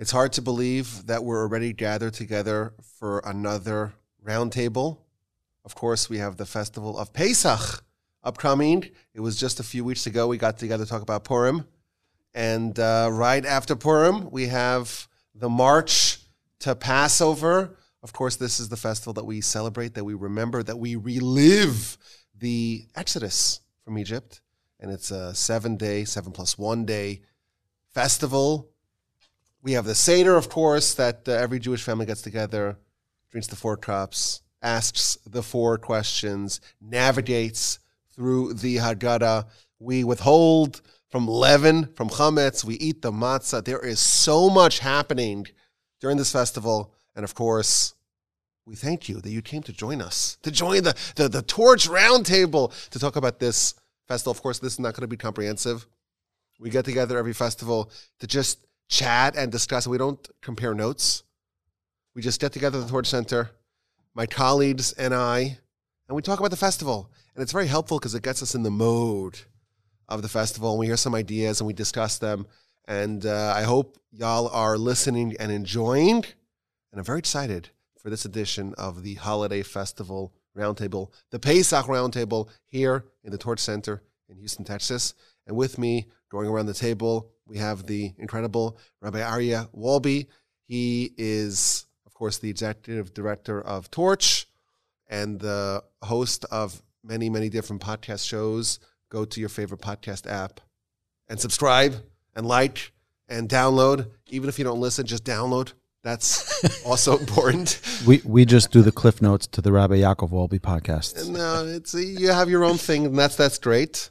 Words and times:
It's 0.00 0.12
hard 0.12 0.32
to 0.32 0.40
believe 0.40 1.04
that 1.08 1.24
we're 1.24 1.42
already 1.42 1.74
gathered 1.74 2.14
together 2.14 2.72
for 2.98 3.18
another 3.18 3.92
roundtable. 4.24 4.96
Of 5.62 5.74
course, 5.74 6.08
we 6.08 6.16
have 6.16 6.38
the 6.38 6.46
festival 6.46 6.98
of 6.98 7.12
Pesach 7.12 7.84
upcoming. 8.24 8.88
It 9.12 9.20
was 9.20 9.38
just 9.38 9.60
a 9.60 9.62
few 9.62 9.84
weeks 9.84 10.06
ago 10.06 10.26
we 10.26 10.38
got 10.38 10.56
together 10.56 10.86
to 10.86 10.90
talk 10.90 11.02
about 11.02 11.24
Purim. 11.24 11.66
And 12.32 12.78
uh, 12.78 13.10
right 13.12 13.44
after 13.44 13.76
Purim, 13.76 14.30
we 14.30 14.46
have 14.46 15.06
the 15.34 15.50
march 15.50 16.20
to 16.60 16.74
Passover. 16.74 17.76
Of 18.02 18.14
course, 18.14 18.36
this 18.36 18.58
is 18.58 18.70
the 18.70 18.78
festival 18.78 19.12
that 19.12 19.26
we 19.26 19.42
celebrate, 19.42 19.92
that 19.96 20.04
we 20.04 20.14
remember, 20.14 20.62
that 20.62 20.78
we 20.78 20.96
relive 20.96 21.98
the 22.34 22.86
Exodus 22.94 23.60
from 23.84 23.98
Egypt. 23.98 24.40
And 24.80 24.90
it's 24.90 25.10
a 25.10 25.34
seven 25.34 25.76
day, 25.76 26.06
seven 26.06 26.32
plus 26.32 26.56
one 26.56 26.86
day 26.86 27.20
festival 27.92 28.69
we 29.62 29.72
have 29.72 29.84
the 29.84 29.94
Seder, 29.94 30.36
of 30.36 30.48
course, 30.48 30.94
that 30.94 31.28
uh, 31.28 31.32
every 31.32 31.58
Jewish 31.58 31.82
family 31.82 32.06
gets 32.06 32.22
together, 32.22 32.78
drinks 33.30 33.46
the 33.46 33.56
four 33.56 33.76
cups, 33.76 34.42
asks 34.62 35.18
the 35.26 35.42
four 35.42 35.78
questions, 35.78 36.60
navigates 36.80 37.78
through 38.14 38.54
the 38.54 38.76
Haggadah. 38.76 39.46
We 39.78 40.04
withhold 40.04 40.80
from 41.10 41.26
leaven, 41.26 41.92
from 41.94 42.08
chametz. 42.08 42.64
We 42.64 42.76
eat 42.76 43.02
the 43.02 43.12
matzah. 43.12 43.64
There 43.64 43.84
is 43.84 44.00
so 44.00 44.48
much 44.48 44.78
happening 44.78 45.46
during 46.00 46.16
this 46.16 46.32
festival. 46.32 46.94
And 47.14 47.24
of 47.24 47.34
course, 47.34 47.94
we 48.64 48.76
thank 48.76 49.08
you 49.08 49.20
that 49.20 49.30
you 49.30 49.42
came 49.42 49.62
to 49.64 49.72
join 49.72 50.00
us, 50.00 50.38
to 50.42 50.50
join 50.50 50.84
the, 50.84 50.94
the, 51.16 51.28
the 51.28 51.42
Torch 51.42 51.88
Roundtable 51.88 52.72
to 52.90 52.98
talk 52.98 53.16
about 53.16 53.40
this 53.40 53.74
festival. 54.06 54.30
Of 54.30 54.42
course, 54.42 54.58
this 54.58 54.74
is 54.74 54.78
not 54.78 54.94
going 54.94 55.02
to 55.02 55.08
be 55.08 55.16
comprehensive. 55.16 55.86
We 56.58 56.70
get 56.70 56.84
together 56.84 57.18
every 57.18 57.32
festival 57.32 57.90
to 58.20 58.26
just 58.26 58.58
chat 58.90 59.36
and 59.36 59.50
discuss. 59.50 59.86
We 59.86 59.96
don't 59.96 60.28
compare 60.42 60.74
notes. 60.74 61.22
We 62.14 62.20
just 62.20 62.40
get 62.40 62.52
together 62.52 62.78
at 62.78 62.84
the 62.84 62.90
Torch 62.90 63.06
Center, 63.06 63.50
my 64.14 64.26
colleagues 64.26 64.92
and 64.92 65.14
I, 65.14 65.58
and 66.08 66.16
we 66.16 66.22
talk 66.22 66.40
about 66.40 66.50
the 66.50 66.56
festival. 66.56 67.08
And 67.34 67.42
it's 67.42 67.52
very 67.52 67.68
helpful 67.68 67.98
because 67.98 68.16
it 68.16 68.24
gets 68.24 68.42
us 68.42 68.56
in 68.56 68.64
the 68.64 68.70
mode 68.70 69.38
of 70.08 70.22
the 70.22 70.28
festival. 70.28 70.72
And 70.72 70.80
we 70.80 70.86
hear 70.86 70.96
some 70.96 71.14
ideas 71.14 71.60
and 71.60 71.68
we 71.68 71.72
discuss 71.72 72.18
them. 72.18 72.46
And 72.88 73.24
uh, 73.24 73.54
I 73.56 73.62
hope 73.62 73.96
y'all 74.10 74.48
are 74.48 74.76
listening 74.76 75.36
and 75.38 75.52
enjoying. 75.52 76.24
And 76.90 76.98
I'm 76.98 77.04
very 77.04 77.20
excited 77.20 77.70
for 77.96 78.10
this 78.10 78.24
edition 78.24 78.74
of 78.76 79.04
the 79.04 79.14
Holiday 79.14 79.62
Festival 79.62 80.34
Roundtable, 80.56 81.12
the 81.30 81.38
Pesach 81.38 81.86
Roundtable 81.86 82.48
here 82.66 83.04
in 83.22 83.30
the 83.30 83.38
Torch 83.38 83.60
Center 83.60 84.02
in 84.28 84.36
Houston, 84.36 84.64
Texas. 84.64 85.14
And 85.46 85.56
with 85.56 85.78
me, 85.78 86.08
going 86.28 86.48
around 86.48 86.66
the 86.66 86.74
table, 86.74 87.30
we 87.50 87.58
have 87.58 87.84
the 87.84 88.12
incredible 88.16 88.78
Rabbi 89.02 89.18
Aryeh 89.18 89.68
Wolbe. 89.76 90.28
He 90.66 91.12
is, 91.18 91.84
of 92.06 92.14
course, 92.14 92.38
the 92.38 92.48
executive 92.48 93.12
director 93.12 93.60
of 93.60 93.90
Torch 93.90 94.46
and 95.08 95.40
the 95.40 95.82
host 96.00 96.44
of 96.52 96.80
many, 97.02 97.28
many 97.28 97.48
different 97.48 97.82
podcast 97.82 98.26
shows. 98.26 98.78
Go 99.10 99.24
to 99.24 99.40
your 99.40 99.48
favorite 99.48 99.80
podcast 99.80 100.30
app 100.30 100.60
and 101.28 101.40
subscribe 101.40 101.96
and 102.36 102.46
like 102.46 102.92
and 103.28 103.48
download. 103.48 104.08
Even 104.28 104.48
if 104.48 104.56
you 104.56 104.64
don't 104.64 104.80
listen, 104.80 105.04
just 105.04 105.24
download. 105.24 105.72
That's 106.04 106.84
also 106.86 107.18
important. 107.18 107.80
We 108.06 108.22
we 108.24 108.44
just 108.44 108.70
do 108.70 108.80
the 108.80 108.92
cliff 108.92 109.20
notes 109.20 109.48
to 109.48 109.60
the 109.60 109.72
Rabbi 109.72 109.96
Yaakov 109.96 110.30
Wolbe 110.30 110.60
podcast. 110.60 111.28
No, 111.28 111.66
it's 111.66 111.94
you 111.94 112.28
have 112.28 112.48
your 112.48 112.62
own 112.62 112.78
thing, 112.78 113.06
and 113.06 113.18
that's 113.18 113.34
that's 113.34 113.58
great. 113.58 114.10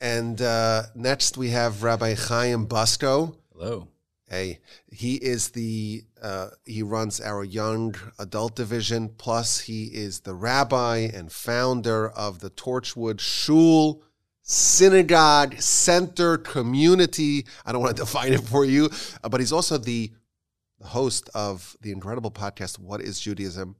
And 0.00 0.40
uh, 0.40 0.84
next 0.94 1.36
we 1.36 1.50
have 1.50 1.82
Rabbi 1.82 2.14
Chaim 2.14 2.66
Busko. 2.66 3.36
Hello. 3.52 3.88
Hey, 4.26 4.60
he 4.90 5.16
is 5.16 5.50
the 5.50 6.04
uh, 6.22 6.50
he 6.64 6.82
runs 6.82 7.20
our 7.20 7.42
young 7.44 7.96
adult 8.18 8.54
division. 8.54 9.08
Plus, 9.08 9.60
he 9.60 9.86
is 9.86 10.20
the 10.20 10.34
rabbi 10.34 10.98
and 11.12 11.32
founder 11.32 12.08
of 12.08 12.38
the 12.38 12.48
Torchwood 12.48 13.20
Shul 13.20 14.02
Synagogue 14.42 15.60
Center 15.60 16.38
Community. 16.38 17.44
I 17.66 17.72
don't 17.72 17.82
want 17.82 17.96
to 17.96 18.02
define 18.04 18.32
it 18.32 18.42
for 18.42 18.64
you, 18.64 18.88
uh, 19.22 19.28
but 19.28 19.40
he's 19.40 19.52
also 19.52 19.76
the, 19.78 20.12
the 20.78 20.86
host 20.86 21.28
of 21.34 21.76
the 21.82 21.90
incredible 21.90 22.30
podcast 22.30 22.78
"What 22.78 23.00
Is 23.02 23.20
Judaism," 23.20 23.74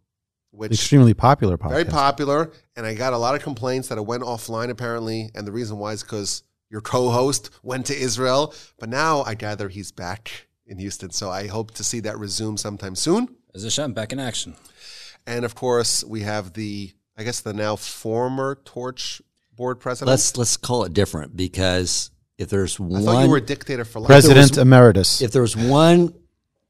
which 0.50 0.72
extremely 0.72 1.15
popular 1.15 1.56
podcast. 1.56 1.71
Very 1.71 1.84
popular, 1.84 2.53
and 2.77 2.87
I 2.87 2.94
got 2.94 3.12
a 3.12 3.19
lot 3.19 3.34
of 3.34 3.43
complaints 3.43 3.88
that 3.88 3.99
it 3.99 4.06
went 4.06 4.22
offline 4.22 4.71
apparently, 4.71 5.31
and 5.34 5.47
the 5.47 5.53
reason 5.53 5.78
why 5.78 5.93
is 5.93 6.03
because 6.03 6.43
your 6.71 6.81
co-host 6.81 7.50
went 7.62 7.87
to 7.87 7.97
Israel, 7.97 8.55
but 8.78 8.88
now 8.88 9.22
I 9.22 9.34
gather 9.34 9.69
he's 9.69 9.93
back 9.93 10.49
in 10.66 10.78
Houston, 10.78 11.11
so 11.11 11.31
I 11.31 11.47
hope 11.49 11.72
to 11.72 11.84
see 11.84 12.00
that 12.00 12.19
resume 12.19 12.56
sometime 12.56 12.94
soon. 12.94 13.37
As 13.55 13.65
Hashem, 13.65 13.93
back 13.94 14.12
in 14.12 14.21
action. 14.21 14.55
And 15.27 15.44
of 15.44 15.55
course, 15.55 16.05
we 16.05 16.21
have 16.22 16.53
the 16.55 16.93
I 17.17 17.25
guess 17.25 17.41
the 17.41 17.53
now 17.53 17.77
former 17.77 18.55
Torch 18.65 19.21
board 19.55 19.81
president. 19.81 20.09
Let's 20.11 20.37
let's 20.37 20.56
call 20.56 20.84
it 20.84 20.94
different 20.94 21.37
because 21.37 22.11
if 22.38 22.49
there's 22.49 22.81
I 22.81 22.84
one, 22.84 23.05
thought 23.05 23.25
you 23.25 23.31
were 23.31 23.37
a 23.37 23.41
dictator 23.43 23.84
for 23.84 24.00
life. 24.00 24.06
President 24.09 24.50
was- 24.53 24.59
emeritus. 24.59 25.21
if 25.21 25.32
there's 25.32 25.56
one 25.56 26.15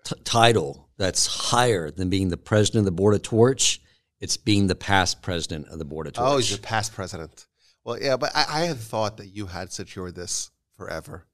t- 0.04 0.16
title 0.24 0.88
that's 1.00 1.26
higher 1.26 1.90
than 1.90 2.10
being 2.10 2.28
the 2.28 2.36
president 2.36 2.80
of 2.80 2.84
the 2.84 2.90
board 2.90 3.14
of 3.14 3.22
Torch, 3.22 3.80
it's 4.20 4.36
being 4.36 4.66
the 4.66 4.74
past 4.74 5.22
president 5.22 5.66
of 5.68 5.78
the 5.78 5.84
board 5.86 6.06
of 6.06 6.12
Torch. 6.12 6.28
Oh, 6.28 6.36
he's 6.36 6.54
the 6.54 6.60
past 6.60 6.92
president. 6.92 7.46
Well, 7.84 7.98
yeah, 7.98 8.18
but 8.18 8.30
I, 8.34 8.44
I 8.48 8.60
had 8.66 8.76
thought 8.76 9.16
that 9.16 9.28
you 9.28 9.46
had 9.46 9.72
secured 9.72 10.14
this 10.14 10.50
forever. 10.76 11.24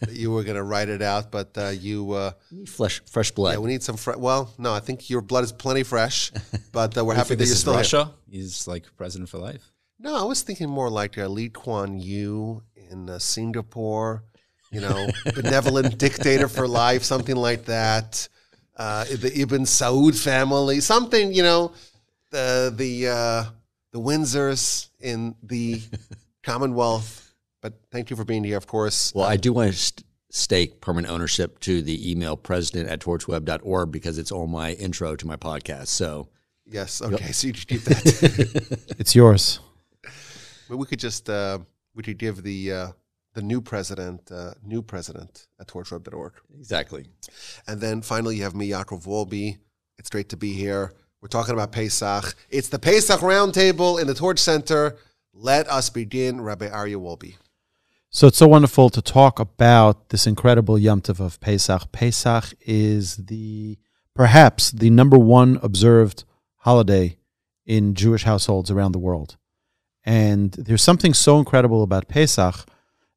that 0.00 0.10
you 0.10 0.32
were 0.32 0.42
going 0.42 0.56
to 0.56 0.62
write 0.64 0.88
it 0.88 1.02
out, 1.02 1.30
but 1.30 1.56
uh, 1.56 1.68
you. 1.68 2.12
Uh, 2.12 2.32
fresh 2.66 3.00
fresh 3.06 3.30
blood. 3.30 3.52
yeah, 3.52 3.58
we 3.58 3.70
need 3.70 3.82
some. 3.84 3.96
Fre- 3.96 4.16
well, 4.16 4.52
no, 4.58 4.72
I 4.72 4.80
think 4.80 5.08
your 5.08 5.20
blood 5.20 5.44
is 5.44 5.52
plenty 5.52 5.84
fresh, 5.84 6.32
but 6.72 6.98
uh, 6.98 7.04
we're 7.04 7.14
happy 7.14 7.30
that 7.30 7.36
this 7.36 7.48
you're 7.48 7.54
is 7.54 7.60
still 7.60 7.72
here. 7.74 7.80
Russia. 7.80 8.10
He's 8.28 8.66
like 8.66 8.84
president 8.96 9.28
for 9.28 9.38
life. 9.38 9.72
No, 10.00 10.16
I 10.16 10.24
was 10.24 10.42
thinking 10.42 10.68
more 10.68 10.90
like 10.90 11.16
uh, 11.16 11.28
Lee 11.28 11.48
Kuan 11.48 11.98
Yew 11.98 12.62
in 12.90 13.08
uh, 13.08 13.18
Singapore, 13.20 14.24
you 14.72 14.80
know, 14.80 15.08
benevolent 15.34 15.98
dictator 15.98 16.48
for 16.48 16.66
life, 16.66 17.04
something 17.04 17.36
like 17.36 17.66
that. 17.66 18.28
Uh, 18.82 19.04
the 19.04 19.32
Ibn 19.42 19.62
Saud 19.62 20.18
family, 20.20 20.80
something, 20.80 21.32
you 21.32 21.44
know, 21.44 21.70
the 22.30 22.74
the 22.76 23.06
uh, 23.06 23.44
the 23.92 24.00
Windsors 24.00 24.88
in 24.98 25.36
the 25.40 25.80
Commonwealth. 26.42 27.32
But 27.60 27.74
thank 27.92 28.10
you 28.10 28.16
for 28.16 28.24
being 28.24 28.42
here, 28.42 28.56
of 28.56 28.66
course. 28.66 29.14
well, 29.14 29.24
I 29.24 29.36
do 29.36 29.52
want 29.52 29.70
to 29.70 29.78
st- 29.78 30.04
stake 30.30 30.80
permanent 30.80 31.12
ownership 31.14 31.60
to 31.60 31.80
the 31.80 32.10
email 32.10 32.36
president 32.36 32.90
at 32.90 32.98
torchweb.org 32.98 33.92
because 33.92 34.18
it's 34.18 34.32
on 34.32 34.50
my 34.50 34.72
intro 34.72 35.14
to 35.14 35.26
my 35.28 35.36
podcast. 35.36 35.86
So 35.86 36.26
yes, 36.66 37.00
okay, 37.00 37.30
so 37.30 37.46
you 37.46 37.54
should 37.54 37.68
keep 37.68 37.82
that. 37.82 38.78
it's 38.98 39.14
yours. 39.14 39.60
but 40.68 40.76
we 40.76 40.86
could 40.86 40.98
just 40.98 41.30
uh, 41.30 41.60
we 41.94 42.02
could 42.02 42.18
give 42.18 42.42
the 42.42 42.72
uh, 42.72 42.88
the 43.34 43.42
new 43.42 43.60
president 43.60 44.30
uh, 44.30 44.52
new 44.64 44.82
president 44.82 45.46
at 45.60 45.68
torchweb.org. 45.68 46.32
exactly. 46.58 47.06
And 47.66 47.80
then 47.80 48.02
finally, 48.02 48.36
you 48.36 48.42
have 48.42 48.54
me, 48.54 48.70
Yaakov 48.70 49.06
Wolbe. 49.06 49.58
It's 49.98 50.10
great 50.10 50.28
to 50.30 50.36
be 50.36 50.52
here. 50.52 50.92
We're 51.20 51.28
talking 51.28 51.54
about 51.54 51.72
Pesach. 51.72 52.34
It's 52.50 52.68
the 52.68 52.78
Pesach 52.78 53.20
Roundtable 53.20 54.00
in 54.00 54.06
the 54.06 54.14
Torch 54.14 54.40
Center. 54.40 54.96
Let 55.32 55.68
us 55.68 55.88
begin, 55.88 56.40
Rabbi 56.40 56.68
Aryeh 56.68 56.96
Wolbe. 56.96 57.36
So 58.10 58.26
it's 58.26 58.36
so 58.36 58.48
wonderful 58.48 58.90
to 58.90 59.00
talk 59.00 59.38
about 59.38 60.10
this 60.10 60.26
incredible 60.26 60.78
Yom 60.78 61.00
Tov 61.00 61.18
of 61.18 61.40
Pesach. 61.40 61.92
Pesach 61.92 62.52
is 62.60 63.16
the 63.16 63.78
perhaps 64.14 64.70
the 64.70 64.90
number 64.90 65.16
one 65.16 65.58
observed 65.62 66.24
holiday 66.56 67.16
in 67.64 67.94
Jewish 67.94 68.24
households 68.24 68.70
around 68.70 68.92
the 68.92 68.98
world. 68.98 69.36
And 70.04 70.52
there's 70.52 70.82
something 70.82 71.14
so 71.14 71.38
incredible 71.38 71.82
about 71.82 72.08
Pesach 72.08 72.66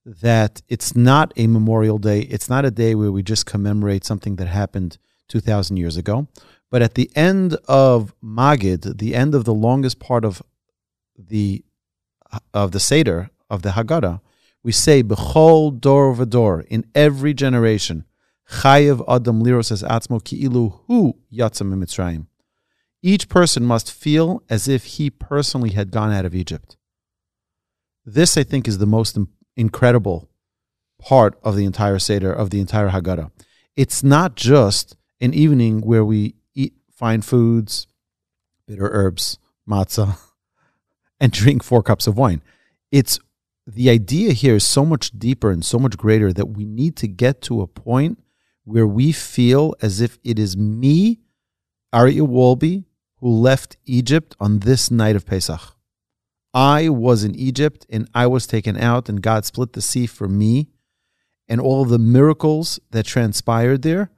that 0.06 0.62
it's 0.70 0.96
not 0.96 1.34
a 1.36 1.48
memorial 1.48 1.98
day. 1.98 2.22
It's 2.22 2.50
not 2.50 2.64
a 2.64 2.72
day 2.72 2.94
where 2.96 3.12
we 3.12 3.24
just 3.24 3.46
commemorate 3.46 4.06
something 4.06 4.36
that 4.36 4.48
happened 4.48 4.98
2,000 5.30 5.78
years 5.78 5.98
ago. 5.98 6.28
But 6.70 6.82
at 6.82 6.94
the 6.94 7.10
end 7.16 7.56
of 7.68 8.14
Magid, 8.24 9.00
the 9.00 9.16
end 9.16 9.34
of 9.34 9.46
the 9.46 9.54
longest 9.54 10.00
part 10.00 10.26
of 10.26 10.42
the 11.18 11.64
of 12.54 12.72
the 12.72 12.80
Seder 12.80 13.30
of 13.50 13.62
the 13.62 13.70
Haggadah, 13.70 14.20
we 14.64 14.72
say 14.72 15.04
b'chol 15.04 15.80
dor 15.80 16.14
v'dor 16.14 16.66
in 16.68 16.86
every 16.94 17.34
generation, 17.34 18.04
chayev 18.50 19.04
adam 19.08 19.44
liros 19.44 19.72
as 19.72 19.84
atzmo 19.84 20.22
ki'ilu 20.22 20.80
hu 20.88 21.16
yatzam 21.32 21.74
mitzrayim. 21.74 22.28
Each 23.02 23.30
person 23.30 23.64
must 23.64 23.92
feel 23.92 24.44
as 24.50 24.68
if 24.68 24.84
he 24.86 25.10
personally 25.10 25.70
had 25.70 25.92
gone 25.92 26.12
out 26.12 26.26
of 26.26 26.36
Egypt. 26.36 26.76
This, 28.04 28.38
I 28.38 28.44
think, 28.44 28.68
is 28.68 28.80
the 28.80 28.88
most 28.88 29.18
incredible 29.56 30.30
part 31.00 31.38
of 31.44 31.56
the 31.56 31.66
entire 31.66 32.00
Seder, 32.00 32.32
of 32.32 32.50
the 32.50 32.60
entire 32.60 32.90
Haggadah. 32.90 33.32
It's 33.76 34.04
not 34.04 34.36
just 34.36 34.96
an 35.20 35.34
evening 35.34 35.82
where 35.82 36.06
we 36.06 36.36
eat 36.54 36.74
fine 36.92 37.22
foods, 37.22 37.88
bitter 38.68 38.90
herbs, 38.92 39.38
matzah, 39.70 40.18
and 41.20 41.32
drink 41.32 41.64
four 41.64 41.84
cups 41.84 42.08
of 42.08 42.18
wine. 42.18 42.42
It's 42.92 43.20
the 43.68 43.90
idea 43.90 44.32
here 44.34 44.56
is 44.56 44.68
so 44.68 44.86
much 44.86 45.12
deeper 45.12 45.52
and 45.52 45.66
so 45.66 45.80
much 45.80 45.98
greater 45.98 46.32
that 46.32 46.50
we 46.50 46.66
need 46.66 46.96
to 46.98 47.08
get 47.08 47.42
to 47.44 47.62
a 47.62 47.68
point 47.68 48.20
where 48.64 48.88
we 48.88 49.12
feel 49.12 49.76
as 49.82 50.02
if 50.02 50.18
it 50.24 50.38
is 50.40 50.56
me, 50.56 51.20
Aryeh 51.94 52.28
Wolbe, 52.28 52.84
who 53.18 53.30
left 53.30 53.78
Egypt 53.86 54.36
on 54.40 54.60
this 54.60 54.92
night 54.92 55.16
of 55.16 55.26
Pesach. 55.26 55.75
I 56.56 56.88
was 56.88 57.26
in 57.26 57.36
Egypt 57.36 57.86
and 57.90 58.10
I 58.16 58.28
was 58.28 58.48
taken 58.48 58.78
out, 58.78 59.10
and 59.10 59.22
God 59.22 59.44
split 59.44 59.74
the 59.74 59.82
sea 59.82 60.08
for 60.08 60.30
me, 60.30 60.70
and 61.50 61.60
all 61.60 61.84
the 61.84 62.00
miracles 62.00 62.80
that 62.92 63.06
transpired 63.06 63.82
there 63.82 64.10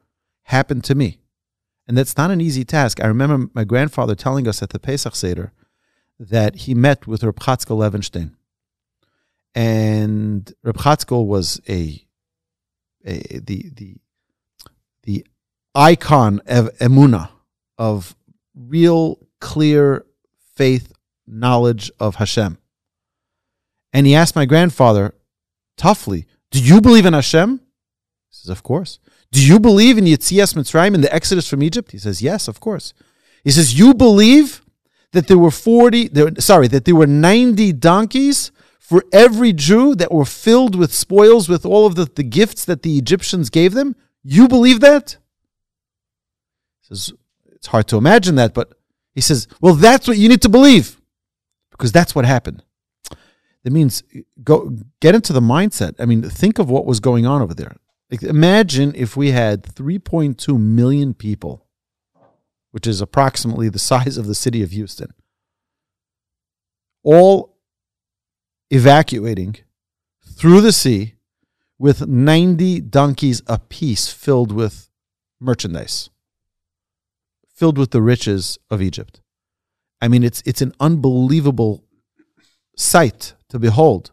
happened 0.44 0.84
to 0.86 0.95
me. 0.95 1.19
And 1.88 1.98
that's 1.98 2.16
not 2.16 2.30
an 2.30 2.39
easy 2.39 2.63
task. 2.63 3.01
I 3.01 3.07
remember 3.07 3.50
my 3.56 3.63
grandfather 3.63 4.13
telling 4.13 4.48
us 4.48 4.62
at 4.62 4.69
the 4.69 4.80
Pesach 4.80 5.16
Seder 5.16 5.51
that 6.19 6.56
he 6.56 6.75
met 6.75 7.07
with 7.07 7.24
Reb 7.24 7.39
Chatzkel 7.39 7.78
Levenstein. 7.78 8.36
And 9.56 10.54
Reb 10.63 10.78
Chatzkel 10.78 11.25
was 11.25 11.60
a, 11.68 12.06
a 13.04 13.39
the 13.39 13.72
the 13.74 13.95
the 15.04 15.25
icon 15.74 16.42
of 16.45 16.69
emuna, 16.78 17.30
of 17.80 18.16
real 18.54 19.18
clear 19.39 20.06
faith 20.56 20.94
knowledge 21.27 21.91
of 22.00 22.15
Hashem. 22.15 22.57
And 23.94 24.07
he 24.07 24.15
asked 24.15 24.35
my 24.35 24.45
grandfather 24.45 25.13
toughly, 25.75 26.25
"Do 26.51 26.62
you 26.62 26.81
believe 26.81 27.06
in 27.06 27.13
Hashem?" 27.13 27.59
He 28.29 28.35
says, 28.35 28.50
"Of 28.50 28.63
course." 28.63 29.00
Do 29.31 29.45
you 29.45 29.59
believe 29.59 29.97
in 29.97 30.06
Yitzias 30.06 30.53
Mitzrayim 30.53 30.95
in 30.95 31.01
the 31.01 31.13
Exodus 31.13 31.50
from 31.50 31.62
Egypt? 31.62 31.91
He 31.91 31.97
says, 31.97 32.21
Yes, 32.21 32.47
of 32.47 32.59
course. 32.59 32.94
He 33.44 33.51
says, 33.51 33.77
You 33.77 33.94
believe 33.94 34.62
that 35.12 35.27
there 35.27 35.38
were 35.38 35.51
40, 35.51 36.09
there, 36.09 36.29
sorry, 36.39 36.68
that 36.69 36.85
there 36.85 36.95
were 36.95 37.07
90 37.07 37.74
donkeys 37.74 38.51
for 38.79 39.03
every 39.12 39.51
Jew 39.51 39.95
that 39.95 40.12
were 40.13 40.25
filled 40.25 40.75
with 40.75 40.94
spoils 40.94 41.50
with 41.50 41.65
all 41.65 41.85
of 41.85 41.95
the, 41.95 42.06
the 42.06 42.24
gifts 42.24 42.63
that 42.65 42.83
the 42.83 42.97
Egyptians 42.97 43.50
gave 43.50 43.74
them? 43.74 43.95
You 44.24 44.47
believe 44.47 44.79
that? 44.79 45.18
He 46.81 46.95
says, 46.95 47.13
It's 47.51 47.68
hard 47.68 47.88
to 47.89 47.97
imagine 47.97 48.35
that, 48.35 48.53
but 48.53 48.74
he 49.13 49.21
says, 49.21 49.47
Well, 49.59 49.74
that's 49.74 50.07
what 50.07 50.18
you 50.18 50.29
need 50.29 50.41
to 50.44 50.50
believe 50.50 50.97
because 51.77 51.91
that's 51.91 52.15
what 52.15 52.25
happened. 52.25 52.63
That 53.63 53.71
means 53.71 54.03
go 54.44 54.77
get 55.01 55.15
into 55.15 55.33
the 55.33 55.41
mindset. 55.41 55.95
I 56.00 56.06
mean, 56.06 56.21
think 56.24 56.59
of 56.59 56.69
what 56.69 56.85
was 56.85 57.00
going 57.00 57.25
on 57.25 57.41
over 57.41 57.53
there. 57.53 57.75
Like, 58.09 58.24
imagine 58.24 58.94
if 58.95 59.18
we 59.18 59.31
had 59.31 59.63
3.2 59.63 60.59
million 60.59 61.13
people, 61.13 61.65
which 62.71 62.88
is 62.88 63.01
approximately 63.01 63.68
the 63.69 63.79
size 63.79 64.18
of 64.18 64.27
the 64.27 64.35
city 64.35 64.63
of 64.63 64.71
Houston, 64.71 65.13
all 67.03 67.57
evacuating 68.69 69.57
through 70.25 70.62
the 70.62 70.71
sea 70.71 71.15
with 71.77 72.07
90 72.07 72.81
donkeys 72.81 73.41
apiece 73.47 74.07
filled 74.07 74.51
with 74.51 74.89
merchandise, 75.39 76.09
filled 77.53 77.77
with 77.77 77.91
the 77.91 78.01
riches 78.01 78.57
of 78.69 78.81
Egypt. 78.81 79.21
I 80.02 80.08
mean, 80.08 80.24
it's, 80.24 80.44
it's 80.46 80.62
an 80.62 80.74
unbelievable 80.80 81.84
sight 82.76 83.34
to 83.50 83.60
behold. 83.60 84.12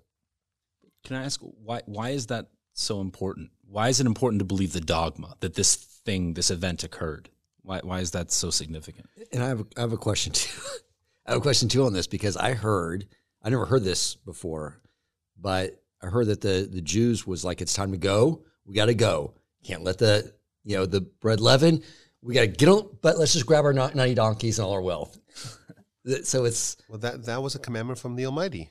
Can 1.05 1.17
I 1.17 1.25
ask 1.25 1.41
why? 1.43 1.83
Why 1.85 2.11
is 2.11 2.27
that 2.29 2.49
so 2.73 3.01
important? 3.01 3.51
Why 3.69 3.89
is 3.89 4.01
it 4.01 4.07
important 4.07 4.41
to 4.41 4.45
believe 4.45 4.73
the 4.73 4.81
dogma 4.81 5.37
that 5.41 5.55
this 5.55 5.75
thing, 5.77 6.35
this 6.35 6.51
event 6.51 6.83
occurred? 6.83 7.29
Why? 7.63 7.81
Why 7.83 8.01
is 8.01 8.13
that 8.13 8.33
so 8.33 8.51
significant? 8.51 9.09
And 9.31 9.43
I 9.43 9.49
have 9.49 9.61
a, 9.61 9.67
I 9.77 9.81
have 9.83 9.93
a 9.93 9.99
question 9.99 10.33
too. 10.33 10.61
I 11.27 11.33
have 11.33 11.39
a 11.39 11.43
question 11.43 11.69
too 11.69 11.85
on 11.85 11.93
this 11.93 12.07
because 12.07 12.37
I 12.37 12.55
heard 12.55 13.07
I 13.43 13.51
never 13.51 13.67
heard 13.67 13.85
this 13.85 14.15
before, 14.15 14.81
but 15.39 15.83
I 16.03 16.07
heard 16.07 16.29
that 16.29 16.41
the 16.41 16.69
the 16.71 16.81
Jews 16.81 17.27
was 17.27 17.45
like 17.45 17.61
it's 17.61 17.75
time 17.75 17.93
to 17.93 17.99
go. 17.99 18.43
We 18.65 18.75
got 18.75 18.87
to 18.87 18.95
go. 18.95 19.35
Can't 19.63 19.85
let 19.85 19.99
the 19.99 20.33
you 20.65 20.77
know 20.77 20.87
the 20.87 21.03
bread 21.03 21.41
leaven. 21.41 21.83
We 22.23 22.33
got 22.33 22.41
to 22.43 22.47
get 22.47 22.71
on, 22.71 22.89
but 23.03 23.19
let's 23.19 23.35
just 23.35 23.45
grab 23.45 23.67
our 23.67 23.75
ninety 23.75 24.15
donkeys 24.15 24.59
and 24.59 24.67
all 24.67 24.73
our 24.73 24.81
wealth. 24.81 25.19
So 26.23 26.45
it's 26.45 26.77
Well, 26.89 26.99
that 26.99 27.25
that 27.25 27.43
was 27.43 27.55
a 27.55 27.59
commandment 27.59 27.99
from 27.99 28.17
the 28.17 28.27
Almighty. 28.27 28.71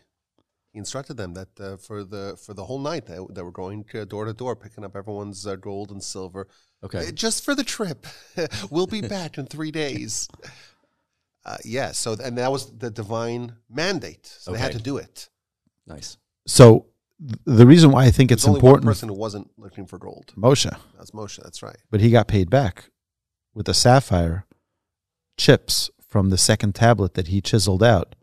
He 0.72 0.80
instructed 0.80 1.18
them 1.18 1.36
that 1.36 1.60
uh, 1.60 1.78
for 1.78 2.04
the 2.04 2.38
for 2.44 2.54
the 2.54 2.66
whole 2.66 2.80
night 2.80 3.06
that, 3.06 3.28
that 3.34 3.44
we're 3.44 3.52
going 3.52 3.84
to 3.86 4.06
door 4.06 4.26
to 4.26 4.34
door, 4.34 4.56
picking 4.56 4.84
up 4.84 4.96
everyone's 4.96 5.46
uh, 5.46 5.56
gold 5.56 5.92
and 5.92 6.04
silver, 6.04 6.48
okay. 6.84 7.08
Uh, 7.08 7.12
just 7.12 7.44
for 7.46 7.54
the 7.54 7.64
trip. 7.64 8.08
we'll 8.72 8.88
be 8.88 9.02
back 9.02 9.38
in 9.38 9.46
three 9.46 9.72
days. 9.72 10.28
Uh, 11.46 11.58
yeah. 11.66 11.92
So 11.92 12.16
and 12.24 12.38
that 12.38 12.54
was 12.54 12.72
the 12.78 12.90
divine 12.90 13.58
mandate. 13.70 14.26
So 14.26 14.54
they 14.54 14.60
had 14.60 14.72
to 14.72 14.78
do 14.82 14.96
it. 14.96 15.28
Nice. 15.86 16.16
So 16.48 16.86
th- 17.20 17.38
the 17.44 17.68
reason 17.68 17.92
why 17.92 18.06
I 18.06 18.12
think 18.12 18.32
it's 18.32 18.48
only 18.48 18.60
important, 18.60 18.86
one 18.86 18.92
person 18.92 19.10
who 19.10 19.16
wasn't 19.16 19.52
looking 19.58 19.86
for 19.86 19.98
gold. 19.98 20.32
Moshe, 20.38 20.74
That's 20.98 21.12
Moshe. 21.12 21.44
That's 21.44 21.62
right. 21.62 21.76
but 21.92 22.00
he 22.00 22.12
got 22.12 22.30
paid 22.30 22.50
back 22.50 22.86
with 23.54 23.66
the 23.66 23.74
sapphire 23.74 24.46
chips 25.38 25.92
from 26.14 26.30
the 26.30 26.38
second 26.38 26.76
tablet 26.76 27.16
that 27.16 27.30
he 27.30 27.42
chiseled 27.42 27.82
out. 27.82 28.14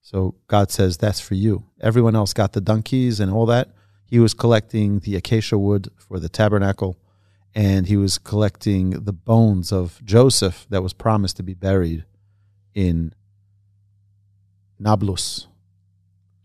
So 0.00 0.36
God 0.46 0.70
says, 0.70 0.98
That's 0.98 1.18
for 1.18 1.34
you. 1.34 1.64
Everyone 1.80 2.14
else 2.14 2.32
got 2.32 2.52
the 2.52 2.60
donkeys 2.60 3.18
and 3.18 3.28
all 3.28 3.44
that. 3.46 3.70
He 4.04 4.20
was 4.20 4.34
collecting 4.34 5.00
the 5.00 5.16
acacia 5.16 5.58
wood 5.58 5.88
for 5.98 6.20
the 6.20 6.28
tabernacle, 6.28 6.96
and 7.52 7.88
he 7.88 7.96
was 7.96 8.18
collecting 8.18 8.90
the 8.90 9.12
bones 9.12 9.72
of 9.72 10.00
Joseph 10.04 10.64
that 10.70 10.80
was 10.80 10.92
promised 10.92 11.36
to 11.38 11.42
be 11.42 11.54
buried 11.54 12.04
in 12.72 13.12
Nablus, 14.78 15.48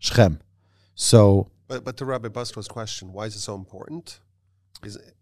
Shechem. 0.00 0.40
So 0.96 1.52
But 1.68 1.84
but 1.84 1.96
to 1.98 2.04
Rabbi 2.04 2.30
Busco's 2.30 2.66
question, 2.66 3.12
why 3.12 3.26
is 3.26 3.36
it 3.36 3.40
so 3.42 3.54
important? 3.54 4.18
Is 4.82 4.96
it, 4.96 5.14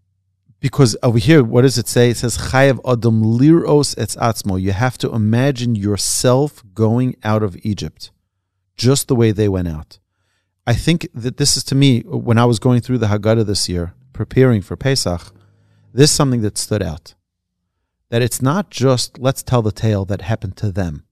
because 0.60 0.96
over 1.02 1.19
here, 1.19 1.44
what 1.44 1.62
does 1.62 1.78
it 1.78 1.87
say? 1.87 2.10
It 2.10 2.16
says 2.16 2.37
Chayav 2.37 2.81
Adam 2.84 3.22
Liros 3.22 3.94
Etz 3.96 4.16
Atzmo. 4.16 4.60
You 4.60 4.72
have 4.72 4.99
to 4.99 5.10
imagine 5.10 5.75
yourself 5.75 6.62
going 6.75 7.16
out 7.22 7.43
of 7.43 7.56
Egypt, 7.62 8.10
just 8.76 9.06
the 9.08 9.14
way 9.14 9.31
they 9.31 9.49
went 9.49 9.69
out. 9.69 9.99
I 10.66 10.75
think 10.75 11.08
that 11.14 11.37
this 11.37 11.56
is 11.56 11.64
to 11.64 11.75
me 11.75 12.00
when 12.00 12.38
I 12.38 12.44
was 12.44 12.58
going 12.58 12.81
through 12.81 12.99
the 12.99 13.06
Haggadah 13.06 13.46
this 13.46 13.69
year, 13.69 13.94
preparing 14.12 14.60
for 14.60 14.76
Pesach. 14.76 15.32
This 15.94 16.10
is 16.10 16.16
something 16.16 16.43
that 16.43 16.58
stood 16.58 16.82
out. 16.82 17.14
That 18.10 18.22
it's 18.22 18.43
not 18.43 18.70
just 18.70 19.19
let's 19.19 19.43
tell 19.43 19.62
the 19.62 19.72
tale 19.72 20.05
that 20.06 20.22
happened 20.22 20.56
to 20.56 20.72
them. 20.72 21.05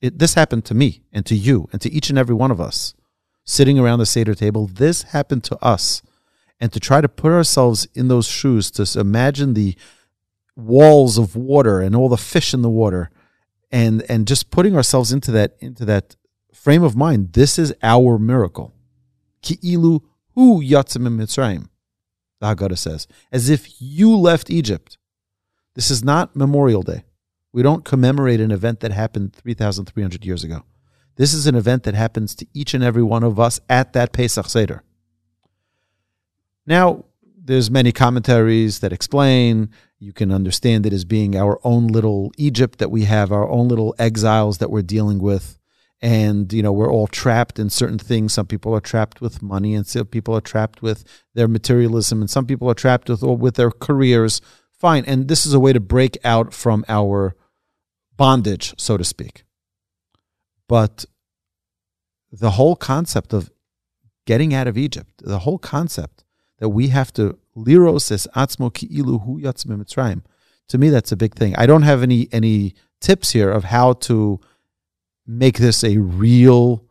It, 0.00 0.18
this 0.18 0.34
happened 0.34 0.64
to 0.66 0.74
me 0.74 1.02
and 1.12 1.24
to 1.26 1.34
you 1.34 1.68
and 1.72 1.80
to 1.82 1.92
each 1.92 2.08
and 2.08 2.18
every 2.18 2.34
one 2.34 2.50
of 2.50 2.60
us 2.60 2.94
sitting 3.44 3.78
around 3.78 3.98
the 3.98 4.06
Seder 4.06 4.34
table. 4.34 4.66
This 4.66 5.02
happened 5.02 5.44
to 5.44 5.56
us 5.62 6.02
and 6.64 6.72
to 6.72 6.80
try 6.80 7.02
to 7.02 7.10
put 7.10 7.30
ourselves 7.30 7.86
in 7.92 8.08
those 8.08 8.26
shoes 8.26 8.70
to 8.70 8.98
imagine 8.98 9.52
the 9.52 9.76
walls 10.56 11.18
of 11.18 11.36
water 11.36 11.82
and 11.82 11.94
all 11.94 12.08
the 12.08 12.16
fish 12.16 12.54
in 12.54 12.62
the 12.62 12.70
water 12.70 13.10
and 13.70 14.02
and 14.08 14.26
just 14.26 14.50
putting 14.50 14.74
ourselves 14.74 15.12
into 15.12 15.30
that 15.30 15.56
into 15.60 15.84
that 15.84 16.16
frame 16.54 16.82
of 16.82 16.96
mind 16.96 17.34
this 17.34 17.58
is 17.58 17.74
our 17.82 18.18
miracle. 18.18 18.72
Ki'ilu 19.42 20.00
hu 20.34 20.62
yatzim 20.62 21.06
mitzrayim 21.06 21.68
the 22.40 22.46
haggadah 22.46 22.78
says 22.78 23.06
as 23.30 23.50
if 23.50 23.68
you 23.78 24.16
left 24.16 24.48
egypt. 24.48 24.96
This 25.74 25.90
is 25.90 26.02
not 26.02 26.34
memorial 26.34 26.80
day. 26.80 27.04
We 27.52 27.62
don't 27.62 27.84
commemorate 27.84 28.40
an 28.40 28.50
event 28.50 28.80
that 28.80 28.92
happened 28.92 29.34
3300 29.34 30.24
years 30.24 30.42
ago. 30.42 30.62
This 31.16 31.34
is 31.34 31.46
an 31.46 31.56
event 31.56 31.82
that 31.82 31.94
happens 31.94 32.34
to 32.36 32.46
each 32.54 32.72
and 32.72 32.82
every 32.82 33.02
one 33.02 33.22
of 33.22 33.38
us 33.38 33.60
at 33.68 33.92
that 33.92 34.14
pesach 34.14 34.46
seder 34.46 34.82
now, 36.66 37.04
there's 37.36 37.70
many 37.70 37.92
commentaries 37.92 38.80
that 38.80 38.92
explain 38.92 39.70
you 39.98 40.12
can 40.12 40.32
understand 40.32 40.86
it 40.86 40.92
as 40.92 41.04
being 41.04 41.36
our 41.36 41.58
own 41.64 41.88
little 41.88 42.32
Egypt 42.36 42.78
that 42.78 42.90
we 42.90 43.04
have, 43.04 43.32
our 43.32 43.48
own 43.48 43.68
little 43.68 43.94
exiles 43.98 44.58
that 44.58 44.70
we're 44.70 44.82
dealing 44.82 45.18
with. 45.18 45.58
And, 46.00 46.52
you 46.52 46.62
know, 46.62 46.72
we're 46.72 46.92
all 46.92 47.06
trapped 47.06 47.58
in 47.58 47.70
certain 47.70 47.98
things. 47.98 48.34
Some 48.34 48.46
people 48.46 48.74
are 48.74 48.80
trapped 48.80 49.20
with 49.20 49.42
money, 49.42 49.74
and 49.74 49.86
some 49.86 50.06
people 50.06 50.36
are 50.36 50.40
trapped 50.42 50.82
with 50.82 51.04
their 51.32 51.48
materialism, 51.48 52.20
and 52.20 52.28
some 52.28 52.46
people 52.46 52.68
are 52.70 52.74
trapped 52.74 53.08
with, 53.08 53.22
with 53.22 53.54
their 53.54 53.70
careers. 53.70 54.40
Fine. 54.78 55.04
And 55.06 55.28
this 55.28 55.46
is 55.46 55.54
a 55.54 55.60
way 55.60 55.72
to 55.72 55.80
break 55.80 56.18
out 56.24 56.52
from 56.52 56.84
our 56.88 57.34
bondage, 58.16 58.74
so 58.76 58.96
to 58.96 59.04
speak. 59.04 59.44
But 60.68 61.06
the 62.30 62.52
whole 62.52 62.76
concept 62.76 63.32
of 63.32 63.50
getting 64.26 64.52
out 64.52 64.66
of 64.66 64.76
Egypt, 64.76 65.22
the 65.24 65.40
whole 65.40 65.58
concept 65.58 66.23
that 66.64 66.70
we 66.70 66.88
have 66.88 67.12
to 67.12 67.38
liros 67.54 68.10
es 68.10 68.26
atzmo 68.34 68.72
ki'ilu 68.72 69.22
hu 69.24 69.38
mitzrayim. 69.38 70.22
To 70.68 70.78
me, 70.78 70.88
that's 70.88 71.12
a 71.12 71.16
big 71.24 71.34
thing. 71.34 71.54
I 71.56 71.66
don't 71.66 71.82
have 71.82 72.02
any 72.02 72.26
any 72.32 72.74
tips 73.02 73.32
here 73.32 73.50
of 73.50 73.64
how 73.64 73.92
to 74.08 74.40
make 75.26 75.58
this 75.58 75.84
a 75.84 75.98
real 75.98 76.86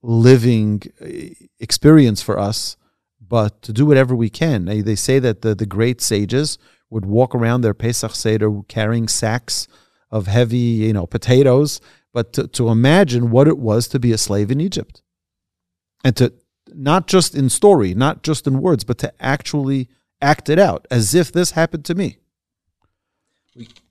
living 0.00 0.82
eh, 1.02 1.28
experience 1.60 2.22
for 2.22 2.38
us, 2.38 2.78
but 3.20 3.60
to 3.60 3.70
do 3.74 3.84
whatever 3.84 4.16
we 4.16 4.30
can. 4.30 4.64
They, 4.64 4.80
they 4.80 4.96
say 4.96 5.18
that 5.18 5.42
the, 5.42 5.54
the 5.54 5.66
great 5.66 6.00
sages 6.00 6.56
would 6.88 7.04
walk 7.04 7.34
around 7.34 7.60
their 7.60 7.74
Pesach 7.74 8.14
Seder 8.14 8.62
carrying 8.66 9.08
sacks 9.08 9.68
of 10.10 10.26
heavy, 10.26 10.68
you 10.86 10.94
know, 10.94 11.06
potatoes, 11.06 11.82
but 12.14 12.32
to, 12.32 12.48
to 12.48 12.70
imagine 12.70 13.30
what 13.30 13.46
it 13.46 13.58
was 13.58 13.88
to 13.88 13.98
be 13.98 14.12
a 14.12 14.16
slave 14.16 14.50
in 14.50 14.58
Egypt. 14.58 15.02
And 16.02 16.16
to 16.16 16.32
not 16.76 17.06
just 17.06 17.34
in 17.34 17.48
story, 17.48 17.94
not 17.94 18.22
just 18.22 18.46
in 18.46 18.60
words, 18.60 18.84
but 18.84 18.98
to 18.98 19.12
actually 19.20 19.88
act 20.20 20.48
it 20.48 20.58
out 20.58 20.86
as 20.90 21.14
if 21.14 21.32
this 21.32 21.52
happened 21.52 21.84
to 21.86 21.94
me. 21.94 22.18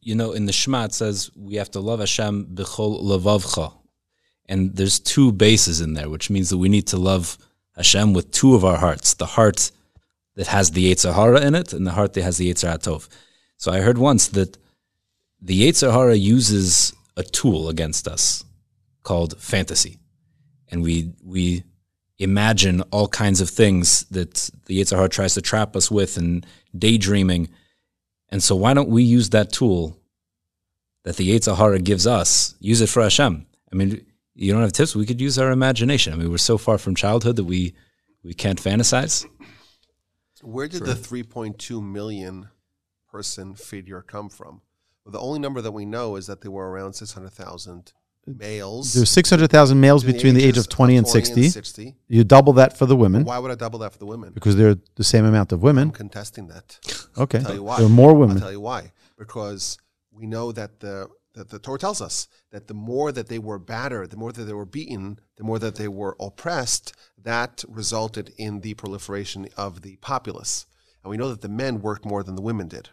You 0.01 0.13
know, 0.15 0.31
in 0.31 0.45
the 0.45 0.53
Shema 0.53 0.85
it 0.85 0.93
says 0.93 1.31
we 1.35 1.55
have 1.55 1.71
to 1.71 1.79
love 1.79 1.99
Hashem 1.99 2.47
b'chol 2.53 3.01
levavcha, 3.01 3.73
and 4.45 4.75
there's 4.75 4.99
two 4.99 5.31
bases 5.31 5.81
in 5.81 5.95
there, 5.95 6.09
which 6.09 6.29
means 6.29 6.49
that 6.49 6.59
we 6.59 6.69
need 6.69 6.87
to 6.87 6.97
love 6.97 7.37
Hashem 7.75 8.13
with 8.13 8.29
two 8.29 8.53
of 8.53 8.63
our 8.63 8.77
hearts: 8.77 9.15
the 9.15 9.25
heart 9.25 9.71
that 10.35 10.47
has 10.47 10.71
the 10.71 10.91
Yetzer 10.91 11.13
Hara 11.15 11.41
in 11.41 11.55
it, 11.55 11.73
and 11.73 11.87
the 11.87 11.93
heart 11.93 12.13
that 12.13 12.21
has 12.21 12.37
the 12.37 12.53
Yetzer 12.53 12.77
Atov. 12.77 13.07
So 13.57 13.71
I 13.71 13.79
heard 13.79 13.97
once 13.97 14.27
that 14.29 14.57
the 15.41 15.67
Yetzer 15.67 15.91
Hara 15.91 16.15
uses 16.15 16.93
a 17.17 17.23
tool 17.23 17.67
against 17.69 18.07
us 18.07 18.43
called 19.01 19.39
fantasy, 19.39 19.97
and 20.69 20.83
we 20.83 21.13
we 21.23 21.63
imagine 22.17 22.81
all 22.91 23.07
kinds 23.07 23.41
of 23.41 23.49
things 23.49 24.05
that 24.11 24.49
the 24.65 24.79
Yetzer 24.79 24.95
Hara 24.95 25.09
tries 25.09 25.33
to 25.33 25.41
trap 25.41 25.75
us 25.75 25.91
with, 25.91 26.17
and 26.17 26.45
daydreaming. 26.77 27.49
And 28.29 28.41
so 28.41 28.55
why 28.55 28.73
don't 28.73 28.89
we 28.89 29.03
use 29.03 29.29
that 29.31 29.51
tool 29.51 29.97
that 31.03 31.17
the 31.17 31.29
Yetzer 31.29 31.55
Hara 31.55 31.79
gives 31.79 32.07
us, 32.07 32.55
use 32.59 32.81
it 32.81 32.89
for 32.89 33.03
Hashem? 33.03 33.45
I 33.71 33.75
mean, 33.75 34.05
you 34.33 34.51
don't 34.51 34.61
have 34.61 34.73
tips. 34.73 34.95
We 34.95 35.05
could 35.05 35.21
use 35.21 35.37
our 35.39 35.51
imagination. 35.51 36.13
I 36.13 36.15
mean, 36.17 36.29
we're 36.29 36.37
so 36.37 36.57
far 36.57 36.77
from 36.77 36.95
childhood 36.95 37.37
that 37.37 37.43
we 37.45 37.73
we 38.23 38.33
can't 38.33 38.61
fantasize. 38.61 39.25
Where 40.41 40.67
did 40.67 40.83
the 40.83 40.93
3.2 40.93 41.81
million 41.81 42.49
person 43.09 43.53
figure 43.55 44.01
come 44.01 44.29
from? 44.29 44.61
Well, 45.03 45.11
the 45.11 45.19
only 45.19 45.39
number 45.39 45.61
that 45.61 45.71
we 45.71 45.85
know 45.85 46.15
is 46.15 46.27
that 46.27 46.41
there 46.41 46.51
were 46.51 46.69
around 46.69 46.93
600,000 46.93 47.93
males. 48.25 48.93
There's 48.93 49.09
600,000 49.09 49.79
males 49.79 50.03
between 50.03 50.33
the 50.33 50.41
age 50.43 50.49
ages 50.49 50.65
of 50.65 50.69
20 50.69 50.97
and 50.97 51.07
60. 51.07 51.49
60. 51.49 51.95
You 52.07 52.23
double 52.23 52.53
that 52.53 52.77
for 52.77 52.85
the 52.85 52.95
women 52.95 53.23
Why 53.23 53.39
would 53.39 53.51
I 53.51 53.55
double 53.55 53.79
that 53.79 53.91
for 53.93 53.99
the 53.99 54.05
women? 54.05 54.31
because 54.33 54.55
they're 54.55 54.77
the 54.95 55.03
same 55.03 55.25
amount 55.25 55.51
of 55.51 55.59
I'm 55.59 55.63
women. 55.63 55.91
contesting 55.91 56.47
that. 56.47 56.79
Okay. 57.17 57.37
I'll 57.37 57.45
tell 57.45 57.55
you 57.55 57.63
why. 57.63 57.77
There 57.77 57.85
are 57.85 57.89
more 57.89 58.13
women. 58.13 58.35
I'll 58.35 58.41
tell 58.43 58.51
you 58.51 58.59
why. 58.59 58.91
Because 59.17 59.77
we 60.11 60.25
know 60.27 60.51
that 60.51 60.81
the 60.81 61.07
that 61.33 61.49
the 61.49 61.59
Torah 61.59 61.79
tells 61.79 62.01
us 62.01 62.27
that 62.51 62.67
the 62.67 62.73
more 62.73 63.11
that 63.13 63.27
they 63.29 63.39
were 63.39 63.57
battered, 63.59 64.09
the 64.09 64.17
more 64.17 64.33
that 64.33 64.43
they 64.43 64.53
were 64.53 64.65
beaten, 64.65 65.19
the 65.37 65.43
more 65.45 65.59
that 65.59 65.75
they 65.75 65.87
were 65.87 66.15
oppressed, 66.19 66.93
that 67.21 67.63
resulted 67.69 68.33
in 68.37 68.61
the 68.61 68.73
proliferation 68.73 69.47
of 69.55 69.81
the 69.81 69.95
populace. 69.97 70.65
And 71.03 71.09
we 71.11 71.17
know 71.17 71.29
that 71.29 71.41
the 71.41 71.49
men 71.49 71.81
worked 71.81 72.03
more 72.05 72.23
than 72.23 72.35
the 72.35 72.41
women 72.41 72.67
did. 72.67 72.89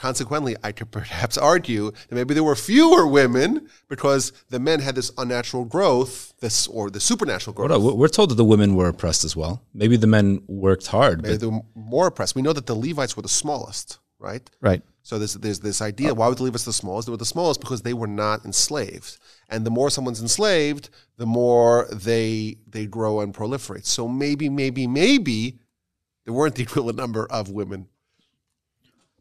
Consequently, 0.00 0.56
I 0.64 0.72
could 0.72 0.90
perhaps 0.90 1.36
argue 1.36 1.90
that 1.90 2.12
maybe 2.12 2.32
there 2.32 2.42
were 2.42 2.56
fewer 2.56 3.06
women 3.06 3.68
because 3.86 4.32
the 4.48 4.58
men 4.58 4.80
had 4.80 4.94
this 4.94 5.12
unnatural 5.18 5.66
growth, 5.66 6.32
this 6.40 6.66
or 6.66 6.88
the 6.88 7.00
supernatural 7.00 7.52
growth. 7.52 7.70
Hold 7.70 7.92
on, 7.92 7.98
We're 7.98 8.08
told 8.08 8.30
that 8.30 8.36
the 8.36 8.44
women 8.46 8.76
were 8.76 8.88
oppressed 8.88 9.24
as 9.24 9.36
well. 9.36 9.62
Maybe 9.74 9.98
the 9.98 10.06
men 10.06 10.40
worked 10.46 10.86
hard, 10.86 11.20
Maybe 11.20 11.34
but 11.34 11.40
they 11.42 11.46
were 11.48 11.60
more 11.74 12.06
oppressed. 12.06 12.34
We 12.34 12.40
know 12.40 12.54
that 12.54 12.64
the 12.64 12.74
Levites 12.74 13.14
were 13.14 13.20
the 13.20 13.28
smallest, 13.28 13.98
right? 14.18 14.48
Right. 14.62 14.80
So 15.02 15.18
there's 15.18 15.34
there's 15.34 15.60
this 15.60 15.82
idea. 15.82 16.14
Why 16.14 16.28
would 16.28 16.38
the 16.38 16.44
Levites 16.44 16.64
the 16.64 16.72
smallest? 16.72 17.04
They 17.04 17.10
were 17.10 17.18
the 17.18 17.26
smallest 17.26 17.60
because 17.60 17.82
they 17.82 17.92
were 17.92 18.06
not 18.06 18.46
enslaved, 18.46 19.18
and 19.50 19.66
the 19.66 19.70
more 19.70 19.90
someone's 19.90 20.22
enslaved, 20.22 20.88
the 21.18 21.26
more 21.26 21.86
they 21.92 22.56
they 22.66 22.86
grow 22.86 23.20
and 23.20 23.34
proliferate. 23.34 23.84
So 23.84 24.08
maybe, 24.08 24.48
maybe, 24.48 24.86
maybe 24.86 25.58
there 26.24 26.32
weren't 26.32 26.54
the 26.54 26.62
equivalent 26.62 26.96
number 26.96 27.26
of 27.26 27.50
women. 27.50 27.88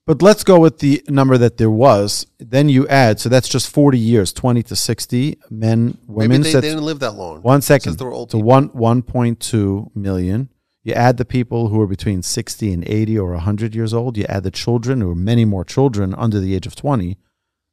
But 0.10 0.24
let's 0.24 0.44
go 0.44 0.60
with 0.60 0.80
the 0.80 1.04
number 1.08 1.38
that 1.38 1.58
there 1.58 1.70
was. 1.70 2.26
Then 2.40 2.68
you 2.68 2.88
add, 2.88 3.20
so 3.20 3.30
that's 3.30 3.48
just 3.48 3.70
40 3.70 4.00
years, 4.00 4.34
20 4.34 4.64
to 4.64 4.76
60 4.76 5.38
men, 5.52 6.00
women. 6.08 6.42
Maybe 6.42 6.44
they, 6.46 6.52
so 6.52 6.62
they 6.62 6.70
didn't 6.70 6.84
live 6.84 6.98
that 7.02 7.12
long. 7.12 7.44
one 7.44 7.62
second. 7.62 8.00
they 8.00 8.04
were 8.04 8.12
old 8.12 8.32
to 8.32 8.38
people. 8.38 8.48
one 8.48 8.70
1.2 9.04 9.96
million. 9.96 10.50
You 10.82 10.94
add 10.94 11.18
the 11.18 11.26
people 11.26 11.68
who 11.68 11.80
are 11.80 11.86
between 11.86 12.24
60 12.24 12.74
and 12.74 12.88
80 12.88 13.20
or 13.20 13.34
100 13.34 13.76
years 13.76 13.94
old. 13.94 14.18
You 14.18 14.26
add 14.28 14.42
the 14.42 14.50
children, 14.50 15.04
or 15.04 15.14
many 15.14 15.46
more 15.46 15.64
children 15.64 16.16
under 16.16 16.40
the 16.40 16.56
age 16.56 16.66
of 16.66 16.76
20, 16.76 17.16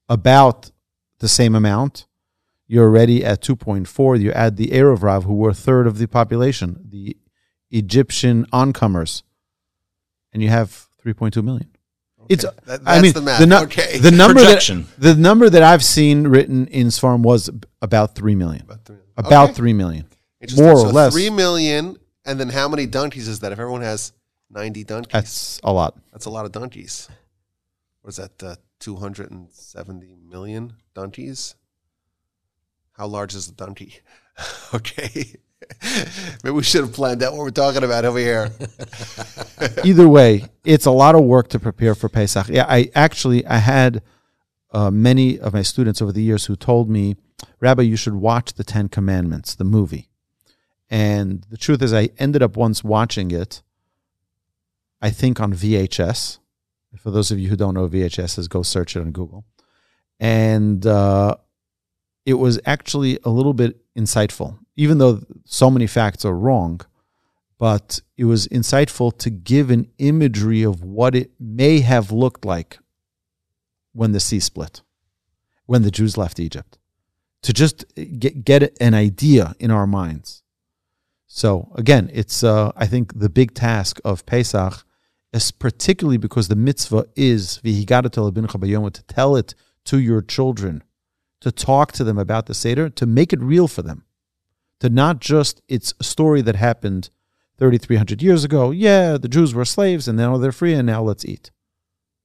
about 0.07 0.73
the 1.21 1.28
same 1.28 1.55
amount. 1.55 2.07
You're 2.66 2.85
already 2.85 3.25
at 3.25 3.40
2.4. 3.40 4.21
You 4.21 4.33
add 4.33 4.59
the 4.59 4.73
Erev 4.73 5.02
Rav, 5.02 5.25
who 5.25 5.37
were 5.37 5.49
a 5.49 5.55
third 5.55 5.87
of 5.87 5.97
the 5.97 6.07
population, 6.07 6.85
the 6.87 7.16
Egyptian 7.71 8.45
oncomers, 8.52 9.23
and 10.35 10.43
you 10.43 10.50
have 10.50 10.88
3.2 11.02 11.43
million. 11.43 11.71
It's, 12.28 12.45
That- 12.64 12.83
I 12.87 13.00
mean, 13.00 13.12
the 13.12 13.21
math. 13.23 13.47
nu- 13.47 13.56
Okay. 13.64 13.99
the 13.99 14.11
number 14.11 14.40
Projection. 14.42 14.87
that 14.99 15.14
the 15.14 15.21
number 15.21 15.49
that 15.50 15.62
I've 15.62 15.85
seen 15.85 16.26
written 16.28 16.66
in 16.68 16.88
Svarm 16.88 17.23
was 17.23 17.50
about 17.83 18.14
three 18.14 18.35
million, 18.35 18.62
About 18.62 18.85
three- 18.85 18.97
about 19.16 19.45
Okay. 19.50 19.54
three 19.54 19.73
million, 19.73 20.06
Interesting. 20.40 20.64
more 20.66 20.75
or 20.75 20.87
So 20.88 20.90
less. 20.90 21.12
Three 21.12 21.30
million, 21.30 21.97
and 22.25 22.38
then 22.40 22.49
how 22.50 22.68
many 22.68 22.87
donkeys 22.87 23.28
is 23.28 23.40
that? 23.40 23.52
If 23.52 23.59
everyone 23.59 23.83
has 23.83 24.12
ninety 24.50 24.85
donkeys, 24.85 25.12
That's 25.12 25.61
a 25.64 25.73
lot. 25.73 25.99
That's 26.12 26.26
a 26.26 26.30
lot 26.30 26.45
of 26.47 26.52
donkeys. 26.52 27.09
What 28.02 28.11
is 28.11 28.16
that? 28.16 28.42
Uh, 28.42 28.56
270 28.78 30.14
million 30.28 30.75
donkeys? 30.95 31.54
How 32.92 33.06
large 33.06 33.35
is 33.35 33.47
the 33.47 33.52
donkey? 33.54 34.00
okay. 34.75 35.37
Maybe 36.44 36.54
we 36.54 36.62
should 36.62 36.82
have 36.82 36.92
planned 36.92 37.23
out 37.23 37.32
what 37.32 37.40
we're 37.40 37.50
talking 37.50 37.85
about 37.85 38.04
over 38.04 38.18
here. 38.18 38.50
Either 39.85 40.08
way, 40.08 40.44
it's 40.64 40.87
a 40.87 40.90
lot 40.90 41.14
of 41.14 41.25
work 41.25 41.49
to 41.49 41.58
prepare 41.58 41.94
for 41.94 42.08
Pesach. 42.08 42.49
Yeah, 42.49 42.66
I 42.68 42.90
actually 42.94 43.46
I 43.46 43.58
had 43.58 44.02
uh, 44.73 44.90
many 44.90 45.38
of 45.38 45.54
my 45.54 45.62
students 45.62 46.02
over 46.02 46.12
the 46.12 46.23
years 46.23 46.46
who 46.46 46.56
told 46.56 46.90
me, 46.90 47.16
Rabbi, 47.61 47.82
you 47.82 47.96
should 47.96 48.14
watch 48.14 48.54
the 48.54 48.64
Ten 48.64 48.88
Commandments, 48.88 49.54
the 49.54 49.64
movie. 49.64 50.08
And 50.88 51.44
the 51.50 51.56
truth 51.56 51.82
is, 51.82 51.92
I 51.92 52.11
ended 52.18 52.42
up 52.42 52.56
once 52.56 52.85
watching 52.85 53.30
it. 53.30 53.62
I 55.00 55.11
think 55.11 55.40
on 55.40 55.52
VHS. 55.52 56.38
For 56.99 57.11
those 57.11 57.30
of 57.30 57.38
you 57.38 57.49
who 57.49 57.56
don't 57.56 57.75
know 57.75 57.88
VHS 57.88 58.38
is, 58.38 58.49
go 58.49 58.62
search 58.62 58.96
it 58.96 59.00
on 59.00 59.12
Google. 59.12 59.44
And 60.18 60.87
uh, 60.87 61.37
it 62.26 62.35
was 62.35 62.61
actually 62.66 63.18
a 63.25 63.30
little 63.30 63.54
bit 63.54 63.80
insightful, 63.97 64.59
even 64.75 64.99
though 64.99 65.23
so 65.45 65.71
many 65.71 65.87
facts 65.87 66.25
are 66.25 66.37
wrong. 66.37 66.80
But 67.59 68.00
it 68.18 68.25
was 68.25 68.49
insightful 68.49 69.16
to 69.18 69.30
give 69.30 69.71
an 69.71 69.88
imagery 69.97 70.62
of 70.62 70.83
what 70.83 71.14
it 71.14 71.30
may 71.40 71.80
have 71.80 72.12
looked 72.12 72.45
like 72.45 72.78
when 73.92 74.12
the 74.12 74.21
sea 74.21 74.40
split, 74.40 74.83
when 75.64 75.80
the 75.80 75.90
Jews 75.90 76.18
left 76.18 76.38
Egypt, 76.38 76.78
to 77.42 77.54
just 77.54 77.87
get, 78.18 78.45
get 78.45 78.76
an 78.78 78.92
idea 78.92 79.54
in 79.59 79.71
our 79.71 79.87
minds. 79.87 80.42
So 81.26 81.73
again, 81.76 82.11
it's 82.12 82.45
uh, 82.45 82.73
I 82.76 82.87
think 82.87 83.18
the 83.18 83.30
big 83.30 83.54
task 83.54 84.00
of 84.04 84.26
Pesach 84.26 84.85
is 85.33 85.50
particularly 85.50 86.18
because 86.18 86.49
the 86.49 86.56
mitzvah 86.56 87.06
is 87.14 87.61
to 87.62 89.04
tell 89.06 89.37
it 89.37 89.54
to 89.85 89.99
your 89.99 90.23
children, 90.23 90.83
to 91.40 91.52
talk 91.52 91.93
to 91.93 92.05
them 92.05 92.19
about 92.19 92.47
the 92.47 92.55
Seder, 92.55 92.88
to 92.90 93.07
make 93.07 93.33
it 93.33 93.40
real 93.40 93.69
for 93.69 93.83
them, 93.83 94.05
to 94.81 94.88
not 94.88 95.21
just 95.21 95.62
it's 95.69 95.95
a 96.00 96.05
story 96.05 96.43
that 96.43 96.57
happened 96.57 97.11
3,300 97.59 98.23
years 98.23 98.45
ago. 98.45 98.71
Yeah, 98.71 99.16
the 99.16 99.28
Jews 99.28 99.55
were 99.55 99.64
slaves 99.64 100.09
and 100.09 100.16
now 100.19 100.37
they're 100.37 100.52
free 100.52 100.75
and 100.75 100.87
now 100.87 101.02
let's 101.02 101.25
eat. 101.25 101.50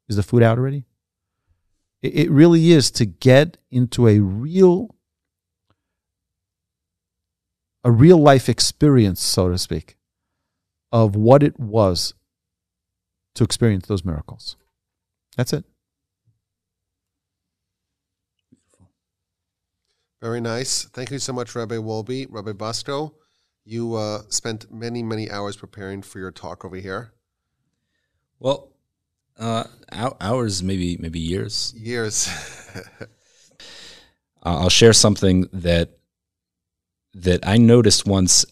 Is 0.10 0.15
the 0.15 0.24
food 0.24 0.44
out 0.44 0.58
already? 0.58 0.86
It, 2.01 2.32
really 2.32 2.72
is 2.72 2.89
to 2.91 3.06
get 3.06 3.58
into 3.70 4.08
a 4.08 4.20
real 4.20 4.96
a 7.84 7.91
real 7.91 8.18
life 8.18 8.50
experience, 8.50 9.22
so 9.22 9.50
to 9.50 9.58
speak, 9.58 9.98
of 10.91 11.15
what 11.15 11.41
it 11.41 11.60
was 11.60 12.13
to 13.36 13.44
experience 13.44 13.88
those 13.88 14.06
miracles. 14.06 14.56
That's 15.36 15.53
it. 15.53 15.65
Very 20.21 20.41
nice. 20.41 20.83
Thank 20.85 21.11
you 21.11 21.19
so 21.19 21.33
much, 21.33 21.55
Rabbi 21.55 21.75
Wolbe. 21.75 22.27
Rabbi 22.29 22.53
Bosco, 22.53 23.15
you 23.65 23.95
uh, 23.95 24.21
spent 24.29 24.71
many, 24.71 25.01
many 25.01 25.31
hours 25.31 25.57
preparing 25.57 26.01
for 26.01 26.19
your 26.19 26.31
talk 26.31 26.63
over 26.63 26.75
here. 26.75 27.13
well, 28.39 28.69
uh, 29.39 29.63
hours, 30.19 30.61
maybe 30.61 30.97
maybe 30.97 31.19
years. 31.19 31.73
Years. 31.75 32.29
Uh, 34.43 34.61
I'll 34.61 34.69
share 34.69 34.93
something 34.93 35.47
that 35.53 35.89
that 37.13 37.45
I 37.45 37.57
noticed 37.57 38.07
once 38.07 38.43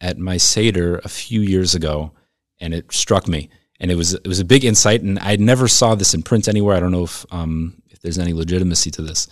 at 0.00 0.18
my 0.18 0.38
seder 0.38 1.00
a 1.04 1.08
few 1.08 1.40
years 1.40 1.74
ago, 1.74 2.12
and 2.58 2.72
it 2.72 2.90
struck 2.92 3.28
me. 3.28 3.50
And 3.78 3.90
it 3.90 3.96
was 3.96 4.14
it 4.14 4.26
was 4.26 4.40
a 4.40 4.44
big 4.44 4.64
insight, 4.64 5.02
and 5.02 5.18
I 5.18 5.36
never 5.36 5.68
saw 5.68 5.94
this 5.94 6.14
in 6.14 6.22
print 6.22 6.48
anywhere. 6.48 6.76
I 6.76 6.80
don't 6.80 6.92
know 6.92 7.04
if 7.04 7.26
um, 7.30 7.82
if 7.90 8.00
there's 8.00 8.18
any 8.18 8.32
legitimacy 8.32 8.90
to 8.92 9.02
this, 9.02 9.28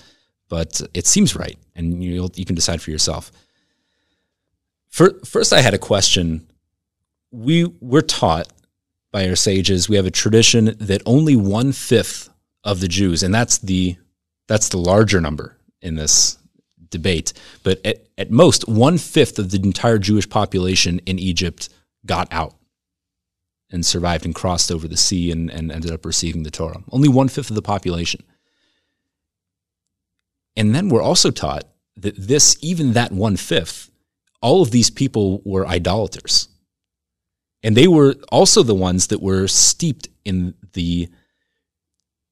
but 0.53 0.73
it 0.93 1.07
seems 1.07 1.35
right, 1.43 1.59
and 1.77 2.05
you 2.05 2.29
you 2.41 2.45
can 2.49 2.55
decide 2.57 2.81
for 2.83 2.91
yourself. 2.93 3.33
Fir- 4.97 5.19
First, 5.25 5.53
I 5.55 5.63
had 5.63 5.75
a 5.75 5.79
question. 5.93 6.27
We 7.31 7.65
we're 7.81 8.03
taught 8.23 8.49
by 9.13 9.23
our 9.29 9.37
sages 9.37 9.89
we 9.89 9.97
have 9.97 10.07
a 10.07 10.11
tradition 10.25 10.77
that 10.91 11.03
only 11.07 11.37
one 11.37 11.73
fifth 11.73 12.29
of 12.65 12.81
the 12.81 12.89
Jews, 12.99 13.23
and 13.25 13.35
that's 13.35 13.57
the 13.71 13.97
that's 14.51 14.69
the 14.69 14.79
larger 14.93 15.21
number 15.23 15.57
in 15.81 15.95
this 15.97 16.39
debate, 16.91 17.33
but 17.65 17.81
at, 17.91 17.99
at 18.19 18.31
most 18.31 18.69
one 18.69 18.99
fifth 18.99 19.39
of 19.39 19.51
the 19.53 19.61
entire 19.63 19.99
Jewish 19.99 20.29
population 20.29 21.01
in 21.07 21.19
Egypt 21.19 21.71
got 22.05 22.29
out. 22.31 22.55
and 23.71 23.87
survived 23.87 24.25
and 24.27 24.35
crossed 24.35 24.71
over 24.71 24.87
the 24.89 24.99
sea 24.99 25.31
and, 25.33 25.51
and 25.51 25.73
ended 25.73 25.91
up 25.91 26.05
receiving 26.05 26.43
the 26.45 26.51
Torah. 26.51 26.83
Only 26.91 27.09
one 27.09 27.29
fifth 27.29 27.51
of 27.51 27.57
the 27.57 27.63
population. 27.75 28.23
And 30.57 30.75
then 30.75 30.89
we're 30.89 31.03
also 31.03 31.31
taught 31.31 31.65
that 31.97 32.17
this, 32.17 32.57
even 32.61 32.93
that 32.93 33.13
one 33.13 33.37
fifth, 33.37 33.91
all 34.41 34.63
of 34.63 34.71
these 34.71 34.91
people 34.91 35.41
were 35.45 35.67
idolaters. 35.67 36.49
And 37.63 37.77
they 37.77 37.87
were 37.87 38.17
also 38.31 38.63
the 38.63 38.75
ones 38.75 39.07
that 39.09 39.23
were 39.23 39.47
steeped 39.47 40.09
in 40.25 40.55
the, 40.73 41.09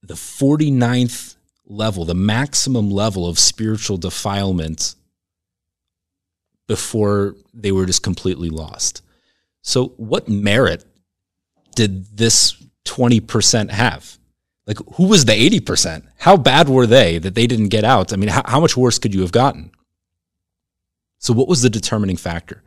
the 0.02 0.14
49th 0.14 1.36
level, 1.66 2.04
the 2.04 2.14
maximum 2.14 2.90
level 2.90 3.28
of 3.28 3.38
spiritual 3.38 3.96
defilement 3.96 4.96
before 6.66 7.36
they 7.54 7.72
were 7.72 7.86
just 7.86 8.02
completely 8.02 8.50
lost. 8.50 9.02
So, 9.62 9.88
what 9.96 10.28
merit 10.28 10.84
did 11.74 12.16
this 12.16 12.56
20% 12.86 13.70
have? 13.70 14.19
Like, 14.70 14.78
who 14.94 15.08
was 15.08 15.24
the 15.24 15.32
80%? 15.32 16.04
How 16.18 16.36
bad 16.36 16.68
were 16.68 16.86
they 16.86 17.18
that 17.18 17.34
they 17.34 17.48
didn't 17.48 17.70
get 17.70 17.82
out? 17.82 18.12
I 18.12 18.16
mean, 18.16 18.28
how, 18.28 18.42
how 18.44 18.60
much 18.60 18.76
worse 18.76 19.00
could 19.00 19.12
you 19.12 19.22
have 19.22 19.32
gotten? 19.32 19.72
So, 21.18 21.34
what 21.34 21.48
was 21.48 21.62
the 21.62 21.68
determining 21.68 22.16
factor? 22.16 22.62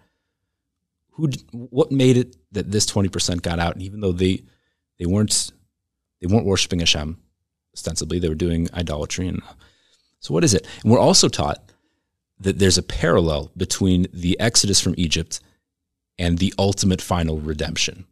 Who, 1.12 1.30
what 1.54 1.94
made 1.94 2.18
it 2.18 2.36
that 2.52 2.70
this 2.70 2.86
20% 2.88 3.42
got 3.42 3.58
out? 3.58 3.76
And 3.76 3.84
even 3.84 4.02
though 4.02 4.12
they, 4.12 4.44
they 5.00 5.06
weren't, 5.06 5.54
they 6.20 6.28
weren't 6.28 6.46
worshiping 6.46 6.80
Hashem, 6.80 7.22
ostensibly, 7.74 8.20
they 8.20 8.28
were 8.28 8.36
doing 8.36 8.68
idolatry. 8.74 9.30
And 9.30 9.42
so, 10.20 10.34
what 10.34 10.44
is 10.44 10.54
it? 10.54 10.68
And 10.84 10.92
we're 10.92 11.00
also 11.00 11.30
taught 11.30 11.72
that 12.38 12.60
there's 12.60 12.78
a 12.78 12.84
parallel 12.84 13.50
between 13.56 14.08
the 14.12 14.38
exodus 14.42 14.82
from 14.82 14.96
Egypt 14.98 15.40
and 16.20 16.38
the 16.38 16.54
ultimate 16.60 17.02
final 17.02 17.40
redemption. 17.40 18.08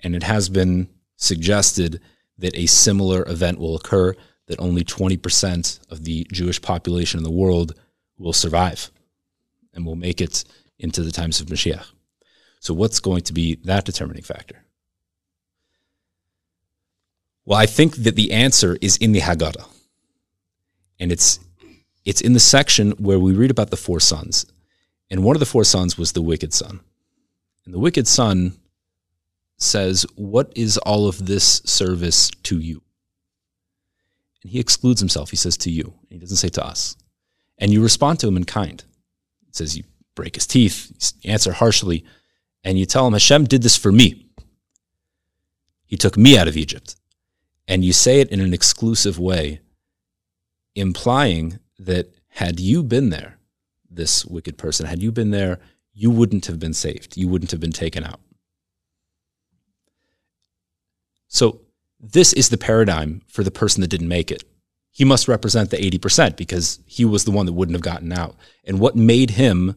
And 0.00 0.16
it 0.16 0.24
has 0.24 0.48
been 0.48 0.88
suggested 1.14 2.00
that 2.38 2.56
a 2.56 2.66
similar 2.66 3.24
event 3.28 3.58
will 3.58 3.76
occur, 3.76 4.14
that 4.46 4.60
only 4.60 4.84
20% 4.84 5.80
of 5.90 6.04
the 6.04 6.26
Jewish 6.32 6.60
population 6.60 7.18
in 7.18 7.24
the 7.24 7.30
world 7.30 7.74
will 8.18 8.32
survive 8.32 8.90
and 9.72 9.84
will 9.84 9.96
make 9.96 10.20
it 10.20 10.44
into 10.78 11.02
the 11.02 11.12
times 11.12 11.40
of 11.40 11.46
Mashiach. 11.46 11.86
So, 12.60 12.74
what's 12.74 13.00
going 13.00 13.22
to 13.22 13.32
be 13.32 13.56
that 13.64 13.84
determining 13.84 14.22
factor? 14.22 14.64
Well, 17.44 17.58
I 17.58 17.66
think 17.66 17.96
that 17.96 18.16
the 18.16 18.32
answer 18.32 18.78
is 18.80 18.96
in 18.96 19.12
the 19.12 19.20
Haggadah. 19.20 19.66
And 20.98 21.12
it's, 21.12 21.40
it's 22.04 22.20
in 22.20 22.32
the 22.32 22.40
section 22.40 22.92
where 22.92 23.18
we 23.18 23.34
read 23.34 23.50
about 23.50 23.70
the 23.70 23.76
four 23.76 24.00
sons. 24.00 24.46
And 25.10 25.22
one 25.22 25.36
of 25.36 25.40
the 25.40 25.46
four 25.46 25.64
sons 25.64 25.98
was 25.98 26.12
the 26.12 26.22
wicked 26.22 26.54
son. 26.54 26.80
And 27.64 27.74
the 27.74 27.78
wicked 27.78 28.08
son 28.08 28.56
says, 29.56 30.06
What 30.16 30.52
is 30.56 30.78
all 30.78 31.08
of 31.08 31.26
this 31.26 31.62
service 31.64 32.30
to 32.44 32.58
you? 32.58 32.82
And 34.42 34.52
he 34.52 34.60
excludes 34.60 35.00
himself. 35.00 35.30
He 35.30 35.36
says, 35.36 35.56
To 35.58 35.70
you. 35.70 35.94
And 36.02 36.12
he 36.12 36.18
doesn't 36.18 36.36
say 36.36 36.48
to 36.50 36.64
us. 36.64 36.96
And 37.58 37.72
you 37.72 37.82
respond 37.82 38.20
to 38.20 38.28
him 38.28 38.36
in 38.36 38.44
kind. 38.44 38.82
It 39.48 39.56
says, 39.56 39.76
You 39.76 39.84
break 40.14 40.34
his 40.34 40.46
teeth, 40.46 41.14
you 41.22 41.30
answer 41.30 41.52
harshly, 41.52 42.04
and 42.62 42.78
you 42.78 42.86
tell 42.86 43.06
him, 43.06 43.12
Hashem 43.12 43.44
did 43.44 43.62
this 43.62 43.76
for 43.76 43.92
me. 43.92 44.26
He 45.86 45.96
took 45.96 46.16
me 46.16 46.38
out 46.38 46.48
of 46.48 46.56
Egypt. 46.56 46.96
And 47.66 47.84
you 47.84 47.92
say 47.92 48.20
it 48.20 48.30
in 48.30 48.40
an 48.40 48.52
exclusive 48.52 49.18
way, 49.18 49.60
implying 50.74 51.58
that 51.78 52.14
had 52.28 52.60
you 52.60 52.82
been 52.82 53.10
there, 53.10 53.38
this 53.90 54.24
wicked 54.24 54.58
person, 54.58 54.86
had 54.86 55.02
you 55.02 55.12
been 55.12 55.30
there, 55.30 55.60
you 55.92 56.10
wouldn't 56.10 56.46
have 56.46 56.58
been 56.58 56.74
saved. 56.74 57.16
You 57.16 57.28
wouldn't 57.28 57.52
have 57.52 57.60
been 57.60 57.72
taken 57.72 58.04
out. 58.04 58.20
So 61.34 61.62
this 61.98 62.32
is 62.32 62.48
the 62.48 62.56
paradigm 62.56 63.22
for 63.26 63.42
the 63.42 63.50
person 63.50 63.80
that 63.80 63.88
didn't 63.88 64.06
make 64.06 64.30
it. 64.30 64.44
He 64.92 65.04
must 65.04 65.26
represent 65.26 65.70
the 65.70 65.76
80% 65.76 66.36
because 66.36 66.78
he 66.86 67.04
was 67.04 67.24
the 67.24 67.32
one 67.32 67.46
that 67.46 67.52
wouldn't 67.52 67.74
have 67.74 67.82
gotten 67.82 68.12
out. 68.12 68.36
And 68.62 68.78
what 68.78 68.94
made 68.94 69.30
him 69.30 69.74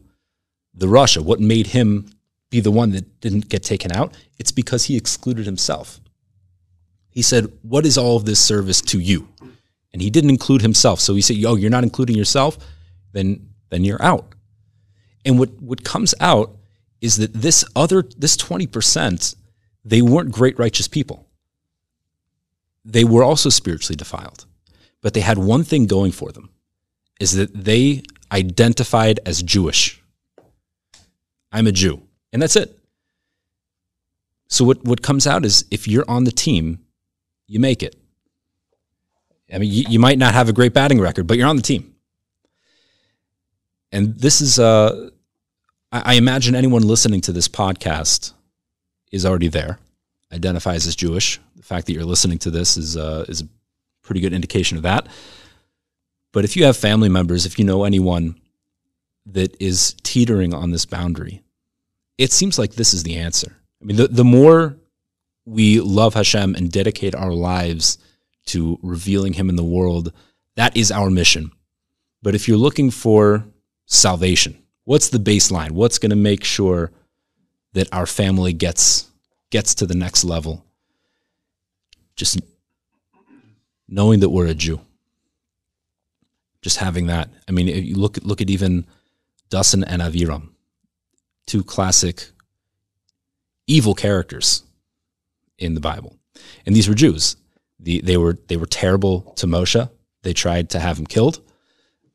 the 0.72 0.86
rasha, 0.86 1.20
what 1.20 1.40
made 1.40 1.68
him 1.68 2.12
be 2.48 2.60
the 2.60 2.70
one 2.70 2.92
that 2.92 3.20
didn't 3.20 3.48
get 3.48 3.64
taken 3.64 3.90
out? 3.90 4.16
It's 4.38 4.52
because 4.52 4.84
he 4.84 4.96
excluded 4.96 5.46
himself. 5.46 6.00
He 7.10 7.22
said, 7.22 7.52
What 7.62 7.84
is 7.84 7.98
all 7.98 8.16
of 8.16 8.24
this 8.24 8.38
service 8.38 8.80
to 8.82 9.00
you? 9.00 9.26
And 9.92 10.00
he 10.00 10.10
didn't 10.10 10.30
include 10.30 10.62
himself. 10.62 11.00
So 11.00 11.16
he 11.16 11.20
said, 11.20 11.38
Oh, 11.44 11.56
you're 11.56 11.70
not 11.70 11.82
including 11.82 12.16
yourself? 12.16 12.56
Then, 13.12 13.48
then 13.70 13.82
you're 13.82 14.02
out. 14.02 14.32
And 15.24 15.40
what, 15.40 15.60
what 15.60 15.82
comes 15.82 16.14
out 16.20 16.56
is 17.00 17.16
that 17.16 17.32
this 17.32 17.64
other, 17.74 18.04
this 18.16 18.36
20%, 18.36 19.34
they 19.84 20.02
weren't 20.02 20.30
great 20.30 20.56
righteous 20.56 20.86
people 20.86 21.27
they 22.84 23.04
were 23.04 23.22
also 23.22 23.48
spiritually 23.48 23.96
defiled. 23.96 24.46
But 25.00 25.14
they 25.14 25.20
had 25.20 25.38
one 25.38 25.64
thing 25.64 25.86
going 25.86 26.12
for 26.12 26.32
them 26.32 26.50
is 27.20 27.32
that 27.32 27.52
they 27.54 28.02
identified 28.32 29.20
as 29.24 29.42
Jewish. 29.42 30.02
I'm 31.52 31.66
a 31.66 31.72
Jew. 31.72 32.02
And 32.32 32.42
that's 32.42 32.56
it. 32.56 32.78
So 34.48 34.64
what, 34.64 34.84
what 34.84 35.02
comes 35.02 35.26
out 35.26 35.44
is 35.44 35.64
if 35.70 35.86
you're 35.86 36.08
on 36.08 36.24
the 36.24 36.32
team, 36.32 36.80
you 37.46 37.60
make 37.60 37.82
it. 37.82 37.96
I 39.52 39.58
mean, 39.58 39.70
you, 39.70 39.84
you 39.88 39.98
might 39.98 40.18
not 40.18 40.34
have 40.34 40.48
a 40.48 40.52
great 40.52 40.74
batting 40.74 41.00
record, 41.00 41.26
but 41.26 41.38
you're 41.38 41.48
on 41.48 41.56
the 41.56 41.62
team. 41.62 41.94
And 43.92 44.18
this 44.18 44.40
is, 44.40 44.58
uh, 44.58 45.10
I, 45.90 46.12
I 46.12 46.14
imagine 46.14 46.54
anyone 46.54 46.82
listening 46.82 47.20
to 47.22 47.32
this 47.32 47.48
podcast 47.48 48.32
is 49.10 49.24
already 49.24 49.48
there 49.48 49.78
identifies 50.32 50.86
as 50.86 50.94
Jewish. 50.94 51.40
Fact 51.68 51.86
that 51.86 51.92
you're 51.92 52.04
listening 52.04 52.38
to 52.38 52.50
this 52.50 52.76
is 52.76 52.96
uh, 52.96 53.26
is 53.28 53.42
a 53.42 53.48
pretty 54.02 54.20
good 54.20 54.32
indication 54.32 54.78
of 54.78 54.84
that. 54.84 55.06
But 56.32 56.44
if 56.44 56.56
you 56.56 56.64
have 56.64 56.76
family 56.76 57.08
members, 57.08 57.44
if 57.44 57.58
you 57.58 57.64
know 57.64 57.84
anyone 57.84 58.40
that 59.26 59.54
is 59.60 59.94
teetering 60.02 60.54
on 60.54 60.70
this 60.70 60.86
boundary, 60.86 61.42
it 62.16 62.32
seems 62.32 62.58
like 62.58 62.72
this 62.72 62.94
is 62.94 63.02
the 63.02 63.16
answer. 63.16 63.54
I 63.82 63.84
mean, 63.84 63.96
the, 63.96 64.08
the 64.08 64.24
more 64.24 64.76
we 65.44 65.80
love 65.80 66.14
Hashem 66.14 66.54
and 66.54 66.72
dedicate 66.72 67.14
our 67.14 67.32
lives 67.32 67.98
to 68.46 68.78
revealing 68.82 69.34
Him 69.34 69.50
in 69.50 69.56
the 69.56 69.64
world, 69.64 70.12
that 70.56 70.74
is 70.74 70.90
our 70.90 71.10
mission. 71.10 71.52
But 72.22 72.34
if 72.34 72.48
you're 72.48 72.56
looking 72.56 72.90
for 72.90 73.44
salvation, 73.84 74.62
what's 74.84 75.10
the 75.10 75.18
baseline? 75.18 75.72
What's 75.72 75.98
going 75.98 76.10
to 76.10 76.16
make 76.16 76.44
sure 76.44 76.92
that 77.74 77.92
our 77.92 78.06
family 78.06 78.52
gets 78.54 79.06
gets 79.50 79.74
to 79.76 79.86
the 79.86 79.94
next 79.94 80.24
level. 80.24 80.64
Just 82.18 82.40
knowing 83.88 84.20
that 84.20 84.30
we're 84.30 84.48
a 84.48 84.54
Jew. 84.54 84.80
Just 86.60 86.78
having 86.78 87.06
that. 87.06 87.30
I 87.48 87.52
mean, 87.52 87.68
you 87.68 87.94
look 87.94 88.18
at 88.18 88.24
look 88.24 88.40
at 88.40 88.50
even 88.50 88.84
Dasan 89.48 89.84
and 89.86 90.02
Aviram, 90.02 90.48
two 91.46 91.62
classic 91.62 92.30
evil 93.68 93.94
characters 93.94 94.64
in 95.58 95.74
the 95.74 95.80
Bible, 95.80 96.18
and 96.66 96.74
these 96.74 96.88
were 96.88 96.94
Jews. 96.94 97.36
The, 97.78 98.00
they 98.00 98.16
were 98.16 98.36
they 98.48 98.56
were 98.56 98.66
terrible 98.66 99.32
to 99.36 99.46
Moshe. 99.46 99.88
They 100.22 100.32
tried 100.32 100.70
to 100.70 100.80
have 100.80 100.98
him 100.98 101.06
killed. 101.06 101.40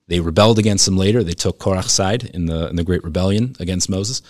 They 0.07 0.19
rebelled 0.19 0.59
against 0.59 0.85
him 0.85 0.97
later. 0.97 1.23
They 1.23 1.33
took 1.33 1.57
Korach's 1.57 1.93
side 1.93 2.25
in 2.25 2.47
the 2.47 2.67
in 2.69 2.75
the 2.75 2.83
great 2.83 3.05
rebellion 3.05 3.55
against 3.61 3.89
Moses. 3.89 4.21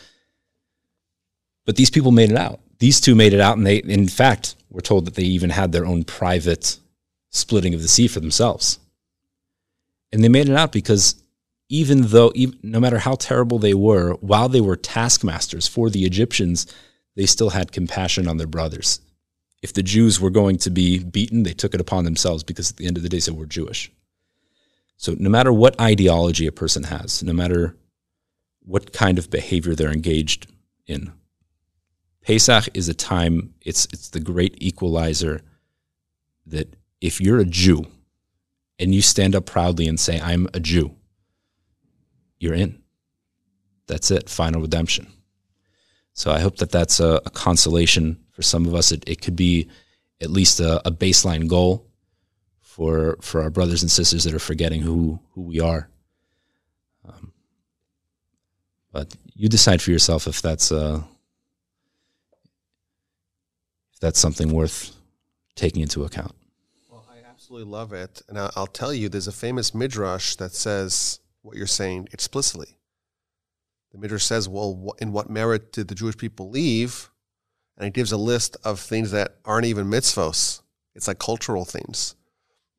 But 1.66 1.76
these 1.76 1.90
people 1.90 2.12
made 2.12 2.30
it 2.30 2.38
out 2.38 2.60
these 2.80 3.00
two 3.00 3.16
made 3.16 3.34
it 3.34 3.40
out, 3.40 3.58
and 3.58 3.66
they, 3.66 3.78
in 3.78 4.08
fact, 4.08 4.56
were 4.70 4.82
told 4.82 5.06
that 5.06 5.16
they 5.16 5.24
even 5.24 5.52
had 5.52 5.72
their 5.72 5.86
own 5.86 6.04
private 6.04 6.80
splitting 7.30 7.74
of 7.74 7.82
the 7.82 7.88
sea 7.88 8.08
for 8.08 8.20
themselves. 8.20 8.80
And 10.12 10.24
they 10.24 10.30
made 10.30 10.50
it 10.50 10.56
out 10.56 10.72
because 10.72 11.16
even 11.70 12.04
though, 12.08 12.32
even, 12.36 12.60
no 12.62 12.80
matter 12.80 13.00
how 13.00 13.16
terrible 13.16 13.58
they 13.58 13.74
were, 13.74 14.14
while 14.16 14.50
they 14.50 14.62
were 14.62 14.76
taskmasters 14.76 15.68
for 15.68 15.90
the 15.90 16.06
Egyptians, 16.06 16.68
they 17.16 17.26
still 17.26 17.52
had 17.52 17.72
compassion 17.72 18.28
on 18.28 18.38
their 18.38 18.48
brothers. 18.48 19.00
If 19.62 19.74
the 19.74 19.84
Jews 19.84 20.20
were 20.20 20.30
going 20.30 20.58
to 20.58 20.70
be 20.70 21.00
beaten, 21.00 21.44
they 21.44 21.54
took 21.54 21.74
it 21.74 21.82
upon 21.82 22.04
themselves 22.04 22.44
because 22.44 22.70
at 22.70 22.78
the 22.78 22.86
end 22.86 22.98
of 22.98 23.04
the 23.04 23.10
day, 23.10 23.20
they 23.20 23.32
were 23.32 23.46
Jewish. 23.46 23.92
So 24.98 25.16
no 25.18 25.30
matter 25.30 25.52
what 25.52 25.80
ideology 25.80 26.48
a 26.48 26.52
person 26.52 26.84
has, 26.84 27.24
no 27.24 27.34
matter 27.34 27.76
what 28.62 28.94
kind 28.94 29.18
of 29.18 29.30
behavior 29.30 29.74
they're 29.74 29.92
engaged 29.92 30.48
in, 30.86 31.12
Pesach 32.24 32.70
is 32.74 32.88
a 32.88 32.94
time, 32.94 33.54
it's, 33.62 33.86
it's 33.86 34.10
the 34.10 34.20
great 34.20 34.56
equalizer 34.60 35.42
that 36.46 36.76
if 37.02 37.20
you're 37.20 37.40
a 37.40 37.46
Jew 37.46 37.86
and 38.80 38.96
you 38.96 39.02
stand 39.02 39.36
up 39.36 39.46
proudly 39.46 39.88
and 39.88 40.00
say, 40.00 40.20
I'm 40.20 40.48
a 40.54 40.60
Jew, 40.60 40.96
you're 42.40 42.54
in. 42.54 42.82
That's 43.88 44.10
it, 44.10 44.30
final 44.30 44.62
redemption. 44.62 45.08
So 46.14 46.32
I 46.32 46.40
hope 46.40 46.58
that 46.58 46.72
that's 46.72 47.00
a, 47.00 47.22
a 47.26 47.30
consolation 47.30 48.24
for 48.32 48.42
some 48.42 48.66
of 48.66 48.74
us. 48.74 48.92
It, 48.92 49.04
it 49.08 49.22
could 49.22 49.36
be 49.36 49.70
at 50.22 50.30
least 50.30 50.60
a, 50.60 50.86
a, 50.88 50.92
baseline 50.92 51.48
goal 51.48 51.86
for 52.62 53.18
for 53.22 53.42
our 53.42 53.50
brothers 53.50 53.82
and 53.82 53.92
sisters 53.92 54.24
that 54.24 54.34
are 54.34 54.40
forgetting 54.40 54.82
who 54.82 55.20
who 55.32 55.42
we 55.42 55.60
are. 55.60 55.90
Um, 57.06 57.34
but 58.92 59.16
you 59.36 59.50
decide 59.50 59.82
for 59.82 59.92
yourself 59.92 60.28
if 60.28 60.42
that's 60.42 60.72
uh, 60.72 61.02
that's 64.04 64.20
something 64.20 64.52
worth 64.52 64.98
taking 65.56 65.82
into 65.82 66.04
account. 66.04 66.36
Well, 66.90 67.08
I 67.10 67.26
absolutely 67.26 67.72
love 67.72 67.94
it. 67.94 68.22
And 68.28 68.38
I'll, 68.38 68.68
tell 68.68 68.94
you, 68.94 69.08
there's 69.08 69.30
a 69.30 69.32
famous 69.32 69.74
midrash 69.74 70.36
that 70.36 70.54
says 70.54 71.22
what 71.42 71.56
you're 71.56 71.68
saying 71.68 72.10
explicitly. 72.12 72.78
The 73.94 74.00
midrash 74.00 74.26
says, 74.26 74.50
well, 74.50 74.94
in 75.00 75.14
what 75.14 75.30
merit 75.30 75.72
did 75.72 75.88
the 75.88 75.96
Jewish 75.96 76.18
people 76.18 76.50
leave? 76.50 77.10
And 77.78 77.88
it 77.88 77.94
gives 77.94 78.12
a 78.12 78.18
list 78.18 78.58
of 78.66 78.78
things 78.78 79.12
that 79.12 79.38
aren't 79.46 79.68
even 79.68 79.88
mitzvos. 79.88 80.62
It's 80.96 81.08
like 81.08 81.20
cultural 81.20 81.64
things. 81.64 82.16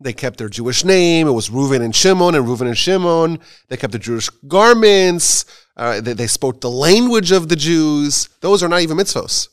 They 0.00 0.12
kept 0.12 0.36
their 0.36 0.50
Jewish 0.50 0.84
name. 0.84 1.26
It 1.26 1.32
was 1.32 1.48
Reuven 1.48 1.80
and 1.80 1.96
Shimon 1.96 2.34
and 2.34 2.44
Reuven 2.44 2.66
and 2.66 2.76
Shimon. 2.76 3.38
They 3.68 3.78
kept 3.78 3.94
the 3.94 3.98
Jewish 3.98 4.28
garments. 4.46 5.46
Uh, 5.74 6.02
they, 6.02 6.12
they 6.12 6.26
spoke 6.26 6.60
the 6.60 6.70
language 6.70 7.32
of 7.32 7.48
the 7.48 7.56
Jews. 7.56 8.28
Those 8.42 8.62
are 8.62 8.68
not 8.68 8.82
even 8.82 8.98
mitzvos. 8.98 9.48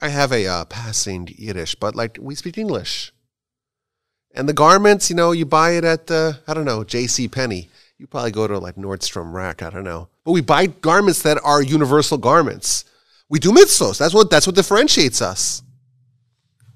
I 0.00 0.08
have 0.08 0.32
a 0.32 0.46
uh, 0.46 0.64
passing 0.64 1.28
Yiddish, 1.36 1.74
but 1.74 1.94
like 1.94 2.18
we 2.20 2.34
speak 2.34 2.56
English. 2.56 3.12
And 4.34 4.48
the 4.48 4.54
garments, 4.54 5.10
you 5.10 5.16
know, 5.16 5.32
you 5.32 5.44
buy 5.44 5.72
it 5.72 5.84
at 5.84 6.10
uh, 6.10 6.34
I 6.46 6.54
don't 6.54 6.64
know 6.64 6.84
J.C. 6.84 7.28
Penney. 7.28 7.68
You 7.98 8.06
probably 8.06 8.30
go 8.30 8.46
to 8.46 8.58
like 8.58 8.76
Nordstrom 8.76 9.32
Rack. 9.32 9.62
I 9.62 9.70
don't 9.70 9.84
know, 9.84 10.08
but 10.24 10.32
we 10.32 10.40
buy 10.40 10.66
garments 10.66 11.22
that 11.22 11.38
are 11.44 11.62
universal 11.62 12.16
garments. 12.16 12.84
We 13.28 13.38
do 13.38 13.52
mitzvos. 13.52 13.98
That's 13.98 14.14
what 14.14 14.30
that's 14.30 14.46
what 14.46 14.56
differentiates 14.56 15.20
us. 15.20 15.62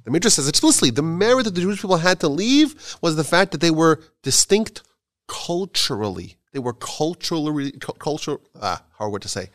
The 0.05 0.11
Midrash 0.11 0.35
says 0.35 0.49
explicitly 0.49 0.91
the 0.91 1.03
merit 1.03 1.45
that 1.45 1.55
the 1.55 1.63
Jewish 1.63 1.81
people 1.81 1.97
had 1.97 2.21
to 2.21 2.29
leave 2.29 2.97
was 3.01 3.17
the 3.17 3.25
fact 3.25 3.53
that 3.53 3.63
they 3.63 3.71
were 3.71 4.03
distinct 4.23 4.83
culturally. 5.29 6.37
They 6.53 6.59
were 6.59 6.75
culturally 6.75 7.73
culture. 7.99 8.37
Ah, 8.61 8.83
hard 8.99 9.13
word 9.13 9.23
to 9.23 9.29
say 9.29 9.49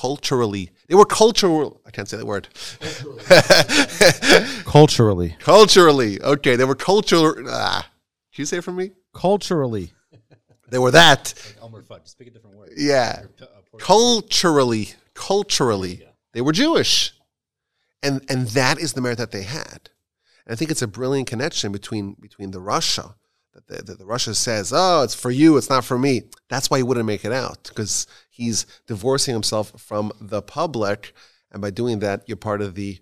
culturally. 0.00 0.70
They 0.86 0.94
were 0.94 1.04
cultural. 1.04 1.80
I 1.84 1.90
can't 1.90 2.08
say 2.08 2.16
that 2.18 2.26
word. 2.26 2.48
Culturally. 4.64 5.36
culturally. 5.40 6.22
Okay, 6.22 6.56
they 6.56 6.64
were 6.64 6.76
cultural. 6.76 7.34
Ah, 7.48 7.88
can 8.32 8.42
you 8.42 8.46
say 8.46 8.58
it 8.58 8.64
for 8.64 8.72
me? 8.72 8.92
Culturally. 9.12 9.92
They 10.70 10.78
were 10.78 10.90
that. 10.92 11.34
Elmer 11.60 11.82
Fudd, 11.82 12.04
just 12.04 12.18
pick 12.18 12.28
a 12.28 12.30
different 12.30 12.56
word. 12.56 12.72
Yeah. 12.76 13.22
Culturally, 13.78 14.90
culturally, 15.14 16.06
they 16.32 16.42
were 16.42 16.52
Jewish. 16.52 17.12
And 18.02 18.24
and 18.28 18.48
that 18.48 18.78
is 18.78 18.92
the 18.92 19.00
merit 19.00 19.18
that 19.18 19.32
they 19.32 19.42
had. 19.42 19.90
And 20.44 20.52
I 20.52 20.54
think 20.54 20.70
it's 20.70 20.82
a 20.82 20.86
brilliant 20.86 21.26
connection 21.26 21.72
between 21.72 22.14
between 22.20 22.52
the 22.52 22.60
rasha 22.60 23.14
that 23.54 23.66
the, 23.66 23.82
that 23.82 23.98
the 23.98 24.04
rasha 24.04 24.34
says, 24.34 24.72
"Oh, 24.74 25.02
it's 25.02 25.14
for 25.14 25.30
you, 25.30 25.56
it's 25.56 25.70
not 25.70 25.84
for 25.84 25.98
me." 25.98 26.22
That's 26.48 26.70
why 26.70 26.76
he 26.76 26.82
wouldn't 26.84 27.06
make 27.06 27.24
it 27.24 27.32
out 27.32 27.64
because 27.64 28.06
he's 28.38 28.66
divorcing 28.86 29.34
himself 29.34 29.78
from 29.78 30.12
the 30.20 30.40
public, 30.40 31.12
and 31.50 31.60
by 31.60 31.70
doing 31.70 31.98
that, 31.98 32.22
you're 32.26 32.36
part 32.36 32.62
of 32.62 32.74
the 32.74 32.98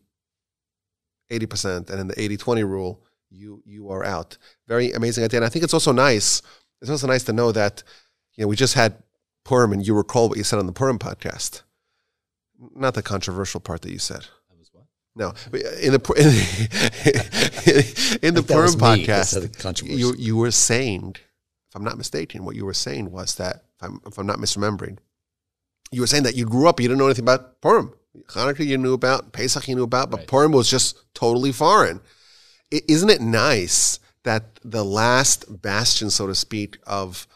eighty 1.31 1.47
percent, 1.47 1.91
and 1.91 2.01
in 2.01 2.09
the 2.09 2.15
80-20 2.15 2.69
rule, 2.69 3.03
you 3.31 3.63
you 3.65 3.91
are 3.91 4.03
out. 4.05 4.39
Very 4.67 4.91
amazing 4.93 5.25
idea, 5.25 5.39
and 5.39 5.45
I 5.45 5.49
think 5.49 5.63
it's 5.63 5.75
also 5.75 5.93
nice. 5.93 6.43
It's 6.81 6.91
also 6.91 7.07
nice 7.07 7.25
to 7.25 7.33
know 7.33 7.53
that 7.53 7.83
you 8.35 8.43
know 8.43 8.49
we 8.49 8.57
just 8.57 8.75
had 8.75 9.03
Purim, 9.45 9.73
and 9.73 9.87
you 9.87 9.95
recall 9.95 10.29
what 10.29 10.39
you 10.39 10.45
said 10.45 10.59
on 10.59 10.67
the 10.67 10.73
Purim 10.73 10.99
podcast. 10.99 11.63
Not 12.75 12.95
the 12.95 13.03
controversial 13.03 13.61
part 13.61 13.83
that 13.83 13.93
you 13.93 13.99
said. 13.99 14.23
That 14.49 14.59
was 14.59 14.71
what? 14.73 14.85
No, 15.15 15.35
in 15.83 15.93
the 15.93 16.01
in 18.23 18.35
the 18.35 18.43
That 18.43 18.53
was 18.53 18.77
Purim 18.77 18.99
me 18.99 19.07
that 19.07 19.27
said 19.27 19.43
the 19.43 19.49
podcast, 19.49 19.87
you 19.87 20.15
you 20.17 20.37
were 20.37 20.51
saying, 20.51 21.17
if 21.69 21.77
I'm 21.77 21.85
not 21.85 21.99
mistaken, 21.99 22.45
what 22.45 22.57
you 22.57 22.65
were 22.65 22.75
saying 22.75 23.11
was 23.11 23.35
that 23.35 23.65
if 23.77 23.83
I'm 23.83 24.01
if 24.07 24.19
I'm 24.19 24.27
not 24.27 24.39
misremembering, 24.39 24.99
you 25.93 26.01
were 26.01 26.07
saying 26.07 26.25
that 26.25 26.35
you 26.37 26.45
grew 26.45 26.69
up, 26.69 26.81
you 26.81 26.89
didn't 26.89 26.99
know 26.99 27.07
anything 27.07 27.25
about 27.25 27.61
Purim. 27.61 27.93
Hanukkah 28.29 28.67
you 28.67 28.79
knew 28.79 28.95
about, 28.95 29.33
Pesach 29.33 29.69
you 29.69 29.75
knew 29.75 29.85
about, 29.85 30.11
but 30.11 30.21
Right. 30.21 30.29
Purim 30.29 30.53
was 30.53 30.69
just 30.71 30.97
totally 31.15 31.53
foreign. 31.53 32.01
I- 32.73 32.83
Isn't 32.89 33.11
it 33.11 33.21
nice 33.21 33.99
that 34.25 34.59
the 34.65 34.85
last 34.85 35.63
bastion, 35.63 36.11
so 36.11 36.27
to 36.27 36.35
speak, 36.35 36.79
of 36.87 37.27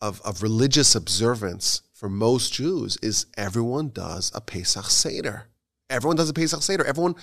of, 0.00 0.20
of 0.22 0.42
religious 0.42 0.96
observance 0.96 1.82
for 1.92 2.08
most 2.08 2.52
Jews 2.52 2.98
is 3.00 3.26
everyone 3.36 3.90
does 3.90 4.32
a 4.34 4.40
Pesach 4.40 4.86
Seder. 4.86 5.46
Everyone 5.88 6.16
does 6.16 6.28
a 6.28 6.32
Pesach 6.32 6.60
Seder. 6.60 6.84
Everyone 6.84 7.14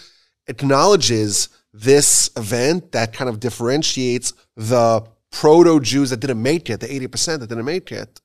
acknowledges 0.48 1.50
this 1.74 2.30
event 2.38 2.92
that 2.94 3.14
kind 3.14 3.30
of 3.30 3.40
differentiates 3.40 4.34
the 4.56 5.04
proto 5.32 5.80
Jews 5.80 6.10
that 6.10 6.22
didn't 6.22 6.42
make 6.42 6.70
it, 6.70 6.80
the 6.80 6.88
80% 6.88 7.40
that 7.42 7.48
didn't 7.48 7.66
make 7.66 7.92
it, 7.92 8.22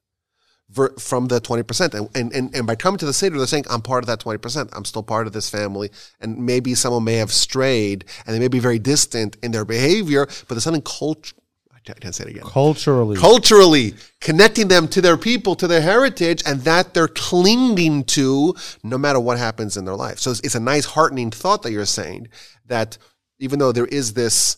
ver- 0.71 0.95
from 0.99 1.29
the 1.29 1.41
20%. 1.41 1.95
And, 1.95 2.09
and, 2.15 2.33
and, 2.33 2.55
and 2.55 2.67
by 2.67 2.75
coming 2.75 2.99
to 2.99 3.07
the 3.07 3.13
Seder, 3.13 3.37
they're 3.39 3.47
saying, 3.47 3.65
I'm 3.71 3.83
part 3.83 4.03
of 4.05 4.07
that 4.09 4.21
20%. 4.21 4.71
I'm 4.73 4.85
still 4.85 5.03
part 5.03 5.27
of 5.27 5.33
this 5.33 5.49
family. 5.51 5.91
And 6.21 6.39
maybe 6.45 6.75
someone 6.75 7.05
may 7.05 7.17
have 7.17 7.33
strayed 7.33 8.05
and 8.27 8.35
they 8.35 8.39
may 8.41 8.49
be 8.49 8.59
very 8.61 8.79
distant 8.79 9.37
in 9.43 9.53
their 9.53 9.65
behavior, 9.65 10.27
but 10.27 10.49
there's 10.51 10.65
something 10.65 10.83
culture. 10.83 11.35
I 11.73 11.79
can't- 11.87 11.99
I 11.99 12.01
can't 12.01 12.15
say 12.15 12.25
it 12.25 12.31
again 12.31 12.45
Culturally. 12.45 13.15
culturally 13.17 13.95
connecting 14.23 14.69
them 14.69 14.89
to 14.89 15.03
their 15.03 15.19
people, 15.19 15.55
to 15.57 15.67
their 15.67 15.83
heritage, 15.83 16.43
and 16.47 16.63
that 16.63 16.95
they're 16.95 17.09
clinging 17.09 18.05
to 18.05 18.55
no 18.83 18.97
matter 18.97 19.21
what 19.21 19.37
happens 19.39 19.77
in 19.77 19.85
their 19.85 19.95
life. 19.97 20.19
So 20.19 20.31
it's, 20.31 20.41
it's 20.41 20.55
a 20.55 20.61
nice, 20.61 20.87
heartening 20.87 21.31
thought 21.31 21.63
that 21.63 21.73
you're 21.73 21.85
saying 21.85 22.29
that 22.67 22.97
even 23.39 23.59
though 23.59 23.71
there 23.73 23.85
is 23.85 24.15
this 24.15 24.57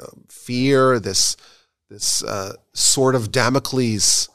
uh, 0.00 0.06
fear, 0.30 0.98
this 1.00 1.36
this 1.90 2.22
uh, 2.24 2.54
sword 2.72 3.14
of 3.14 3.30
Damocles 3.32 4.28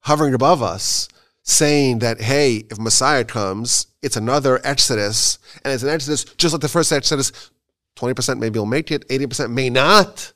hovering 0.00 0.34
above 0.34 0.62
us, 0.62 1.08
saying 1.42 2.00
that 2.00 2.20
hey, 2.20 2.64
if 2.70 2.78
Messiah 2.78 3.24
comes, 3.24 3.86
it's 4.02 4.16
another 4.16 4.60
Exodus, 4.64 5.38
and 5.64 5.72
it's 5.72 5.82
an 5.82 5.88
Exodus 5.88 6.24
just 6.24 6.52
like 6.52 6.62
the 6.62 6.68
first 6.68 6.92
Exodus. 6.92 7.50
Twenty 7.96 8.14
percent 8.14 8.40
maybe 8.40 8.58
will 8.58 8.66
make 8.66 8.90
it, 8.90 9.04
eighty 9.10 9.26
percent 9.26 9.52
may 9.52 9.68
not 9.70 10.32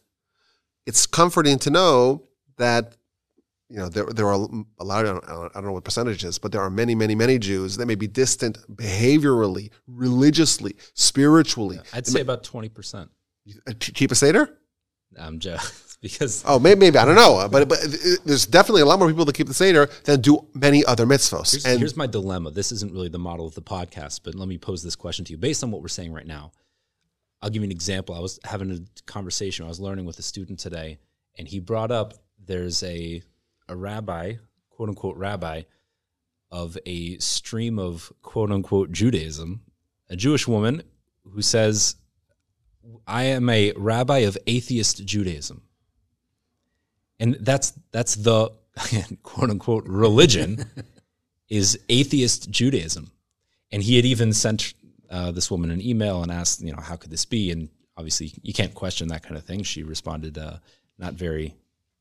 it's 0.87 1.07
comforting 1.07 1.59
to 1.61 1.70
know 1.70 2.22
that 2.59 2.96
you 3.70 3.77
know 3.79 3.88
there 3.88 4.05
there 4.07 4.27
are 4.27 4.35
a 4.79 4.85
lot. 4.85 5.07
Of, 5.07 5.24
I 5.24 5.48
don't- 5.55 5.64
know 5.64 5.72
what 5.72 5.85
percentages, 5.85 6.38
but 6.38 6.53
there 6.53 6.61
are 6.61 6.70
many, 6.70 6.94
many, 6.94 7.14
many 7.14 7.38
Jews 7.38 7.77
that 7.79 7.87
may 7.87 7.94
be 7.94 8.07
distant 8.07 8.59
behaviorally, 8.77 9.70
religiously, 9.87 10.77
spiritually. 10.92 11.81
I'd 11.92 12.07
say 12.07 12.20
about 12.20 12.44
twenty 12.44 12.68
percent. 12.68 13.11
Uh, 13.66 13.72
Keep 13.79 14.11
a 14.11 14.14
seder? 14.14 14.59
I'm 15.18 15.38
just 15.38 15.93
because 16.05 16.45
Oh, 16.47 16.59
maybe, 16.59 16.81
maybe 16.81 16.99
I 16.99 17.07
don't 17.07 17.14
know, 17.14 17.49
but 17.51 17.67
but 17.67 17.79
there's 18.27 18.45
definitely 18.45 18.83
a 18.83 18.85
lot 18.85 18.99
more 18.99 19.09
people 19.09 19.25
that 19.25 19.35
keep 19.35 19.47
the 19.47 19.55
seder 19.55 19.88
than 20.05 20.21
do 20.21 20.47
many 20.53 20.85
other 20.85 21.07
mitzvos. 21.07 21.53
Here's, 21.53 21.64
and 21.64 21.79
here's 21.79 21.97
my 21.97 22.07
dilemma. 22.07 22.51
This 22.51 22.73
isn't 22.73 22.93
really 22.93 23.09
the 23.09 23.19
model 23.19 23.47
of 23.47 23.55
the 23.55 23.62
podcast, 23.62 24.21
but 24.23 24.35
let 24.35 24.47
me 24.47 24.59
pose 24.59 24.83
this 24.83 24.97
question 24.97 25.25
to 25.25 25.33
you. 25.33 25.38
Based 25.38 25.64
on 25.64 25.71
what 25.71 25.81
we're 25.81 25.88
saying 25.88 26.12
right 26.12 26.27
now, 26.27 26.53
I'll 27.40 27.49
give 27.49 27.62
you 27.62 27.67
an 27.67 27.73
example. 27.73 28.14
I 28.14 28.19
was 28.21 28.38
having 28.45 28.71
a 28.71 28.81
conversation. 29.07 29.64
I 29.64 29.69
was 29.69 29.81
learning 29.81 30.05
with 30.05 30.19
a 30.19 30.23
student 30.23 30.59
today, 30.59 30.99
and 31.38 31.49
he 31.49 31.59
brought 31.59 31.90
up 31.90 32.12
there's 32.38 32.83
a 32.83 33.23
a 33.69 33.75
rabbi, 33.75 34.35
quote 34.69 34.90
unquote 34.90 35.17
rabbi, 35.17 35.62
of 36.51 36.77
a 36.85 37.17
stream 37.19 37.79
of 37.79 38.12
quote 38.21 38.51
unquote 38.53 38.93
Judaism, 38.93 39.62
a 40.11 40.17
Jewish 40.17 40.47
woman 40.47 40.83
who 41.33 41.40
says, 41.40 41.97
"I 43.07 43.25
am 43.25 43.49
a 43.49 43.73
rabbi 43.73 44.19
of 44.19 44.37
atheist 44.47 45.03
Judaism." 45.07 45.62
And 47.20 47.37
that's 47.40 47.72
that's 47.92 48.14
the 48.14 48.50
quote 49.22 49.50
unquote 49.50 49.85
religion 49.87 50.64
is 51.48 51.79
atheist 51.88 52.50
Judaism, 52.50 53.11
and 53.70 53.83
he 53.83 53.96
had 53.96 54.05
even 54.05 54.33
sent 54.33 54.74
uh, 55.11 55.31
this 55.31 55.50
woman 55.50 55.70
an 55.70 55.81
email 55.81 56.22
and 56.22 56.33
asked, 56.33 56.61
you 56.61 56.72
know, 56.72 56.81
how 56.81 56.96
could 56.96 57.11
this 57.11 57.24
be? 57.24 57.50
And 57.50 57.68
obviously, 57.96 58.33
you 58.42 58.53
can't 58.53 58.74
question 58.74 59.09
that 59.09 59.22
kind 59.22 59.37
of 59.37 59.44
thing. 59.44 59.62
She 59.62 59.83
responded 59.83 60.38
uh, 60.38 60.59
not 60.98 61.14
very 61.14 61.55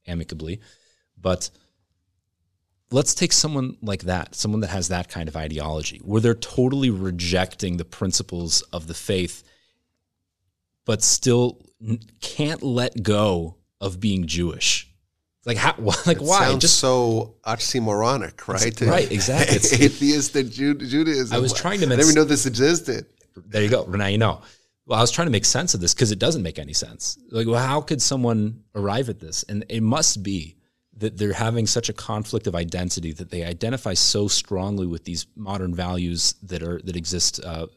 amicably, 0.08 0.62
but 1.20 1.50
let's 2.92 3.14
take 3.14 3.34
someone 3.34 3.78
like 3.82 4.04
that, 4.04 4.36
someone 4.36 4.62
that 4.62 4.70
has 4.70 4.88
that 4.88 5.10
kind 5.10 5.28
of 5.28 5.36
ideology, 5.36 6.00
where 6.04 6.22
they're 6.22 6.36
totally 6.36 6.90
rejecting 6.90 7.78
the 7.78 7.86
principles 7.86 8.62
of 8.74 8.88
the 8.88 8.94
faith, 8.94 9.44
but 10.86 11.02
still 11.02 11.60
n- 11.86 12.00
can't 12.22 12.64
let 12.64 13.04
go 13.04 13.58
of 13.82 14.00
being 14.00 14.28
Jewish. 14.28 14.93
Like 15.46 15.58
how? 15.58 15.76
Like 16.06 16.18
it 16.18 16.24
why? 16.24 16.40
sounds 16.46 16.62
Just 16.62 16.80
so 16.80 17.36
oxymoronic, 17.46 18.48
right? 18.48 18.80
right, 18.82 19.12
exactly. 19.12 19.56
It's- 19.56 19.74
Atheistic 19.82 20.50
Ju- 20.50 20.76
Judaism. 20.76 21.36
I 21.36 21.40
was 21.40 21.54
trying 21.54 21.80
to 21.80 21.86
I 21.86 21.90
didn't 21.90 22.02
even 22.06 22.16
know 22.16 22.24
this 22.24 22.46
existed. 22.46 23.06
there 23.36 23.64
you 23.64 23.70
go. 23.70 23.84
Now 23.86 24.08
you 24.08 24.18
know. 24.18 24.42
Well, 24.86 25.00
I 25.00 25.02
was 25.02 25.12
trying 25.12 25.28
to 25.28 25.32
make 25.32 25.46
sense 25.46 25.74
of 25.74 25.80
this 25.80 25.94
because 25.94 26.12
it 26.12 26.20
doesn't 26.20 26.44
make 26.44 26.60
any 26.60 26.74
sense. 26.74 27.18
Like, 27.32 27.48
well, 27.48 27.66
how 27.66 27.80
could 27.80 28.02
someone 28.02 28.64
arrive 28.76 29.08
at 29.08 29.18
this? 29.18 29.44
And 29.48 29.64
it 29.70 29.82
must 29.82 30.24
be 30.24 30.58
that 30.98 31.18
they're 31.18 31.32
having 31.32 31.66
such 31.66 31.88
a 31.88 31.94
conflict 31.94 32.48
of 32.48 32.54
identity 32.56 33.14
that 33.14 33.32
they 33.32 33.46
identify 33.46 33.94
so 33.94 34.28
strongly 34.28 34.86
with 34.86 35.06
these 35.06 35.26
modern 35.38 35.74
values 35.74 36.36
that 36.44 36.62
are 36.62 36.82
that 36.84 36.96
exist 36.98 37.40
uh, 37.44 37.68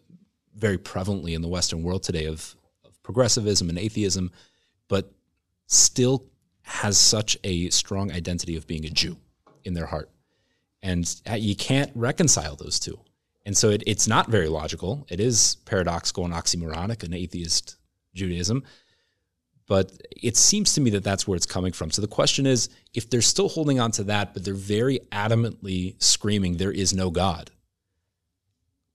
very 0.55 0.79
prevalently 0.79 1.35
in 1.35 1.42
the 1.42 1.48
Western 1.48 1.83
world 1.83 2.02
today 2.02 2.26
of, 2.26 2.57
of 2.85 3.00
progressivism 3.05 3.68
and 3.68 3.79
atheism, 3.79 4.31
but 4.88 5.12
still 5.66 6.26
has 6.66 6.98
such 6.98 7.38
a 7.44 7.70
strong 7.70 8.11
identity 8.12 8.57
of 8.57 8.66
being 8.66 8.85
a 8.85 8.90
Jew 8.90 9.16
in 9.64 9.74
their 9.74 9.87
heart, 9.87 10.11
and 10.83 11.20
uh, 11.31 11.35
you 11.35 11.57
can't 11.57 11.90
reconcile 11.94 12.57
those 12.57 12.79
two. 12.79 12.98
And 13.44 13.57
so 13.57 13.70
it, 13.70 13.85
it's 13.87 14.09
not 14.09 14.29
very 14.29 14.48
logical. 14.48 15.07
It 15.09 15.20
is 15.20 15.57
paradoxical 15.64 16.24
and 16.24 16.35
oxymoronic 16.35 17.05
in 17.05 17.14
atheist 17.14 17.76
Judaism. 18.12 18.64
But 19.68 19.92
it 20.11 20.37
seems 20.37 20.74
to 20.74 20.81
me 20.81 20.90
that 20.90 21.05
that's 21.05 21.26
where 21.26 21.37
it's 21.37 21.46
coming 21.46 21.72
from. 21.72 21.90
So 21.90 22.02
the 22.02 22.09
question 22.09 22.46
is 22.46 22.68
if 22.94 23.09
they're 23.09 23.22
still 23.22 23.48
holding 23.48 23.81
on 23.81 23.90
to 23.92 24.05
that, 24.05 24.35
but 24.35 24.44
they're 24.44 24.55
very 24.55 25.00
adamantly 25.11 26.00
screaming, 26.02 26.57
there 26.57 26.72
is 26.72 26.92
no 26.92 27.11
God, 27.11 27.50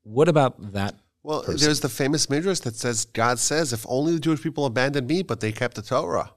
what 0.03 0.27
about 0.27 0.73
that? 0.73 0.95
Well, 1.23 1.43
person? 1.43 1.65
there's 1.65 1.79
the 1.79 1.89
famous 1.89 2.29
midrash 2.29 2.59
that 2.59 2.75
says 2.75 3.05
God 3.05 3.37
says, 3.37 3.73
"If 3.73 3.85
only 3.87 4.13
the 4.13 4.19
Jewish 4.19 4.41
people 4.41 4.65
abandoned 4.65 5.07
me, 5.07 5.21
but 5.21 5.39
they 5.39 5.51
kept 5.51 5.75
the 5.75 5.81
Torah, 5.81 6.31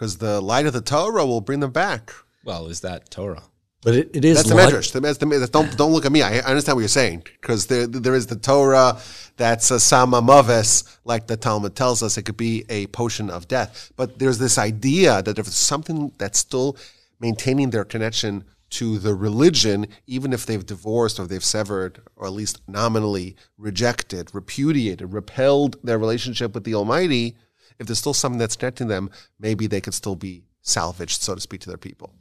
because 0.00 0.16
the 0.16 0.40
light 0.40 0.64
of 0.64 0.72
the 0.72 0.80
Torah 0.80 1.26
will 1.26 1.42
bring 1.42 1.60
them 1.60 1.72
back." 1.72 2.10
Well, 2.42 2.68
is 2.68 2.80
that 2.80 3.10
Torah? 3.10 3.42
But 3.82 3.94
it, 3.94 4.10
it 4.14 4.24
is 4.24 4.36
That's 4.36 4.48
the 4.48 4.54
log- 4.56 4.66
midrash. 4.66 4.90
The- 4.90 5.00
that's 5.00 5.18
the- 5.18 5.26
that's- 5.26 5.50
don't 5.50 5.76
don't 5.76 5.92
look 5.92 6.06
at 6.06 6.12
me. 6.12 6.22
I 6.22 6.36
I 6.38 6.40
understand 6.52 6.76
what 6.76 6.80
you're 6.82 6.88
saying 6.88 7.24
because 7.40 7.66
there 7.66 7.86
there 7.86 8.14
is 8.14 8.26
the 8.26 8.36
Torah 8.36 8.98
that's 9.36 9.70
a 9.70 9.78
sama 9.78 10.20
maves, 10.22 10.84
like 11.04 11.26
the 11.26 11.36
Talmud 11.36 11.74
tells 11.76 12.02
us. 12.02 12.16
It 12.18 12.22
could 12.22 12.36
be 12.36 12.64
a 12.68 12.86
potion 12.88 13.28
of 13.30 13.46
death, 13.48 13.92
but 13.96 14.18
there's 14.18 14.38
this 14.38 14.56
idea 14.58 15.22
that 15.22 15.34
there's 15.36 15.54
something 15.54 16.12
that's 16.18 16.38
still 16.38 16.76
maintaining 17.20 17.70
their 17.70 17.84
connection 17.84 18.44
to 18.78 18.98
the 18.98 19.14
religion, 19.14 19.86
even 20.06 20.32
if 20.32 20.46
they've 20.46 20.64
divorced 20.64 21.18
or 21.18 21.26
they've 21.26 21.44
severed, 21.44 22.00
or 22.16 22.26
at 22.26 22.32
least 22.32 22.60
nominally 22.68 23.34
rejected, 23.58 24.24
repudiated, 24.34 25.12
repelled 25.12 25.76
their 25.82 25.98
relationship 25.98 26.54
with 26.54 26.64
the 26.64 26.74
Almighty. 26.74 27.36
If 27.80 27.86
there's 27.88 27.98
still 27.98 28.14
something 28.14 28.38
that's 28.38 28.54
connecting 28.56 28.86
them, 28.86 29.10
maybe 29.40 29.66
they 29.66 29.80
could 29.80 29.94
still 29.94 30.14
be 30.14 30.44
salvaged, 30.62 31.20
so 31.22 31.34
to 31.34 31.40
speak, 31.40 31.60
to 31.62 31.68
their 31.68 31.78
people 31.78 32.12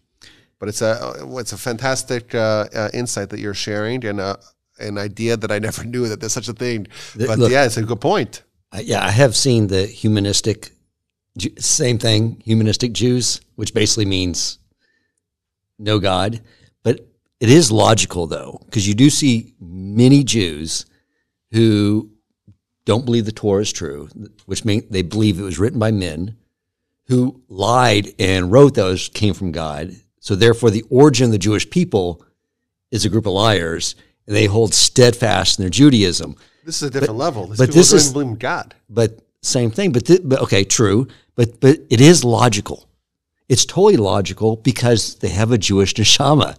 but 0.60 0.68
it's 0.68 0.82
a 0.82 1.14
it's 1.38 1.54
a 1.54 1.58
fantastic 1.58 2.36
uh, 2.36 2.68
uh, 2.76 2.90
insight 2.94 3.30
that 3.30 3.40
you're 3.40 3.54
sharing 3.54 4.04
and 4.06 4.20
uh, 4.20 4.36
an 4.78 4.98
idea 4.98 5.38
that 5.38 5.52
I 5.52 5.60
never 5.60 5.84
knew 5.94 6.08
that 6.10 6.20
there's 6.20 6.34
such 6.34 6.50
a 6.50 6.54
thing. 6.54 6.88
But 7.16 7.40
look- 7.40 7.52
yeah, 7.52 7.66
it's 7.66 7.78
a 7.78 7.84
good 7.84 8.02
point. 8.02 8.44
I- 8.72 8.82
yeah, 8.82 9.04
I 9.04 9.10
have 9.10 9.36
seen 9.36 9.68
the 9.68 9.86
humanistic, 9.88 10.72
same 11.58 11.98
thing, 11.98 12.42
humanistic 12.46 12.92
Jews, 12.94 13.42
which 13.56 13.74
basically 13.74 14.06
means 14.06 14.60
no 15.80 16.00
God. 16.00 16.42
But 16.84 17.08
it 17.40 17.50
is 17.50 17.72
logical 17.72 18.28
though, 18.28 18.60
because 18.66 18.88
you 18.88 18.94
do 18.94 19.10
see 19.10 19.54
many 19.62 20.24
Jews 20.24 20.86
who 21.52 22.12
don't 22.86 23.06
believe 23.06 23.26
the 23.26 23.32
Torah 23.32 23.62
is 23.62 23.72
true, 23.72 24.10
which 24.46 24.66
means 24.66 24.86
they 24.90 25.02
believe 25.02 25.40
it 25.40 25.44
was 25.44 25.60
written 25.60 25.80
by 25.80 25.92
men 25.92 26.36
who 27.08 27.42
lied 27.50 28.14
and 28.20 28.52
wrote 28.52 28.76
those 28.76 29.10
came 29.10 29.34
from 29.34 29.52
God. 29.52 29.96
So 30.20 30.36
therefore, 30.36 30.70
the 30.70 30.86
origin 30.90 31.26
of 31.26 31.32
the 31.32 31.38
Jewish 31.38 31.70
people 31.70 32.24
is 32.92 33.06
a 33.06 33.10
group 33.10 33.26
of 33.26 33.34
liars, 33.34 33.96
and 34.28 34.36
they 34.36 34.46
hold 34.46 34.74
steadfast 34.74 35.60
in 35.60 35.64
their 35.64 35.70
Judaism 35.70 36.36
This 36.66 36.82
is 36.82 36.90
a 36.90 36.92
different 36.92 37.18
level. 37.18 37.48
This 37.48 37.58
but 37.58 37.72
this 37.72 37.94
is- 37.94 38.16
in 38.16 38.36
God. 38.36 38.76
but 38.90 39.20
same 39.42 39.72
thing. 39.72 39.92
But, 39.92 40.06
th- 40.06 40.22
but 40.24 40.42
okay, 40.42 40.64
true. 40.64 41.08
But 41.36 41.60
but 41.62 41.80
it 41.90 42.02
is 42.02 42.24
logical. 42.26 42.90
It's 43.48 43.66
totally 43.66 43.98
logical 43.98 44.58
because 44.58 45.16
they 45.16 45.30
have 45.30 45.52
a 45.52 45.58
Jewish 45.58 45.94
neshama, 45.94 46.58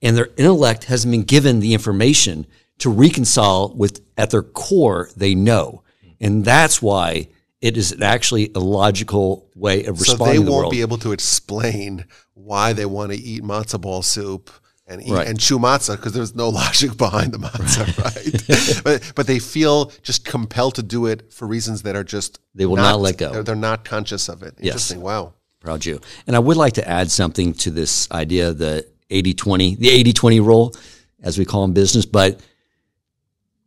and 0.00 0.16
their 0.16 0.30
intellect 0.36 0.84
hasn't 0.84 1.12
been 1.12 1.22
given 1.24 1.60
the 1.60 1.74
information 1.74 2.46
to 2.82 2.90
reconcile 2.90 3.72
with 3.76 4.00
at 4.16 4.30
their 4.30 4.42
core 4.42 5.08
they 5.16 5.34
know, 5.34 5.82
and 6.20 6.44
that's 6.44 6.80
why 6.82 7.28
it 7.60 7.76
is 7.76 8.00
actually 8.02 8.50
a 8.54 8.60
logical 8.60 9.48
way 9.54 9.84
of 9.84 10.00
responding. 10.00 10.26
So 10.26 10.32
they 10.32 10.38
to 10.38 10.44
the 10.44 10.50
won't 10.50 10.62
world. 10.64 10.72
be 10.72 10.80
able 10.80 10.98
to 10.98 11.12
explain 11.12 12.04
why 12.34 12.72
they 12.72 12.86
want 12.86 13.12
to 13.12 13.18
eat 13.18 13.42
matzah 13.42 13.80
ball 13.80 14.02
soup 14.02 14.50
and 14.88 15.00
eat 15.00 15.12
Right. 15.12 15.28
and 15.28 15.38
chew 15.38 15.58
matzah 15.60 15.94
because 15.96 16.12
there's 16.12 16.34
no 16.34 16.48
logic 16.62 16.96
behind 16.96 17.32
the 17.32 17.38
matzah, 17.38 17.86
right? 18.04 18.82
but 18.84 19.12
but 19.14 19.26
they 19.28 19.38
feel 19.38 19.92
just 20.02 20.24
compelled 20.24 20.74
to 20.74 20.82
do 20.82 21.06
it 21.06 21.32
for 21.32 21.46
reasons 21.46 21.82
that 21.82 21.94
are 21.94 22.04
just 22.04 22.40
They 22.54 22.66
will 22.66 22.76
not 22.76 23.00
let 23.00 23.16
go. 23.18 23.30
They're, 23.32 23.42
they're 23.44 23.54
not 23.70 23.84
conscious 23.84 24.28
of 24.28 24.42
it. 24.42 24.54
Interesting. 24.58 25.00
Wow. 25.00 25.34
proud 25.60 25.80
Jew. 25.82 26.00
And 26.26 26.34
I 26.34 26.40
would 26.40 26.56
like 26.56 26.72
to 26.74 26.88
add 26.88 27.10
something 27.12 27.54
to 27.54 27.70
this 27.70 28.10
idea 28.10 28.48
of 28.48 28.58
the 28.58 28.84
80 29.10 29.34
20, 29.34 29.74
the 29.76 29.88
80 29.90 30.12
20 30.12 30.40
rule, 30.40 30.74
as 31.22 31.38
we 31.38 31.44
call 31.44 31.62
in 31.64 31.72
business. 31.72 32.04
But 32.06 32.40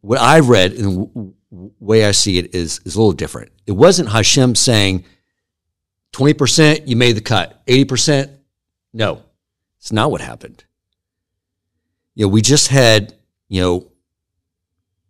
what 0.06 0.20
I've 0.20 0.50
read 0.50 0.74
and 0.74 0.86
the 0.86 0.90
w- 0.92 1.34
w- 1.52 1.72
way 1.80 2.06
I 2.06 2.12
see 2.12 2.38
it 2.38 2.54
is, 2.54 2.80
is 2.86 2.96
a 2.96 3.00
little 3.00 3.12
different. 3.12 3.52
It 3.66 3.72
wasn't 3.72 4.10
Hashem 4.10 4.54
saying 4.54 5.04
20% 6.14 6.88
you 6.88 6.96
made 6.96 7.14
the 7.14 7.22
cut, 7.22 7.66
80% 7.66 8.30
no. 8.94 9.24
It's 9.80 9.92
not 9.92 10.12
what 10.12 10.22
happened. 10.22 10.64
You 12.14 12.26
know, 12.26 12.30
we 12.30 12.42
just 12.42 12.68
had, 12.68 13.16
you 13.50 13.62
know, 13.62 13.92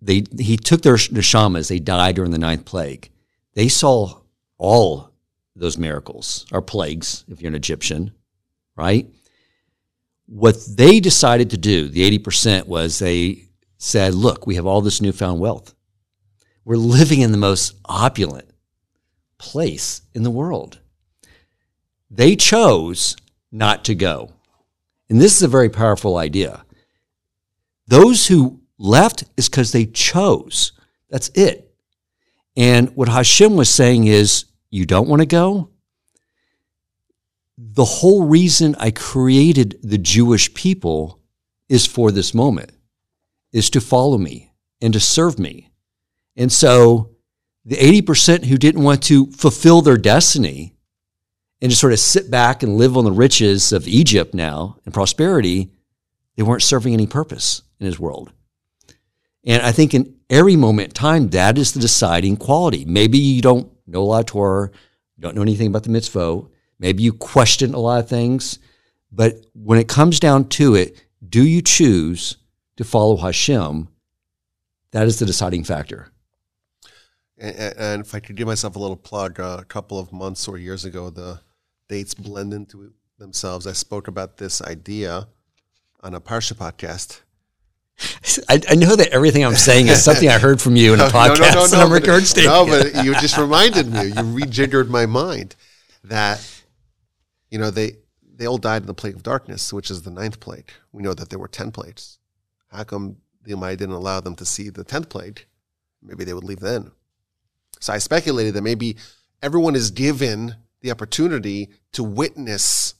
they 0.02 0.24
he 0.40 0.56
took 0.58 0.82
their 0.82 0.96
neshamas, 0.96 1.68
they 1.68 1.80
died 1.80 2.16
during 2.16 2.32
the 2.32 2.38
ninth 2.38 2.66
plague. 2.66 3.10
They 3.54 3.68
saw 3.68 4.22
all 4.58 5.12
those 5.56 5.78
miracles 5.78 6.46
or 6.52 6.62
plagues, 6.62 7.26
if 7.28 7.42
you're 7.42 7.50
an 7.50 7.56
Egyptian, 7.56 8.12
right? 8.76 9.08
What 10.26 10.58
they 10.68 11.00
decided 11.00 11.50
to 11.52 11.58
do, 11.58 11.88
the 11.88 12.18
80%, 12.18 12.68
was 12.68 13.00
they 13.00 13.45
said, 13.86 14.16
look, 14.16 14.48
we 14.48 14.56
have 14.56 14.66
all 14.66 14.82
this 14.82 15.00
newfound 15.00 15.40
wealth. 15.40 15.76
We're 16.64 16.76
living 16.76 17.22
in 17.22 17.32
the 17.32 17.38
most 17.38 17.76
opulent 17.86 18.50
place 19.38 20.02
in 20.16 20.24
the 20.24 20.32
world. 20.32 20.80
They 22.10 22.36
chose 22.36 23.16
not 23.52 23.86
to 23.86 23.94
go. 23.94 24.34
And 25.08 25.22
this 25.22 25.38
is 25.38 25.44
a 25.44 25.48
very 25.48 25.70
powerful 25.70 26.18
idea. 26.18 26.66
Those 27.86 28.26
who 28.26 28.62
left 28.80 29.26
is 29.38 29.48
because 29.48 29.72
they 29.72 29.86
chose. 29.86 30.72
That's 31.12 31.30
it. 31.36 31.72
And 32.58 32.90
what 32.96 33.10
Hashem 33.10 33.56
was 33.56 33.70
saying 33.70 34.08
is, 34.08 34.46
you 34.72 34.88
don't 34.88 35.08
want 35.08 35.22
to 35.22 35.28
go? 35.28 35.70
The 37.56 37.86
whole 37.86 38.26
reason 38.26 38.76
I 38.80 38.90
created 38.90 39.78
the 39.84 40.00
Jewish 40.00 40.56
people 40.56 41.20
is 41.70 41.86
for 41.86 42.12
this 42.12 42.34
moment, 42.34 42.72
is 43.56 43.70
to 43.70 43.80
follow 43.80 44.18
me 44.18 44.52
and 44.82 44.92
to 44.94 45.00
serve 45.00 45.40
me. 45.40 45.72
And 46.36 46.52
so 46.52 47.12
the 47.64 47.78
80% 47.78 48.44
who 48.44 48.58
didn't 48.58 48.84
want 48.84 49.02
to 49.04 49.28
fulfill 49.28 49.82
their 49.82 49.98
destiny 49.98 50.76
and 51.62 51.70
just 51.70 51.80
sort 51.80 51.94
of 51.94 52.00
sit 52.00 52.30
back 52.30 52.64
and 52.64 52.76
live 52.76 52.98
on 52.98 53.06
the 53.06 53.14
riches 53.14 53.72
of 53.72 53.88
Egypt 53.88 54.34
now 54.34 54.78
and 54.84 54.94
prosperity, 54.94 55.72
they 56.36 56.44
weren't 56.44 56.64
serving 56.64 56.94
any 56.94 57.08
purpose 57.08 57.62
in 57.80 57.86
his 57.86 57.98
world. 57.98 58.34
And 59.46 59.64
I 59.64 59.72
think 59.72 59.94
in 59.94 60.18
every 60.30 60.58
moment 60.58 60.90
in 60.90 60.94
time, 60.94 61.30
that 61.30 61.58
is 61.58 61.72
the 61.72 61.80
deciding 61.80 62.36
quality. 62.36 62.84
Maybe 62.84 63.18
you 63.18 63.42
don't 63.42 63.72
know 63.88 64.02
a 64.02 64.04
lot 64.04 64.20
of 64.20 64.26
Torah, 64.26 64.70
don't 65.18 65.34
know 65.34 65.42
anything 65.42 65.68
about 65.68 65.84
the 65.84 65.92
mitzvah, 65.92 66.42
maybe 66.78 67.04
you 67.04 67.14
question 67.14 67.74
a 67.74 67.80
lot 67.80 68.02
of 68.02 68.10
things, 68.10 68.60
but 69.14 69.46
when 69.54 69.80
it 69.80 69.88
comes 69.88 70.20
down 70.20 70.50
to 70.50 70.76
it, 70.76 71.02
do 71.30 71.42
you 71.42 71.62
choose 71.62 72.36
to 72.78 72.84
follow 72.84 73.18
Hashem? 73.18 73.88
That 74.92 75.08
is 75.08 75.20
the 75.20 75.26
deciding 75.26 75.64
factor. 75.64 76.08
And, 77.38 77.56
and 77.78 78.02
if 78.02 78.16
I 78.16 78.20
could 78.20 78.36
give 78.36 78.48
myself 78.48 78.76
a 78.76 78.80
little 78.80 78.96
plug, 78.96 79.40
uh, 79.40 79.58
a 79.60 79.66
couple 79.66 80.00
of 80.00 80.14
months 80.14 80.48
or 80.48 80.58
years 80.58 80.86
ago, 80.86 81.10
the 81.10 81.42
dates 81.90 82.14
blend 82.14 82.54
into 82.54 82.94
themselves. 83.18 83.68
I 83.68 83.74
spoke 83.74 84.08
about 84.08 84.38
this 84.38 84.62
idea 84.62 85.28
on 86.02 86.14
a 86.14 86.22
Parsha 86.22 86.54
podcast. 86.54 87.22
I, 88.50 88.62
I 88.70 88.76
know 88.76 88.96
that 88.96 89.10
everything 89.10 89.46
I'm 89.46 89.56
saying 89.56 89.88
is 89.88 90.04
something 90.04 90.28
I 90.28 90.38
heard 90.38 90.62
from 90.62 90.76
you 90.76 90.94
in 90.94 91.00
a 91.00 91.04
podcast 91.08 91.74
and 91.74 91.82
I'm 91.82 91.90
but- 91.90 92.02
recording 92.02 92.46
No, 92.46 92.66
but 92.66 93.06
you 93.06 93.14
just 93.16 93.38
reminded 93.38 93.92
me. 93.92 94.08
You 94.08 94.14
rejiggered 94.14 94.90
my 94.90 95.06
mind 95.06 95.56
that 96.04 96.46
you 97.50 97.58
know 97.58 97.72
they 97.72 97.98
they 98.38 98.46
all 98.46 98.58
died 98.58 98.82
in 98.84 98.88
the 98.88 98.94
plague 98.94 99.16
of 99.16 99.24
darkness, 99.24 99.72
which 99.72 99.90
is 99.90 100.02
the 100.02 100.12
ninth 100.12 100.40
plague. 100.40 100.70
We 100.92 101.04
know 101.04 101.14
that 101.14 101.30
there 101.30 101.40
were 101.40 101.48
ten 101.48 101.72
plagues. 101.72 102.20
How 102.76 102.84
come 102.84 103.18
the 103.44 103.54
Almighty 103.54 103.78
didn't 103.78 103.96
allow 103.96 104.20
them 104.20 104.36
to 104.36 104.46
see 104.46 104.70
the 104.70 104.84
tenth 104.84 105.10
plague? 105.10 105.46
Maybe 106.02 106.24
they 106.24 106.34
would 106.34 106.44
leave 106.44 106.60
then. 106.60 106.92
So 107.80 107.94
I 107.94 107.98
speculated 107.98 108.54
that 108.54 108.62
maybe 108.62 108.98
everyone 109.42 109.76
is 109.76 109.92
given 109.92 110.56
the 110.82 110.92
opportunity 110.92 111.70
to 111.94 112.04
witness 112.04 112.96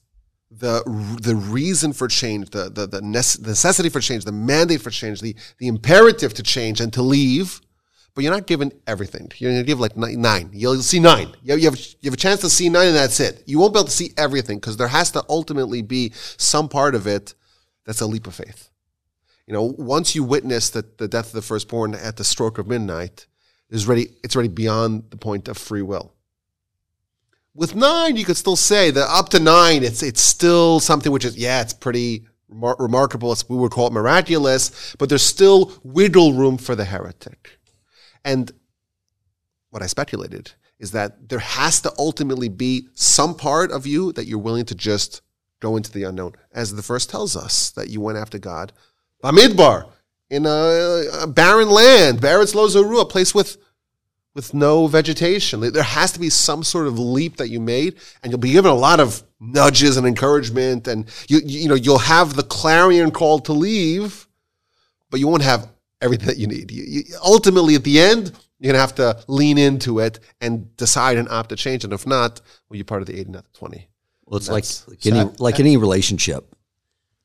the 0.52 0.84
the 1.22 1.36
reason 1.36 1.94
for 1.94 2.08
change, 2.08 2.52
the 2.52 2.70
the, 2.70 2.88
the 2.88 3.02
nece- 3.02 3.46
necessity 3.46 3.90
for 3.90 4.00
change, 4.00 4.26
the 4.26 4.32
mandate 4.32 4.82
for 4.82 4.90
change, 4.90 5.22
the 5.22 5.36
the 5.58 5.68
imperative 5.68 6.34
to 6.36 6.44
change 6.44 6.80
and 6.80 6.94
to 6.94 7.02
leave. 7.02 7.62
But 8.14 8.24
you're 8.24 8.34
not 8.34 8.48
given 8.48 8.72
everything. 8.88 9.30
You're 9.38 9.52
going 9.52 9.62
to 9.62 9.68
give 9.68 9.82
like 9.82 9.98
nine. 9.98 10.50
You'll 10.54 10.82
see 10.82 11.02
nine. 11.02 11.36
You 11.44 11.60
have 11.66 11.78
you 11.78 12.06
have 12.06 12.14
a 12.14 12.18
chance 12.18 12.40
to 12.42 12.50
see 12.50 12.70
nine, 12.70 12.88
and 12.88 12.96
that's 12.96 13.20
it. 13.20 13.44
You 13.46 13.60
won't 13.60 13.74
be 13.74 13.80
able 13.80 13.88
to 13.88 13.92
see 13.92 14.14
everything 14.16 14.58
because 14.58 14.78
there 14.78 14.88
has 14.88 15.12
to 15.12 15.24
ultimately 15.28 15.82
be 15.82 16.14
some 16.38 16.70
part 16.70 16.96
of 16.96 17.08
it 17.08 17.34
that's 17.86 18.00
a 18.00 18.06
leap 18.08 18.26
of 18.26 18.36
faith. 18.36 18.70
You 19.48 19.54
know, 19.54 19.76
once 19.78 20.16
you 20.16 20.24
witness 20.24 20.70
the, 20.70 20.86
the 20.98 21.08
death 21.08 21.28
of 21.28 21.34
the 21.34 21.42
firstborn 21.42 21.94
at 21.94 22.18
the 22.18 22.24
stroke 22.24 22.58
of 22.58 22.68
midnight, 22.68 23.28
there's 23.70 23.88
already 23.88 24.10
it's 24.24 24.36
already 24.36 24.50
beyond 24.50 25.06
the 25.10 25.18
point 25.18 25.48
of 25.48 25.58
free 25.58 25.82
will. 25.82 26.14
With 27.54 27.76
nine, 27.76 28.16
you 28.16 28.26
could 28.26 28.38
still 28.38 28.56
say 28.56 28.92
that 28.92 29.08
up 29.10 29.30
to 29.30 29.40
nine, 29.40 29.84
it's 29.84 30.04
it's 30.04 30.22
still 30.22 30.80
something 30.80 31.12
which 31.12 31.26
is 31.26 31.38
yeah, 31.38 31.62
it's 31.62 31.74
pretty 31.74 32.26
remar- 32.52 32.80
remarkable. 32.80 33.32
It's, 33.32 33.48
we 33.48 33.56
would 33.58 33.72
call 33.72 33.88
it 33.88 33.94
miraculous, 33.94 34.96
but 34.98 35.10
there's 35.10 35.24
still 35.24 35.74
wiggle 35.84 36.34
room 36.34 36.58
for 36.58 36.76
the 36.76 36.86
heretic. 36.86 37.60
And 38.24 38.52
what 39.70 39.84
I 39.84 39.88
speculated 39.88 40.54
is 40.80 40.92
that 40.92 41.30
there 41.30 41.40
has 41.40 41.82
to 41.82 41.94
ultimately 41.98 42.50
be 42.50 42.88
some 42.94 43.36
part 43.36 43.72
of 43.72 43.86
you 43.86 44.12
that 44.14 44.26
you're 44.26 44.40
willing 44.40 44.66
to 44.66 44.76
just 44.76 45.22
go 45.60 45.78
into 45.78 45.92
the 45.92 46.04
unknown, 46.04 46.34
as 46.54 46.76
the 46.76 46.84
first 46.84 47.10
tells 47.10 47.36
us 47.36 47.72
that 47.72 47.90
you 47.90 48.02
went 48.02 48.18
after 48.18 48.38
God. 48.38 48.74
Bamidbar, 49.24 49.90
in 50.30 50.46
a, 50.46 51.04
a 51.22 51.28
barren 51.28 51.70
land, 51.70 52.20
Baritz 52.20 52.54
Lo 52.56 52.68
Zaru, 52.68 53.02
a 53.02 53.06
place 53.06 53.34
with 53.34 53.58
with 54.34 54.54
no 54.54 54.88
vegetation. 54.88 55.62
There 55.62 55.82
has 55.82 56.12
to 56.12 56.20
be 56.20 56.30
some 56.30 56.64
sort 56.64 56.88
of 56.88 57.00
leap 57.00 57.38
that 57.38 57.48
you 57.48 57.62
made, 57.62 57.96
and 58.22 58.32
you'll 58.32 58.40
be 58.40 58.52
given 58.52 58.70
a 58.70 58.76
lot 58.76 59.00
of 59.00 59.24
nudges 59.40 59.96
and 59.98 60.06
encouragement, 60.06 60.88
and 60.88 61.10
you 61.28 61.40
you 61.44 61.70
know 61.70 61.76
you'll 61.76 62.00
have 62.00 62.36
the 62.36 62.44
clarion 62.44 63.12
call 63.12 63.40
to 63.40 63.54
leave, 63.54 64.28
but 65.10 65.20
you 65.20 65.28
won't 65.28 65.44
have 65.44 65.70
everything 66.02 66.28
that 66.28 66.38
you 66.38 66.48
need. 66.48 66.70
You, 66.72 66.84
you, 66.84 67.04
ultimately, 67.24 67.76
at 67.76 67.84
the 67.84 68.00
end, 68.00 68.34
you're 68.60 68.74
gonna 68.74 68.82
have 68.82 68.96
to 68.96 69.24
lean 69.28 69.58
into 69.58 70.00
it 70.00 70.20
and 70.42 70.76
decide 70.76 71.18
and 71.18 71.30
opt 71.30 71.50
to 71.50 71.56
change, 71.56 71.84
and 71.84 71.94
if 71.94 72.06
not, 72.06 72.42
well, 72.70 72.76
you're 72.76 72.86
part 72.86 73.02
of 73.02 73.08
the 73.08 73.18
eighty, 73.18 73.32
not 73.32 73.46
the 73.46 73.58
twenty. 73.58 73.88
Well, 74.26 74.38
it's 74.38 74.50
like 74.50 74.66
like 74.88 75.06
any, 75.06 75.32
like 75.40 75.60
any 75.60 75.78
relationship, 75.78 76.54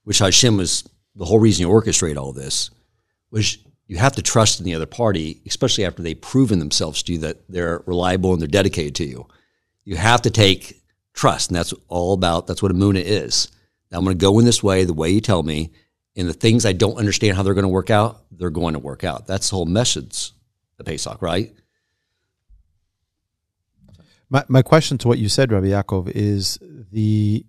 which 0.05 0.19
Hashem 0.19 0.57
was 0.57 0.89
the 1.15 1.25
whole 1.25 1.39
reason 1.39 1.67
you 1.67 1.73
orchestrate 1.73 2.17
all 2.17 2.33
this, 2.33 2.71
was 3.31 3.59
you 3.87 3.97
have 3.99 4.15
to 4.17 4.23
trust 4.23 4.61
in 4.61 4.65
the 4.65 4.75
other 4.75 4.87
party, 4.87 5.41
especially 5.47 5.85
after 5.85 6.03
they've 6.03 6.21
proven 6.21 6.59
themselves 6.59 7.03
to 7.03 7.13
you 7.13 7.19
that 7.19 7.39
they're 7.49 7.83
reliable 7.87 8.33
and 8.33 8.41
they're 8.41 8.49
dedicated 8.49 8.95
to 8.97 9.05
you. 9.05 9.27
You 9.85 9.97
have 9.97 10.23
to 10.23 10.31
take 10.31 10.83
trust, 11.13 11.51
and 11.51 11.57
that's 11.57 11.75
all 11.89 12.13
about. 12.13 12.47
That's 12.47 12.63
what 12.63 12.71
a 12.71 12.75
Amuna 12.75 13.03
is. 13.03 13.49
Now, 13.91 13.99
I'm 13.99 14.05
going 14.05 14.17
to 14.17 14.23
go 14.23 14.39
in 14.39 14.45
this 14.45 14.63
way, 14.63 14.85
the 14.85 14.93
way 14.93 15.11
you 15.11 15.21
tell 15.21 15.43
me, 15.43 15.73
and 16.17 16.29
the 16.29 16.33
things 16.33 16.65
I 16.65 16.73
don't 16.73 16.99
understand 16.99 17.37
how 17.37 17.43
they're 17.43 17.55
going 17.55 17.63
to 17.63 17.69
work 17.69 17.91
out, 17.91 18.23
they're 18.31 18.51
going 18.51 18.75
to 18.75 18.79
work 18.79 19.05
out. 19.05 19.27
That's 19.27 19.51
the 19.51 19.57
whole 19.57 19.67
message 19.67 20.33
of 20.79 20.87
Pesach, 20.87 21.21
right? 21.21 21.53
My, 24.29 24.45
my 24.47 24.63
question 24.63 24.99
to 24.99 25.09
what 25.09 25.19
you 25.19 25.29
said, 25.29 25.51
Rabbi 25.51 25.67
Yaakov, 25.67 26.13
is 26.15 26.59
the 26.93 27.45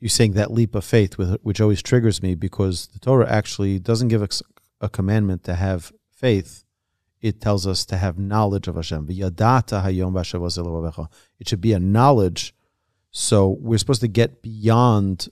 you 0.00 0.08
saying 0.08 0.32
that 0.32 0.50
leap 0.52 0.74
of 0.74 0.84
faith, 0.84 1.16
with, 1.16 1.38
which 1.42 1.60
always 1.60 1.82
triggers 1.82 2.22
me 2.22 2.34
because 2.34 2.88
the 2.88 2.98
Torah 2.98 3.30
actually 3.30 3.78
doesn't 3.78 4.08
give 4.08 4.22
us 4.22 4.42
a 4.80 4.88
commandment 4.88 5.44
to 5.44 5.54
have 5.54 5.92
faith. 6.10 6.64
It 7.20 7.40
tells 7.40 7.66
us 7.66 7.86
to 7.86 7.96
have 7.96 8.18
knowledge 8.18 8.68
of 8.68 8.76
Hashem. 8.76 9.06
V'yadata 9.06 9.82
hayom 9.82 10.12
b'asher 10.12 10.40
v'aseh 10.40 10.64
levavecha. 10.64 11.08
It 11.38 11.48
should 11.48 11.60
be 11.60 11.72
a 11.72 11.80
knowledge. 11.80 12.54
So 13.10 13.56
we're 13.60 13.78
supposed 13.78 14.02
to 14.02 14.08
get 14.08 14.42
beyond 14.42 15.28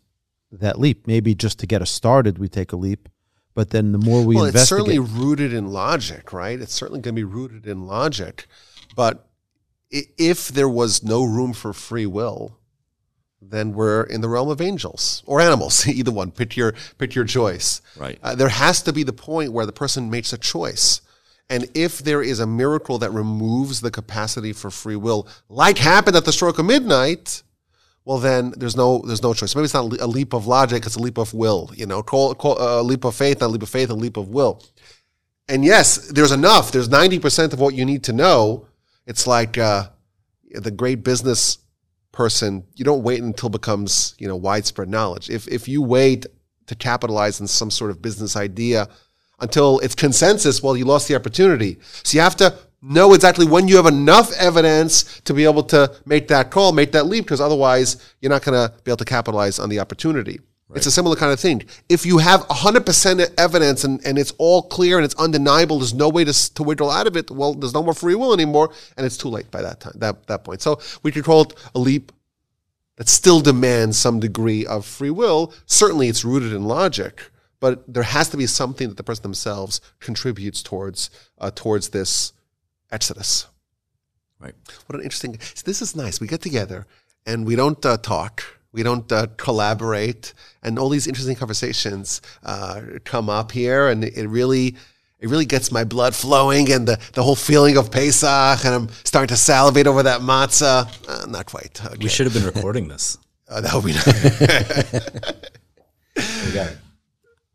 that 0.51 0.79
leap. 0.79 1.07
Maybe 1.07 1.35
just 1.35 1.59
to 1.59 1.67
get 1.67 1.83
us 1.83 1.91
started, 1.91 2.39
we 2.39 2.49
take 2.49 2.73
a 2.73 2.77
leap. 2.77 3.09
But 3.55 3.71
then 3.71 3.93
the 3.93 3.99
more 3.99 4.25
we 4.25 4.37
well, 4.37 4.47
it's 4.47 4.69
certainly 4.69 4.99
rooted 4.99 5.53
in 5.53 5.67
logic, 5.67 6.33
right? 6.33 6.59
It's 6.59 6.73
certainly 6.73 7.01
going 7.01 7.15
to 7.15 7.21
be 7.21 7.25
rooted 7.25 7.67
in 7.67 7.87
logic. 7.87 8.47
But 8.97 9.29
if 9.91 10.49
there 10.49 10.69
was 10.69 11.03
no 11.03 11.23
room 11.25 11.53
for 11.53 11.75
free 11.75 12.07
will, 12.07 12.59
then 13.51 13.73
we're 13.73 14.05
in 14.05 14.21
the 14.21 14.29
realm 14.29 14.49
of 14.49 14.61
angels 14.61 15.23
or 15.27 15.41
animals. 15.41 15.87
Either 15.87 16.13
one, 16.13 16.31
pick 16.31 16.57
your 16.57 16.75
pick 16.99 17.15
your 17.15 17.25
choice. 17.25 17.83
Right. 17.97 18.19
Uh, 18.23 18.35
there 18.35 18.49
has 18.49 18.83
to 18.83 18.93
be 18.93 19.03
the 19.03 19.13
point 19.13 19.53
where 19.53 19.67
the 19.67 19.73
person 19.73 20.11
makes 20.11 20.33
a 20.33 20.39
choice. 20.39 21.01
And 21.51 21.69
if 21.75 21.99
there 21.99 22.23
is 22.23 22.41
a 22.41 22.47
miracle 22.47 22.99
that 22.99 23.11
removes 23.11 23.81
the 23.81 23.91
capacity 23.91 24.53
for 24.53 24.71
free 24.71 24.97
will, 24.97 25.29
like 25.49 25.77
happened 25.77 26.17
at 26.17 26.25
the 26.25 26.33
stroke 26.33 26.59
of 26.59 26.65
midnight, 26.65 27.43
well 28.05 28.19
then 28.19 28.55
there's 28.57 28.77
no 28.77 29.03
there's 29.07 29.23
no 29.23 29.35
choice. 29.35 29.55
Maybe 29.55 29.65
it's 29.65 29.75
not 29.75 30.01
a 30.01 30.07
leap 30.07 30.33
of 30.33 30.47
logic; 30.47 30.87
it's 30.87 30.97
a 30.97 31.01
leap 31.01 31.19
of 31.19 31.35
will. 31.35 31.71
You 31.75 31.87
know, 31.87 32.03
call, 32.03 32.35
call 32.35 32.61
uh, 32.61 32.81
a 32.81 32.83
leap 32.83 33.05
of 33.05 33.15
faith, 33.15 33.41
not 33.41 33.49
a 33.49 33.53
leap 33.53 33.63
of 33.63 33.69
faith, 33.69 33.91
a 33.91 33.95
leap 33.95 34.17
of 34.17 34.29
will. 34.29 34.63
And 35.49 35.65
yes, 35.65 36.09
there's 36.09 36.33
enough. 36.33 36.73
There's 36.73 36.89
ninety 36.89 37.19
percent 37.19 37.53
of 37.53 37.61
what 37.61 37.75
you 37.75 37.85
need 37.85 38.05
to 38.05 38.13
know. 38.13 38.67
It's 39.05 39.27
like 39.27 39.59
uh, 39.59 39.89
the 40.55 40.71
great 40.71 41.03
business 41.03 41.59
person. 42.13 42.65
You 42.75 42.85
don't 42.85 43.03
wait 43.03 43.23
until 43.23 43.49
becomes 43.49 44.15
you 44.19 44.29
know 44.29 44.37
widespread 44.37 44.89
knowledge. 44.89 45.31
If 45.31 45.49
if 45.49 45.69
you 45.69 45.83
wait 45.83 46.27
to 46.67 46.75
capitalize 46.75 47.41
on 47.41 47.47
some 47.47 47.71
sort 47.71 47.91
of 47.91 48.01
business 48.01 48.37
idea 48.37 48.89
until 49.41 49.81
it's 49.81 49.95
consensus, 49.95 50.63
well, 50.63 50.77
you 50.77 50.85
lost 50.85 51.09
the 51.09 51.17
opportunity. 51.17 51.79
So 52.05 52.17
you 52.17 52.23
have 52.23 52.37
to 52.37 52.55
know 52.81 53.15
exactly 53.15 53.47
when 53.47 53.69
you 53.69 53.77
have 53.77 53.87
enough 53.87 54.33
evidence 54.35 55.21
to 55.23 55.35
be 55.35 55.45
able 55.45 55.63
to 55.65 55.95
make 56.05 56.29
that 56.29 56.51
call, 56.51 56.73
make 56.73 56.93
that 56.93 57.07
leap, 57.07 57.25
because 57.25 57.41
otherwise 57.41 57.97
you're 58.21 58.31
not 58.31 58.45
going 58.45 58.69
to 58.69 58.75
be 58.85 58.91
able 58.91 58.97
to 58.99 59.05
capitalize 59.05 59.59
on 59.59 59.69
the 59.69 59.81
opportunity. 59.81 60.41
It's 60.75 60.87
a 60.87 60.91
similar 60.91 61.17
kind 61.17 61.33
of 61.33 61.41
thing. 61.41 61.65
If 61.89 62.07
you 62.07 62.19
have 62.19 62.41
100% 62.49 63.35
evidence 63.39 63.85
and, 63.85 64.05
and 64.07 64.19
it's 64.19 64.33
all 64.39 64.63
clear 64.63 64.97
and 64.97 65.05
it's 65.05 65.15
undeniable, 65.17 65.79
there's 65.79 65.95
no 65.95 66.09
way 66.09 66.25
to, 66.25 66.55
to 66.55 66.63
wiggle 66.63 66.91
out 66.91 67.07
of 67.07 67.17
it, 67.17 67.31
well, 67.31 67.55
there's 67.55 67.75
no 67.75 67.83
more 67.83 67.95
free 67.95 68.15
will 68.15 68.33
anymore, 68.33 68.73
and 68.97 69.05
it's 69.05 69.17
too 69.17 69.29
late 69.29 69.51
by 69.51 69.63
that 69.63 69.81
time, 69.81 69.93
that, 69.97 70.27
that 70.29 70.45
point. 70.45 70.63
So 70.63 70.81
we 71.03 71.13
could 71.13 71.25
call 71.25 71.43
it 71.43 71.55
a 71.75 71.79
leap 71.79 72.13
that 72.97 73.09
still 73.09 73.41
demands 73.41 73.99
some 73.99 74.21
degree 74.21 74.67
of 74.67 74.87
free 74.87 75.11
will. 75.11 75.53
Certainly 75.67 76.09
it's 76.09 76.25
rooted 76.25 76.53
in 76.53 76.65
logic, 76.65 77.31
but 77.61 77.85
there 77.93 78.03
has 78.03 78.29
to 78.31 78.37
be 78.37 78.47
something 78.47 78.89
that 78.89 78.97
the 78.97 79.05
person 79.05 79.23
themselves 79.23 79.81
contributes 80.01 80.63
towards 80.63 81.11
uh, 81.39 81.51
towards 81.55 81.91
this 81.91 82.33
exodus. 82.91 83.47
Right. 84.39 84.55
What 84.87 84.97
an 84.97 85.05
interesting. 85.05 85.39
So 85.41 85.63
this 85.65 85.81
is 85.81 85.95
nice. 85.95 86.21
We 86.21 86.27
get 86.27 86.43
together 86.43 86.87
and 87.25 87.47
we 87.47 87.57
don't 87.57 87.85
uh, 87.87 87.97
talk. 87.97 88.43
We 88.73 88.83
don't 88.83 89.11
uh, 89.13 89.27
collaborate, 89.37 90.33
and 90.63 90.79
all 90.79 90.89
these 90.89 91.07
interesting 91.07 91.37
conversations 91.37 92.23
uh, 92.43 92.81
come 93.05 93.29
up 93.29 93.53
here, 93.53 93.89
and 93.89 94.03
it 94.05 94.27
really, 94.29 94.77
it 95.21 95.29
really 95.29 95.45
gets 95.45 95.71
my 95.71 95.85
blood 95.85 96.15
flowing, 96.15 96.73
and 96.73 96.89
the, 96.89 96.99
the 97.13 97.23
whole 97.23 97.37
feeling 97.37 97.77
of 97.77 97.91
Pesach, 97.91 98.65
and 98.65 98.75
I'm 98.75 98.89
starting 99.05 99.29
to 99.29 99.37
salivate 99.37 99.87
over 99.87 100.03
that 100.05 100.23
matzah. 100.23 100.89
Uh, 101.09 101.27
not 101.27 101.47
quite. 101.47 101.85
Okay. 101.85 101.97
We 102.01 102.09
should 102.09 102.27
have 102.27 102.35
been 102.35 102.47
recording 102.55 102.89
this. 102.89 103.19
Uh, 103.49 103.61
that 103.61 103.75
would 103.75 103.85
be 103.85 103.93
nice. 103.93 105.33
We 106.47 106.53
got 106.53 106.67
it. 106.71 106.79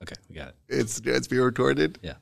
Okay, 0.01 0.15
we 0.29 0.35
got 0.35 0.47
it. 0.49 0.55
it's 0.67 0.99
it's 1.05 1.27
being 1.27 1.43
recorded. 1.43 1.99
Yeah. 2.01 2.13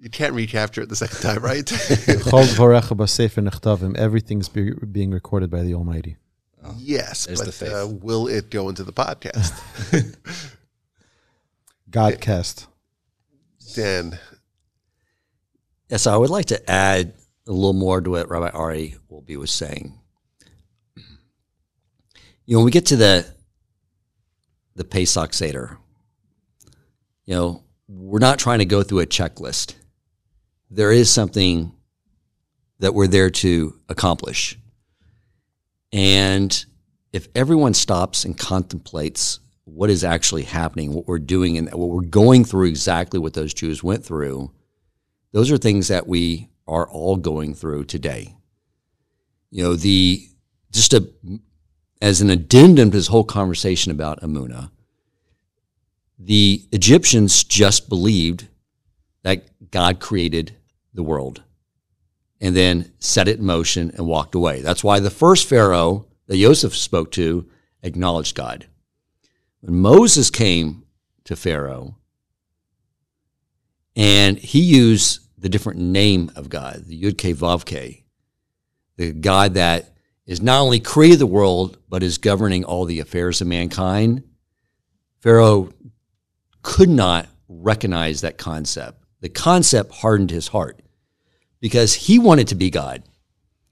You 0.00 0.10
can't 0.10 0.32
recapture 0.32 0.80
it 0.82 0.88
the 0.88 0.96
second 0.96 1.20
time, 1.20 1.42
right? 1.42 1.64
Chol 1.64 2.44
dvarecha 2.44 2.96
b'sefer 2.96 3.46
nechtavim, 3.48 3.96
everything's 3.96 4.48
be, 4.48 4.72
being 4.90 5.10
recorded 5.10 5.50
by 5.50 5.62
the 5.62 5.74
Almighty. 5.74 6.16
Yes, 6.78 7.26
There's 7.26 7.40
the 7.40 7.46
but 7.46 7.54
faith. 7.54 7.72
uh, 7.72 7.88
will 7.88 8.28
it 8.28 8.50
go 8.50 8.68
into 8.68 8.84
the 8.84 8.92
podcast? 8.92 9.52
Godcast. 11.90 12.66
Dan, 13.74 14.18
so 15.96 16.12
I 16.12 16.16
would 16.16 16.30
like 16.30 16.46
to 16.46 16.70
add 16.70 17.14
a 17.46 17.52
little 17.52 17.72
more 17.72 18.00
to 18.00 18.10
what 18.10 18.28
Rabbi 18.28 18.48
Ari 18.50 18.96
Wolbe 19.10 19.36
was 19.36 19.52
saying. 19.52 19.98
You 22.44 22.54
know, 22.54 22.58
when 22.58 22.64
we 22.66 22.70
get 22.70 22.86
to 22.86 22.96
the 22.96 23.26
the 24.74 24.84
Pesach 24.84 25.32
Seder, 25.34 25.78
you 27.24 27.34
know, 27.34 27.62
we're 27.88 28.18
not 28.18 28.38
trying 28.38 28.58
to 28.60 28.64
go 28.64 28.82
through 28.82 29.00
a 29.00 29.06
checklist. 29.06 29.74
There 30.70 30.92
is 30.92 31.10
something 31.10 31.72
that 32.78 32.94
we're 32.94 33.06
there 33.06 33.30
to 33.30 33.78
accomplish. 33.88 34.58
And 35.92 36.64
if 37.12 37.28
everyone 37.34 37.74
stops 37.74 38.24
and 38.24 38.36
contemplates 38.36 39.40
what 39.64 39.90
is 39.90 40.04
actually 40.04 40.44
happening, 40.44 40.92
what 40.92 41.06
we're 41.06 41.18
doing, 41.18 41.58
and 41.58 41.72
what 41.72 41.90
we're 41.90 42.02
going 42.02 42.44
through 42.44 42.68
exactly 42.68 43.18
what 43.18 43.34
those 43.34 43.54
Jews 43.54 43.82
went 43.82 44.04
through, 44.04 44.50
those 45.32 45.50
are 45.50 45.58
things 45.58 45.88
that 45.88 46.06
we 46.06 46.48
are 46.66 46.88
all 46.88 47.16
going 47.16 47.54
through 47.54 47.84
today. 47.84 48.34
You 49.50 49.62
know, 49.62 49.76
the 49.76 50.26
just 50.72 50.94
a 50.94 51.12
as 52.00 52.20
an 52.20 52.30
addendum 52.30 52.90
to 52.90 52.96
this 52.96 53.06
whole 53.06 53.24
conversation 53.24 53.92
about 53.92 54.20
Amuna, 54.22 54.70
the 56.18 56.66
Egyptians 56.72 57.44
just 57.44 57.88
believed 57.88 58.48
that 59.22 59.70
God 59.70 60.00
created 60.00 60.56
the 60.94 61.02
world 61.02 61.42
and 62.42 62.56
then 62.56 62.92
set 62.98 63.28
it 63.28 63.38
in 63.38 63.46
motion 63.46 63.92
and 63.94 64.04
walked 64.04 64.34
away. 64.34 64.60
That's 64.60 64.82
why 64.82 64.98
the 64.98 65.10
first 65.10 65.48
Pharaoh 65.48 66.08
that 66.26 66.36
Joseph 66.36 66.76
spoke 66.76 67.12
to 67.12 67.48
acknowledged 67.84 68.34
God. 68.34 68.66
When 69.60 69.76
Moses 69.76 70.28
came 70.28 70.82
to 71.24 71.36
Pharaoh, 71.36 71.96
and 73.94 74.38
he 74.38 74.60
used 74.60 75.20
the 75.38 75.48
different 75.48 75.78
name 75.78 76.32
of 76.34 76.48
God, 76.48 76.84
the 76.86 77.00
Yud 77.00 77.16
Ke 77.16 77.36
Vav 77.36 77.64
Ke, 77.64 78.02
the 78.96 79.12
God 79.12 79.54
that 79.54 79.94
is 80.26 80.42
not 80.42 80.60
only 80.60 80.80
created 80.80 81.20
the 81.20 81.26
world, 81.26 81.78
but 81.88 82.02
is 82.02 82.18
governing 82.18 82.64
all 82.64 82.86
the 82.86 83.00
affairs 83.00 83.40
of 83.40 83.46
mankind. 83.46 84.24
Pharaoh 85.20 85.70
could 86.62 86.88
not 86.88 87.28
recognize 87.48 88.22
that 88.22 88.36
concept. 88.36 89.04
The 89.20 89.28
concept 89.28 89.92
hardened 89.94 90.30
his 90.32 90.48
heart 90.48 90.81
because 91.62 91.94
he 91.94 92.18
wanted 92.18 92.48
to 92.48 92.56
be 92.56 92.70
God. 92.70 93.04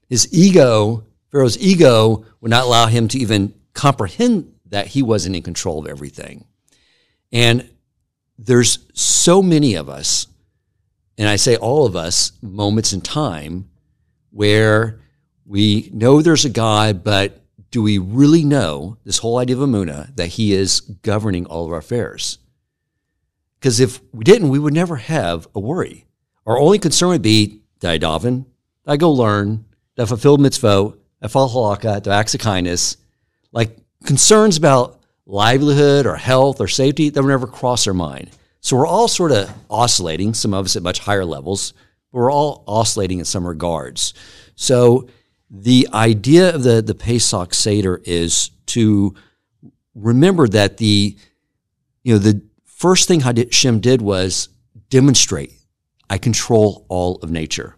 His 0.07 0.33
ego, 0.33 1.03
Pharaoh's 1.29 1.59
ego, 1.59 2.25
would 2.39 2.49
not 2.49 2.63
allow 2.63 2.87
him 2.87 3.09
to 3.09 3.19
even 3.19 3.53
comprehend 3.73 4.53
that 4.67 4.87
he 4.87 5.03
wasn't 5.03 5.35
in 5.35 5.43
control 5.43 5.79
of 5.79 5.87
everything. 5.87 6.45
And 7.33 7.69
there's 8.39 8.79
so 8.93 9.43
many 9.43 9.75
of 9.75 9.89
us, 9.89 10.25
and 11.17 11.27
I 11.27 11.35
say 11.35 11.57
all 11.57 11.85
of 11.85 11.97
us, 11.97 12.31
moments 12.41 12.93
in 12.93 13.01
time 13.01 13.69
where 14.31 15.01
we 15.45 15.89
know 15.93 16.21
there's 16.21 16.45
a 16.45 16.49
God, 16.49 17.03
but 17.03 17.41
do 17.71 17.81
we 17.81 17.97
really 17.97 18.45
know 18.45 18.97
this 19.03 19.17
whole 19.17 19.37
idea 19.37 19.57
of 19.57 19.67
Amuna 19.67 20.15
that 20.15 20.27
He 20.27 20.53
is 20.53 20.79
governing 20.79 21.45
all 21.45 21.65
of 21.65 21.73
our 21.73 21.79
affairs? 21.79 22.37
Because 23.59 23.81
if 23.81 23.99
we 24.13 24.23
didn't, 24.23 24.47
we 24.47 24.59
would 24.59 24.73
never 24.73 24.95
have 24.95 25.45
a 25.53 25.59
worry. 25.59 26.05
Our 26.45 26.57
only 26.57 26.79
concern 26.79 27.09
would 27.09 27.21
be, 27.21 27.60
I 27.89 27.99
daven? 27.99 28.45
I 28.85 28.97
go 28.97 29.11
learn? 29.11 29.65
I 29.97 30.05
fulfill 30.05 30.37
mitzvot, 30.37 30.97
I 31.21 31.27
follow 31.27 31.47
halakha? 31.75 32.07
I 32.07 32.19
acts 32.19 32.33
of 32.33 32.41
kindness? 32.41 32.97
Like 33.51 33.77
concerns 34.05 34.57
about 34.57 34.99
livelihood 35.25 36.05
or 36.05 36.15
health 36.15 36.59
or 36.59 36.67
safety 36.67 37.09
would 37.09 37.25
never 37.25 37.47
cross 37.47 37.87
our 37.87 37.93
mind. 37.93 38.31
So 38.61 38.77
we're 38.77 38.87
all 38.87 39.07
sort 39.07 39.31
of 39.31 39.51
oscillating, 39.69 40.33
some 40.33 40.53
of 40.53 40.65
us 40.65 40.75
at 40.75 40.83
much 40.83 40.99
higher 40.99 41.25
levels, 41.25 41.73
but 42.11 42.19
we're 42.19 42.31
all 42.31 42.63
oscillating 42.67 43.19
in 43.19 43.25
some 43.25 43.45
regards. 43.45 44.13
So 44.55 45.07
the 45.49 45.87
idea 45.93 46.53
of 46.53 46.63
the, 46.63 46.81
the 46.81 46.95
Pesach 46.95 47.53
Seder 47.53 48.01
is 48.05 48.51
to 48.67 49.15
remember 49.95 50.47
that 50.47 50.77
the, 50.77 51.17
you 52.03 52.13
know, 52.13 52.19
the 52.19 52.41
first 52.65 53.07
thing 53.07 53.21
Hashem 53.21 53.79
did 53.79 54.01
was 54.01 54.49
demonstrate 54.89 55.53
I 56.11 56.17
control 56.17 56.85
all 56.89 57.19
of 57.23 57.31
nature. 57.31 57.77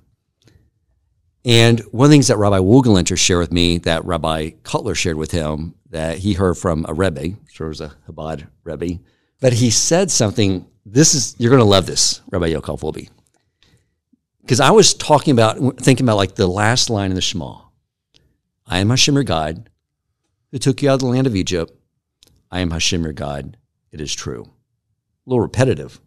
And 1.46 1.82
one 1.92 2.06
of 2.06 2.10
the 2.10 2.16
things 2.16 2.30
that 2.30 2.38
Rabbi 2.38 2.58
Wogelinter 2.58 3.16
shared 3.16 3.42
with 3.42 3.52
me, 3.52 3.78
that 3.78 4.04
Rabbi 4.06 4.54
Cutler 4.64 4.96
shared 4.96 5.18
with 5.18 5.30
him, 5.30 5.76
that 5.92 6.18
he 6.18 6.34
heard 6.34 6.56
from 6.58 6.84
a 6.90 6.96
Rebbe, 6.96 7.38
sure 7.52 7.68
was 7.68 7.80
a 7.80 7.94
Chabad 8.08 8.48
Rebbe, 8.64 9.04
but 9.40 9.54
he 9.54 9.70
said 9.70 10.10
something. 10.10 10.66
This 10.84 11.14
is 11.14 11.36
you're 11.38 11.52
going 11.52 11.60
to 11.60 11.64
love 11.64 11.86
this, 11.86 12.22
Rabbi 12.32 12.52
Yaakov 12.54 12.80
Wolbe, 12.80 13.08
because 14.42 14.60
I 14.60 14.72
was 14.72 14.96
talking 14.96 15.34
about 15.34 15.78
thinking 15.78 16.08
about 16.08 16.18
like 16.18 16.34
the 16.34 16.48
last 16.48 16.90
line 16.90 17.12
in 17.12 17.16
the 17.16 17.22
Shema. 17.22 17.60
I 18.66 18.80
am 18.80 18.90
Hashem 18.90 19.14
your 19.14 19.24
God, 19.24 19.70
who 20.52 20.58
took 20.58 20.82
you 20.82 20.90
out 20.90 20.96
of 20.96 21.00
the 21.02 21.06
land 21.06 21.28
of 21.28 21.36
Egypt. 21.36 21.72
I 22.50 22.62
am 22.62 22.72
Hashem 22.72 23.04
your 23.04 23.14
God. 23.14 23.58
It 23.92 24.02
is 24.02 24.16
true. 24.16 24.46
A 24.46 25.30
little 25.30 25.42
repetitive. 25.42 26.02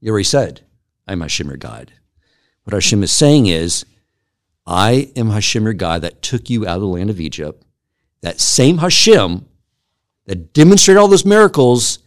You 0.00 0.10
already 0.10 0.24
said, 0.24 0.62
I 1.10 1.12
am 1.12 1.22
Hashem 1.22 1.48
your 1.48 1.56
God. 1.56 1.90
What 2.62 2.72
Hashem 2.72 3.02
is 3.02 3.10
saying 3.10 3.46
is, 3.46 3.84
I 4.64 5.10
am 5.16 5.30
Hashem 5.30 5.64
your 5.64 5.74
God 5.74 6.02
that 6.02 6.22
took 6.22 6.48
you 6.48 6.68
out 6.68 6.76
of 6.76 6.82
the 6.82 6.86
land 6.86 7.10
of 7.10 7.18
Egypt. 7.18 7.64
That 8.20 8.38
same 8.38 8.78
Hashem 8.78 9.44
that 10.26 10.52
demonstrated 10.52 11.00
all 11.00 11.08
those 11.08 11.24
miracles 11.24 11.98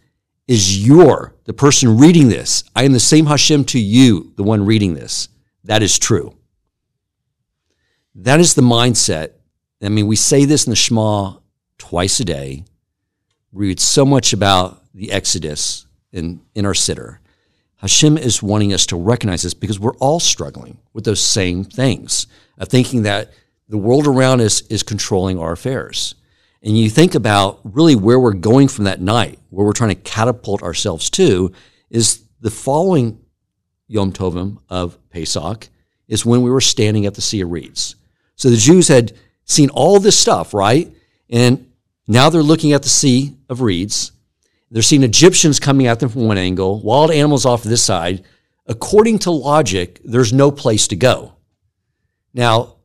is 0.48 0.86
your, 0.86 1.34
the 1.44 1.52
person 1.52 1.98
reading 1.98 2.30
this. 2.30 2.64
I 2.74 2.84
am 2.84 2.92
the 2.92 3.00
same 3.00 3.26
Hashem 3.26 3.66
to 3.66 3.78
you, 3.78 4.32
the 4.36 4.42
one 4.42 4.64
reading 4.64 4.94
this. 4.94 5.28
That 5.64 5.82
is 5.82 5.98
true. 5.98 6.38
That 8.14 8.40
is 8.40 8.54
the 8.54 8.62
mindset. 8.62 9.32
I 9.82 9.90
mean, 9.90 10.06
we 10.06 10.16
say 10.16 10.46
this 10.46 10.64
in 10.64 10.70
the 10.70 10.76
Shema 10.76 11.34
twice 11.76 12.20
a 12.20 12.24
day. 12.24 12.64
We 13.52 13.66
read 13.66 13.80
so 13.80 14.06
much 14.06 14.32
about 14.32 14.82
the 14.94 15.12
Exodus 15.12 15.86
in, 16.10 16.40
in 16.54 16.64
our 16.64 16.72
Siddur. 16.72 17.18
Hashem 17.84 18.16
is 18.16 18.42
wanting 18.42 18.72
us 18.72 18.86
to 18.86 18.96
recognize 18.96 19.42
this 19.42 19.52
because 19.52 19.78
we're 19.78 19.96
all 19.96 20.18
struggling 20.18 20.78
with 20.94 21.04
those 21.04 21.20
same 21.20 21.64
things 21.64 22.26
of 22.56 22.68
thinking 22.68 23.02
that 23.02 23.30
the 23.68 23.76
world 23.76 24.06
around 24.06 24.40
us 24.40 24.62
is 24.68 24.82
controlling 24.82 25.38
our 25.38 25.52
affairs. 25.52 26.14
And 26.62 26.78
you 26.78 26.88
think 26.88 27.14
about 27.14 27.60
really 27.62 27.94
where 27.94 28.18
we're 28.18 28.32
going 28.32 28.68
from 28.68 28.84
that 28.84 29.02
night, 29.02 29.38
where 29.50 29.66
we're 29.66 29.74
trying 29.74 29.94
to 29.94 29.96
catapult 29.96 30.62
ourselves 30.62 31.10
to, 31.10 31.52
is 31.90 32.24
the 32.40 32.50
following 32.50 33.20
Yom 33.86 34.12
Tovim 34.14 34.62
of 34.70 34.96
Pesach 35.10 35.68
is 36.08 36.24
when 36.24 36.40
we 36.40 36.50
were 36.50 36.62
standing 36.62 37.04
at 37.04 37.12
the 37.12 37.20
Sea 37.20 37.42
of 37.42 37.50
Reeds. 37.50 37.96
So 38.34 38.48
the 38.48 38.56
Jews 38.56 38.88
had 38.88 39.12
seen 39.44 39.68
all 39.68 40.00
this 40.00 40.18
stuff, 40.18 40.54
right? 40.54 40.90
And 41.28 41.70
now 42.08 42.30
they're 42.30 42.42
looking 42.42 42.72
at 42.72 42.82
the 42.82 42.88
Sea 42.88 43.34
of 43.50 43.60
Reeds. 43.60 44.12
They're 44.70 44.82
seeing 44.82 45.02
Egyptians 45.02 45.60
coming 45.60 45.86
at 45.86 46.00
them 46.00 46.08
from 46.08 46.26
one 46.26 46.38
angle, 46.38 46.80
wild 46.82 47.10
animals 47.10 47.46
off 47.46 47.62
this 47.62 47.84
side. 47.84 48.24
According 48.66 49.20
to 49.20 49.30
logic, 49.30 50.00
there's 50.04 50.32
no 50.32 50.50
place 50.50 50.88
to 50.88 50.96
go. 50.96 51.34
Now, 52.32 52.76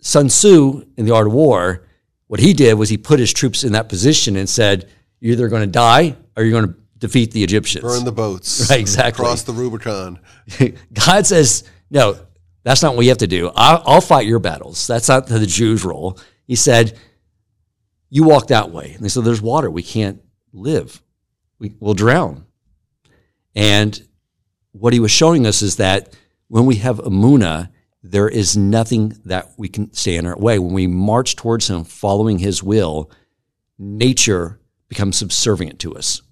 Sun 0.00 0.28
Tzu 0.28 0.86
in 0.96 1.04
the 1.04 1.14
Art 1.14 1.26
of 1.26 1.32
War, 1.32 1.86
what 2.28 2.40
he 2.40 2.52
did 2.52 2.74
was 2.74 2.88
he 2.88 2.96
put 2.96 3.18
his 3.18 3.32
troops 3.32 3.64
in 3.64 3.72
that 3.72 3.88
position 3.88 4.36
and 4.36 4.48
said, 4.48 4.88
"You're 5.18 5.32
either 5.32 5.48
going 5.48 5.62
to 5.62 5.66
die 5.66 6.16
or 6.36 6.44
you're 6.44 6.58
going 6.58 6.72
to 6.72 6.80
defeat 6.96 7.32
the 7.32 7.42
Egyptians." 7.42 7.82
Burn 7.82 8.04
the 8.04 8.12
boats. 8.12 8.60
Right, 8.70 8.80
exactly. 8.80 9.24
Cross 9.24 9.42
the 9.42 9.52
Rubicon. 9.52 10.20
God 10.92 11.26
says, 11.26 11.64
"No, 11.90 12.16
that's 12.62 12.82
not 12.82 12.94
what 12.94 13.02
you 13.02 13.10
have 13.10 13.18
to 13.18 13.26
do. 13.26 13.50
I'll, 13.54 13.82
I'll 13.84 14.00
fight 14.00 14.26
your 14.26 14.38
battles. 14.38 14.86
That's 14.86 15.08
not 15.08 15.26
the 15.26 15.44
Jews' 15.44 15.84
role." 15.84 16.18
He 16.46 16.54
said, 16.54 16.96
"You 18.08 18.22
walk 18.24 18.46
that 18.46 18.70
way." 18.70 18.92
And 18.94 19.04
they 19.04 19.08
said, 19.08 19.24
"There's 19.24 19.42
water. 19.42 19.70
We 19.70 19.82
can't 19.82 20.22
live. 20.52 21.02
We, 21.58 21.74
we'll 21.80 21.94
drown." 21.94 22.46
And 23.54 24.00
what 24.72 24.92
he 24.92 25.00
was 25.00 25.10
showing 25.10 25.46
us 25.46 25.62
is 25.62 25.76
that 25.76 26.16
when 26.48 26.66
we 26.66 26.76
have 26.76 26.98
Amuna, 26.98 27.70
there 28.02 28.28
is 28.28 28.56
nothing 28.56 29.14
that 29.24 29.52
we 29.56 29.68
can 29.68 29.92
stay 29.92 30.16
in 30.16 30.26
our 30.26 30.38
way. 30.38 30.58
When 30.58 30.74
we 30.74 30.86
march 30.86 31.36
towards 31.36 31.68
Him, 31.68 31.84
following 31.84 32.38
His 32.38 32.62
will, 32.62 33.10
nature 33.78 34.60
becomes 34.88 35.18
subservient 35.18 35.78
to 35.80 35.94
us. 35.94 36.22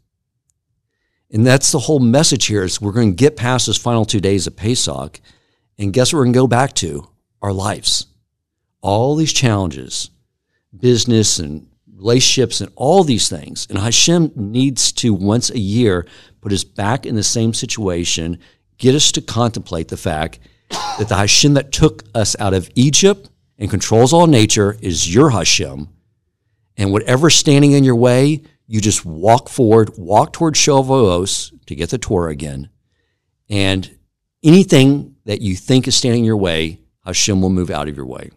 And 1.31 1.47
that's 1.47 1.71
the 1.71 1.79
whole 1.79 2.01
message 2.01 2.47
here 2.47 2.64
is 2.64 2.81
we're 2.81 2.93
going 2.93 3.11
to 3.11 3.16
get 3.16 3.37
past 3.37 3.66
those 3.66 3.77
final 3.77 4.05
two 4.05 4.21
days 4.21 4.47
of 4.47 4.57
Pesach, 4.57 5.21
and 5.79 5.93
guess 5.93 6.12
what 6.12 6.19
we're 6.19 6.25
going 6.25 6.33
to 6.33 6.39
go 6.39 6.47
back 6.49 6.75
to? 6.75 7.09
Our 7.43 7.53
lives. 7.53 8.07
All 8.81 9.14
these 9.14 9.33
challenges, 9.33 10.11
business 10.77 11.39
and 11.39 11.68
relationships 11.99 12.61
and 12.61 12.73
all 12.77 13.05
these 13.05 13.29
things. 13.29 13.67
And 13.69 13.79
Hashem 13.79 14.33
needs 14.37 14.93
to 14.93 15.13
once 15.13 15.51
a 15.51 15.59
year 15.59 16.07
put 16.41 16.53
us 16.53 16.65
back 16.65 17.05
in 17.05 17.17
the 17.17 17.23
same 17.23 17.53
situation, 17.53 18.39
get 18.79 18.95
us 18.95 19.13
to 19.13 19.21
contemplate 19.21 19.89
the 19.89 19.97
fact 19.97 20.39
that 20.71 21.09
the 21.09 21.17
Hashem 21.17 21.55
that 21.55 21.73
took 21.73 22.05
us 22.15 22.37
out 22.39 22.55
of 22.55 22.71
Egypt 22.75 23.29
and 23.59 23.69
controls 23.69 24.13
all 24.13 24.27
nature 24.27 24.77
is 24.81 25.13
your 25.13 25.31
Hashem. 25.31 25.89
And 26.77 26.93
whatever's 26.93 27.35
standing 27.35 27.73
in 27.73 27.83
your 27.83 27.97
way, 27.97 28.43
you 28.67 28.81
just 28.81 29.05
walk 29.05 29.49
forward, 29.49 29.91
walk 29.97 30.33
toward 30.33 30.55
Shavuos 30.55 31.53
to 31.67 31.75
get 31.75 31.91
the 31.91 31.99
Torah 31.99 32.31
again. 32.31 32.69
And 33.51 33.99
anything 34.45 35.17
that 35.25 35.41
you 35.41 35.57
think 35.57 35.89
is 35.89 35.97
standing 35.97 36.21
in 36.21 36.27
your 36.27 36.37
way, 36.37 36.79
Hashem 37.05 37.41
will 37.41 37.51
move 37.51 37.71
out 37.71 37.89
of 37.89 37.97
your 37.97 38.07
way. 38.07 38.31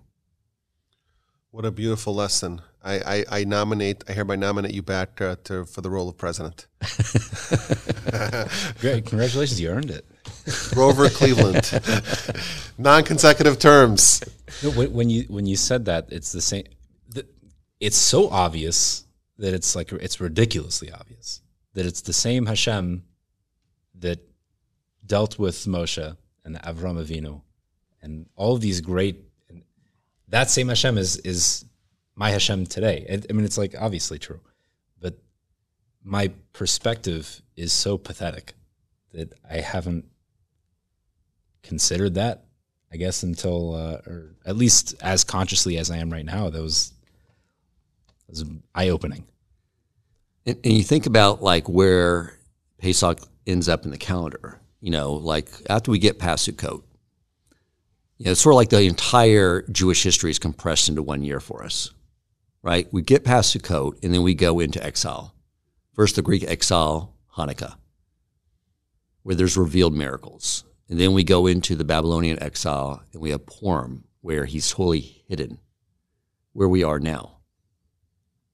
What 1.52 1.66
a 1.66 1.72
beautiful 1.72 2.16
lesson. 2.16 2.62
I, 2.84 2.94
I, 2.94 3.26
I 3.30 3.44
nominate, 3.44 4.04
I 4.10 4.14
hereby 4.14 4.36
nominate 4.36 4.74
you 4.74 4.82
back 4.82 5.22
uh, 5.22 5.36
to, 5.46 5.66
for 5.66 5.82
the 5.82 5.90
role 5.90 6.10
of 6.10 6.18
president. 6.18 6.66
Great. 8.80 9.06
Congratulations. 9.06 9.62
You 9.62 9.70
earned 9.70 9.92
it. 9.92 10.06
Grover 10.72 11.10
Cleveland. 11.10 11.80
Non 12.78 13.04
consecutive 13.04 13.60
terms. 13.60 14.24
No, 14.64 14.72
when, 14.72 15.10
you 15.10 15.24
when 15.24 15.46
you 15.46 15.56
said 15.56 15.86
that, 15.86 16.08
it's 16.12 16.32
the 16.32 16.42
same. 16.42 16.64
It's 17.80 17.98
so 17.98 18.30
obvious 18.30 19.06
that 19.38 19.54
it's 19.54 19.76
like 19.76 19.92
it's 19.92 20.20
ridiculously 20.20 20.92
obvious 20.92 21.42
that 21.74 21.86
it's 21.86 22.02
the 22.02 22.14
same 22.14 22.46
Hashem 22.46 23.04
that 24.00 24.20
dealt 25.06 25.40
with 25.40 25.56
Moshe 25.66 26.18
and 26.44 26.56
Avram 26.62 27.04
Avinu 27.04 27.42
and 28.02 28.28
all 28.36 28.56
of 28.56 28.62
these 28.62 28.82
great. 28.82 29.20
That 30.28 30.50
same 30.50 30.70
Hashem 30.70 30.98
is 30.98 31.18
is 31.18 31.66
my 32.22 32.30
Hashem 32.30 32.68
today. 32.68 33.08
I, 33.10 33.20
I 33.28 33.34
mean, 33.34 33.46
it's 33.46 33.58
like 33.58 33.74
obviously 33.80 34.20
true, 34.20 34.42
but 35.00 35.16
my 36.04 36.32
perspective 36.54 37.42
is 37.56 37.74
so 37.74 37.98
pathetic 37.98 38.54
that 39.12 39.34
I 39.50 39.56
haven't 39.56 40.06
considered 41.64 42.14
that. 42.14 42.44
I 42.94 42.98
guess 42.98 43.24
until, 43.24 43.74
uh, 43.74 44.02
or 44.06 44.36
at 44.46 44.56
least 44.56 44.94
as 45.02 45.24
consciously 45.24 45.80
as 45.80 45.90
I 45.90 45.98
am 45.98 46.12
right 46.12 46.24
now, 46.24 46.52
that 46.52 46.62
was, 46.62 46.94
was 48.28 48.46
eye 48.76 48.90
opening. 48.90 49.26
And, 50.46 50.60
and 50.64 50.74
you 50.74 50.84
think 50.84 51.08
about 51.08 51.42
like 51.42 51.68
where 51.68 52.38
Pesach 52.78 53.18
ends 53.48 53.68
up 53.68 53.84
in 53.84 53.90
the 53.90 53.98
calendar, 53.98 54.62
you 54.80 54.92
know, 54.92 55.14
like 55.14 55.50
after 55.72 55.90
we 55.90 55.98
get 55.98 56.20
past 56.20 56.48
Sukkot, 56.48 56.84
you 58.20 58.26
know, 58.26 58.32
it's 58.34 58.42
sort 58.42 58.54
of 58.54 58.58
like 58.58 58.70
the 58.70 58.84
entire 58.84 59.64
Jewish 59.72 60.04
history 60.04 60.30
is 60.30 60.38
compressed 60.38 60.88
into 60.88 61.02
one 61.02 61.24
year 61.24 61.40
for 61.40 61.64
us, 61.64 61.90
right? 62.64 62.88
We 62.92 63.02
get 63.02 63.24
past 63.24 63.56
Sukkot 63.56 64.04
and 64.04 64.14
then 64.14 64.24
we 64.24 64.34
go 64.34 64.60
into 64.60 64.84
exile. 64.84 65.34
First, 65.94 66.16
the 66.16 66.22
Greek 66.22 66.44
exile, 66.44 67.16
Hanukkah, 67.36 67.76
where 69.24 69.36
there's 69.36 69.58
revealed 69.58 69.94
miracles. 69.94 70.64
And 70.90 71.00
then 71.00 71.14
we 71.14 71.24
go 71.24 71.48
into 71.48 71.76
the 71.76 71.86
Babylonian 71.86 72.42
exile 72.42 73.04
and 73.14 73.22
we 73.22 73.32
have 73.32 73.46
Purim, 73.46 74.06
where 74.22 74.46
he's 74.46 74.70
totally 74.70 75.24
hidden, 75.28 75.60
where 76.54 76.68
we 76.68 76.84
are 76.84 77.00
now, 77.00 77.38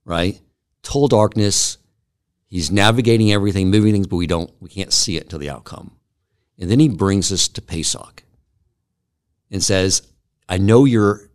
right? 0.06 0.40
Total 0.84 1.08
darkness. 1.08 1.78
He's 2.48 2.72
navigating 2.72 3.32
everything, 3.32 3.70
moving 3.70 3.92
things, 3.92 4.08
but 4.08 4.16
we 4.18 4.28
don't, 4.28 4.52
we 4.60 4.70
can't 4.70 4.94
see 4.94 5.18
it 5.18 5.24
until 5.24 5.40
the 5.40 5.50
outcome. 5.50 5.98
And 6.60 6.72
then 6.72 6.80
he 6.80 6.90
brings 6.90 7.32
us 7.32 7.48
to 7.50 7.62
Pesach 7.62 8.24
and 9.52 9.64
says, 9.64 10.02
I 10.48 10.58
know 10.58 10.86
you're 10.86 11.30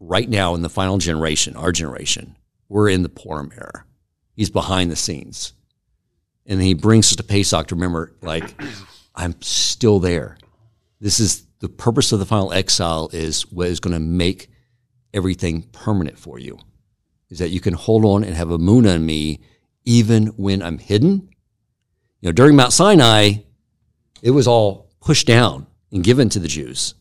right 0.00 0.28
now 0.28 0.54
in 0.54 0.62
the 0.62 0.68
final 0.68 0.98
generation, 0.98 1.56
our 1.56 1.72
generation. 1.72 2.36
We're 2.68 2.88
in 2.88 3.02
the 3.02 3.08
Purim 3.08 3.52
era. 3.54 3.84
He's 4.34 4.50
behind 4.50 4.90
the 4.90 4.96
scenes. 4.96 5.54
And 6.46 6.62
he 6.62 6.74
brings 6.74 7.10
us 7.10 7.16
to 7.16 7.22
Pesach 7.22 7.66
to 7.68 7.74
remember, 7.74 8.14
like, 8.22 8.54
I'm 9.14 9.40
still 9.42 9.98
there. 10.00 10.38
This 11.00 11.20
is 11.20 11.46
the 11.60 11.68
purpose 11.68 12.12
of 12.12 12.18
the 12.18 12.26
final 12.26 12.52
exile 12.52 13.10
is 13.12 13.50
what 13.50 13.68
is 13.68 13.80
going 13.80 13.94
to 13.94 14.00
make 14.00 14.48
everything 15.12 15.62
permanent 15.72 16.18
for 16.18 16.38
you. 16.38 16.58
Is 17.30 17.38
that 17.40 17.50
you 17.50 17.60
can 17.60 17.74
hold 17.74 18.04
on 18.04 18.24
and 18.24 18.34
have 18.34 18.48
Amuna 18.48 19.00
me 19.00 19.40
even 19.84 20.28
when 20.28 20.62
I'm 20.62 20.78
hidden. 20.78 21.28
You 22.20 22.28
know, 22.28 22.32
during 22.32 22.56
Mount 22.56 22.72
Sinai, 22.72 23.32
it 24.22 24.30
was 24.30 24.46
all 24.46 24.90
pushed 25.00 25.26
down 25.26 25.66
and 25.92 26.04
given 26.04 26.28
to 26.30 26.38
the 26.38 26.48
Jews. 26.48 26.94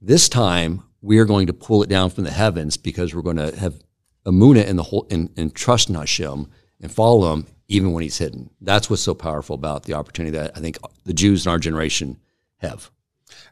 This 0.00 0.28
time, 0.28 0.82
we 1.00 1.18
are 1.18 1.24
going 1.24 1.46
to 1.46 1.52
pull 1.52 1.82
it 1.82 1.88
down 1.88 2.10
from 2.10 2.24
the 2.24 2.30
heavens 2.30 2.76
because 2.76 3.14
we're 3.14 3.22
going 3.22 3.36
to 3.36 3.56
have 3.56 3.82
Amuna 4.26 4.66
in 4.66 4.76
the 4.76 4.82
whole 4.82 5.06
and, 5.10 5.30
and 5.36 5.54
trust 5.54 5.88
in 5.88 5.94
Hashem 5.94 6.50
and 6.80 6.92
follow 6.92 7.32
him 7.32 7.46
even 7.68 7.92
when 7.92 8.02
he's 8.02 8.18
hidden. 8.18 8.50
That's 8.60 8.90
what's 8.90 9.02
so 9.02 9.14
powerful 9.14 9.54
about 9.54 9.84
the 9.84 9.94
opportunity 9.94 10.36
that 10.36 10.56
I 10.56 10.60
think 10.60 10.78
the 11.04 11.12
Jews 11.12 11.46
in 11.46 11.52
our 11.52 11.58
generation 11.58 12.18
have. 12.58 12.90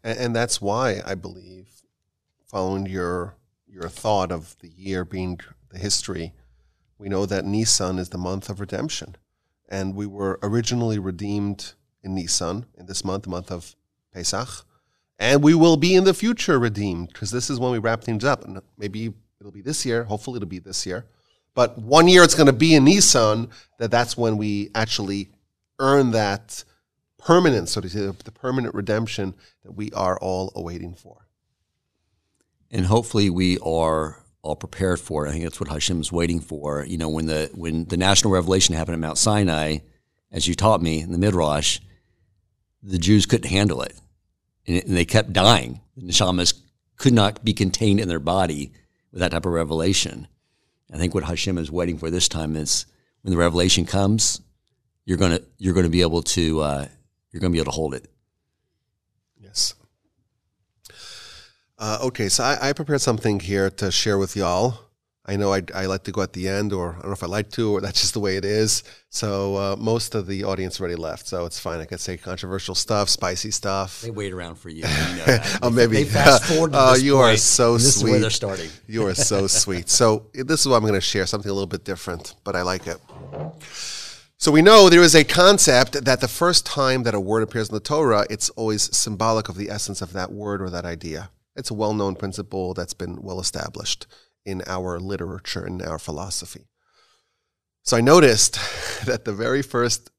And, 0.03 0.19
and 0.19 0.37
that's 0.37 0.61
why 0.61 1.03
I 1.07 1.15
believe, 1.15 1.69
following 2.47 2.87
your 2.87 3.37
your 3.67 3.89
thought 3.89 4.33
of 4.33 4.57
the 4.61 4.71
year 4.71 5.05
being 5.05 5.39
the 5.71 5.79
history, 5.79 6.33
we 6.99 7.09
know 7.09 7.27
that 7.27 7.45
Nisan 7.45 7.99
is 7.99 8.09
the 8.09 8.19
month 8.19 8.49
of 8.49 8.59
redemption, 8.59 9.17
and 9.69 9.95
we 9.95 10.07
were 10.07 10.39
originally 10.43 10.99
redeemed 10.99 11.75
in 12.03 12.15
Nisan 12.15 12.67
in 12.79 12.87
this 12.87 13.05
month, 13.05 13.25
the 13.25 13.31
month 13.31 13.51
of 13.51 13.77
Pesach, 14.15 14.66
and 15.19 15.43
we 15.43 15.55
will 15.55 15.77
be 15.77 15.95
in 15.95 16.05
the 16.05 16.15
future 16.15 16.59
redeemed 16.59 17.09
because 17.09 17.31
this 17.31 17.51
is 17.51 17.59
when 17.59 17.73
we 17.73 17.79
wrap 17.79 18.05
things 18.05 18.25
up, 18.25 18.45
and 18.45 18.61
maybe 18.77 19.13
it'll 19.41 19.53
be 19.53 19.63
this 19.63 19.87
year. 19.87 20.05
Hopefully, 20.05 20.37
it'll 20.37 20.49
be 20.49 20.59
this 20.59 20.87
year. 20.87 21.07
But 21.55 21.79
one 21.79 22.07
year 22.07 22.23
it's 22.23 22.35
going 22.35 22.49
to 22.49 22.53
be 22.53 22.75
in 22.75 22.85
Nisan 22.85 23.49
that 23.79 23.91
that's 23.91 24.17
when 24.17 24.37
we 24.37 24.71
actually 24.75 25.31
earn 25.79 26.11
that 26.11 26.65
permanent, 27.19 27.69
so 27.69 27.81
to 27.81 27.89
say, 27.89 28.01
the 28.07 28.33
permanent 28.33 28.75
redemption 28.75 29.35
that 29.65 29.73
we 29.73 29.91
are 29.93 30.19
all 30.19 30.53
awaiting 30.55 30.95
for. 30.95 31.27
And 32.71 32.85
hopefully 32.85 33.31
we 33.31 33.59
are 33.61 34.23
all 34.43 34.55
prepared 34.55 35.01
for 35.01 35.27
it. 35.27 35.31
I 35.31 35.33
think 35.33 35.45
that's 35.45 35.59
what 35.59 35.71
Hashem 35.71 36.01
is 36.01 36.13
waiting 36.13 36.41
for. 36.41 36.85
You 36.85 36.99
know, 36.99 37.09
when 37.09 37.27
the 37.27 37.51
when 37.55 37.87
the 37.87 37.97
national 37.97 38.33
revelation 38.33 38.75
happened 38.75 38.95
at 38.95 39.01
Mount 39.01 39.19
Sinai, 39.19 39.79
as 40.31 40.47
you 40.47 40.55
taught 40.55 40.83
me 40.83 41.01
in 41.01 41.11
the 41.11 41.19
Midrash, 41.19 41.81
the 42.83 42.99
Jews 42.99 43.25
couldn't 43.25 43.51
handle 43.51 43.83
it. 43.83 43.99
And, 44.67 44.83
and 44.85 44.97
they 44.97 45.05
kept 45.05 45.33
dying. 45.33 45.81
The 45.97 46.07
neshamas 46.07 46.55
could 46.97 47.13
not 47.13 47.45
be 47.45 47.53
contained 47.53 48.01
in 48.01 48.09
their 48.09 48.21
body 48.21 48.73
with 49.13 49.21
that 49.21 49.31
type 49.33 49.47
of 49.47 49.53
revelation. 49.53 50.29
I 50.93 50.99
think 50.99 51.15
what 51.15 51.25
Hashem 51.25 51.59
is 51.59 51.71
waiting 51.71 51.99
for 51.99 52.11
this 52.11 52.29
time 52.29 52.57
is 52.57 52.87
when 53.23 53.33
the 53.33 53.39
revelation 53.39 53.87
comes, 53.87 54.41
you're 55.05 55.19
gonna 55.19 55.41
you're 55.59 55.75
gonna 55.75 55.89
be 55.89 56.03
able 56.03 56.23
to 56.23 56.61
uh, 56.61 56.87
you're 57.31 57.41
gonna 57.41 57.53
be 57.53 57.59
able 57.59 57.73
to 57.73 57.77
hold 57.77 57.95
it. 57.95 58.09
Yes. 59.39 59.75
Uh, 61.79 61.99
okay, 62.05 62.29
so 62.29 62.43
I, 62.43 62.71
I, 62.71 62.73
prepared 62.73 63.03
something 63.03 63.39
here 63.39 63.69
to 63.69 63.91
share 63.91 64.17
with 64.17 64.35
y'all. 64.35 64.86
I 65.29 65.35
know 65.35 65.53
I, 65.53 65.63
I, 65.75 65.87
like 65.87 66.05
to 66.05 66.13
go 66.13 66.23
at 66.23 66.33
the 66.33 66.49
end, 66.49 66.73
or 66.73 66.91
I 66.91 67.01
don't 67.01 67.07
know 67.07 67.13
if 67.13 67.23
I 67.25 67.27
like 67.27 67.51
to, 67.53 67.73
or 67.73 67.81
that's 67.81 68.01
just 68.01 68.15
the 68.15 68.21
way 68.21 68.37
it 68.37 68.45
is. 68.45 68.85
So 69.11 69.57
uh, 69.57 69.77
most 69.77 70.15
of 70.15 70.29
the 70.29 70.45
audience 70.45 70.79
already 70.79 70.95
left, 70.95 71.27
so 71.27 71.47
it's 71.47 71.59
fine. 71.59 71.81
I 71.81 71.85
could 71.85 71.99
say 71.99 72.17
controversial 72.17 72.77
stuff, 72.77 73.09
spicy 73.09 73.51
stuff. 73.51 74.03
They 74.03 74.13
wait 74.13 74.33
around 74.33 74.55
for 74.55 74.69
you. 74.69 74.77
you 75.11 75.17
know 75.17 75.39
oh, 75.63 75.71
maybe. 75.71 75.97
They 75.97 76.05
fast 76.05 76.45
forward. 76.45 76.71
oh, 76.75 76.95
you 76.95 77.15
point, 77.15 77.25
are 77.25 77.37
so 77.39 77.73
this 77.73 77.83
sweet. 77.83 77.87
This 77.89 77.97
is 77.97 78.05
where 78.05 78.21
they're 78.21 78.31
starting. 78.31 78.71
you 78.87 79.05
are 79.07 79.15
so 79.15 79.49
sweet. 79.49 79.89
So 79.89 80.27
this 80.33 80.61
is 80.61 80.69
what 80.69 80.77
I'm 80.77 80.83
going 80.83 80.95
to 80.95 81.01
share. 81.01 81.27
Something 81.27 81.51
a 81.51 81.55
little 81.55 81.67
bit 81.67 81.85
different, 81.85 82.37
but 82.45 82.55
I 82.55 82.63
like 82.63 82.87
it. 82.87 83.01
So 84.39 84.53
we 84.53 84.63
know 84.63 84.89
there 84.89 85.03
is 85.03 85.17
a 85.17 85.25
concept 85.25 86.05
that 86.05 86.21
the 86.21 86.29
first 86.29 86.65
time 86.65 87.03
that 87.03 87.15
a 87.15 87.21
word 87.21 87.43
appears 87.43 87.69
in 87.69 87.75
the 87.75 87.81
Torah, 87.81 88.27
it's 88.31 88.49
always 88.51 88.97
symbolic 88.97 89.49
of 89.49 89.57
the 89.57 89.71
essence 89.71 90.01
of 90.03 90.13
that 90.13 90.31
word 90.31 90.63
or 90.63 90.71
that 90.71 90.85
idea. 90.85 91.31
It's 91.57 91.71
a 91.71 91.75
well 91.75 91.95
known 91.95 92.15
principle 92.15 92.75
that's 92.75 92.95
been 92.95 93.23
well 93.23 93.41
established 93.41 94.07
in 94.47 94.63
our 94.67 94.99
literature 94.99 95.65
and 95.65 95.83
our 95.83 95.99
philosophy. 95.99 96.69
So 97.83 97.97
I 97.97 98.01
noticed 98.01 98.55
that 99.07 99.25
the 99.25 99.35
very 99.35 99.61
first 99.61 100.11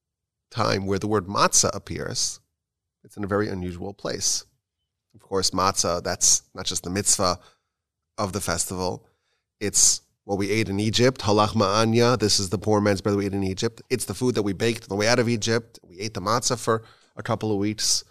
time 0.52 0.86
where 0.86 1.00
the 1.00 1.08
word 1.08 1.28
matzah 1.28 1.74
appears, 1.74 2.40
it's 3.04 3.18
in 3.18 3.24
a 3.24 3.28
very 3.28 3.48
unusual 3.50 3.94
place. 3.94 4.46
Of 5.16 5.22
course, 5.22 5.52
matzah, 5.52 6.04
that's 6.04 6.44
not 6.54 6.66
just 6.66 6.84
the 6.84 6.90
mitzvah 6.90 7.40
of 8.18 8.34
the 8.34 8.42
festival, 8.42 9.08
it's 9.60 10.02
what 10.26 10.38
we 10.38 10.52
ate 10.52 10.70
in 10.70 10.80
Egypt, 10.80 11.22
halach 11.22 11.54
ma'anya. 11.54 12.20
This 12.20 12.40
is 12.40 12.50
the 12.50 12.58
poor 12.58 12.82
man's 12.82 13.02
bread 13.02 13.16
we 13.16 13.26
ate 13.26 13.34
in 13.34 13.44
Egypt. 13.44 13.82
It's 13.90 14.06
the 14.06 14.14
food 14.14 14.36
that 14.36 14.44
we 14.44 14.54
baked 14.54 14.84
on 14.84 14.90
the 14.90 14.96
way 14.96 15.08
out 15.08 15.20
of 15.20 15.30
Egypt. 15.30 15.80
We 15.84 15.98
ate 16.00 16.14
the 16.14 16.22
matzah 16.22 16.60
for 16.60 16.84
a 17.16 17.24
couple 17.24 17.52
of 17.52 17.58
weeks. 17.58 18.04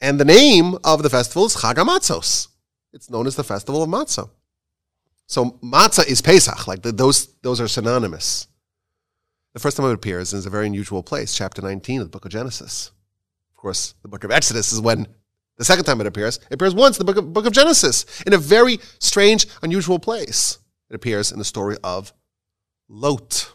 And 0.00 0.20
the 0.20 0.24
name 0.24 0.76
of 0.84 1.02
the 1.02 1.10
festival 1.10 1.46
is 1.46 1.56
Chag 1.56 1.74
HaMatzos. 1.74 2.48
It's 2.92 3.10
known 3.10 3.26
as 3.26 3.36
the 3.36 3.44
Festival 3.44 3.82
of 3.82 3.90
Matzah. 3.90 4.30
So 5.28 5.58
matzah 5.62 6.08
is 6.08 6.22
Pesach. 6.22 6.66
Like 6.66 6.82
the, 6.82 6.90
those, 6.90 7.28
those 7.42 7.60
are 7.60 7.68
synonymous. 7.68 8.48
The 9.52 9.60
first 9.60 9.76
time 9.76 9.86
it 9.86 9.92
appears 9.92 10.32
is 10.32 10.46
a 10.46 10.50
very 10.50 10.66
unusual 10.66 11.02
place, 11.02 11.34
chapter 11.34 11.60
19 11.62 12.00
of 12.00 12.06
the 12.06 12.10
book 12.10 12.24
of 12.24 12.30
Genesis. 12.30 12.90
Of 13.50 13.56
course, 13.56 13.94
the 14.02 14.08
book 14.08 14.24
of 14.24 14.30
Exodus 14.30 14.72
is 14.72 14.80
when 14.80 15.06
the 15.58 15.64
second 15.64 15.84
time 15.84 16.00
it 16.00 16.06
appears. 16.06 16.38
It 16.50 16.54
appears 16.54 16.74
once 16.74 16.98
in 16.98 17.04
the 17.04 17.12
book 17.12 17.22
of, 17.22 17.32
book 17.32 17.44
of 17.44 17.52
Genesis 17.52 18.06
in 18.26 18.32
a 18.32 18.38
very 18.38 18.78
strange, 19.00 19.46
unusual 19.62 19.98
place. 19.98 20.58
It 20.88 20.96
appears 20.96 21.30
in 21.30 21.38
the 21.38 21.44
story 21.44 21.76
of 21.84 22.14
Lot. 22.88 23.52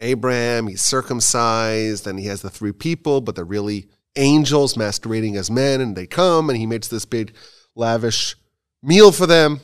Abraham, 0.00 0.66
he's 0.66 0.80
circumcised, 0.80 2.06
and 2.06 2.18
he 2.18 2.26
has 2.26 2.42
the 2.42 2.50
three 2.50 2.72
people, 2.72 3.20
but 3.20 3.36
they're 3.36 3.44
really 3.44 3.86
angels 4.16 4.76
masquerading 4.76 5.36
as 5.36 5.50
men, 5.50 5.80
and 5.80 5.94
they 5.94 6.06
come, 6.06 6.48
and 6.48 6.58
he 6.58 6.66
makes 6.66 6.88
this 6.88 7.04
big, 7.04 7.34
lavish 7.76 8.34
meal 8.82 9.12
for 9.12 9.26
them, 9.26 9.60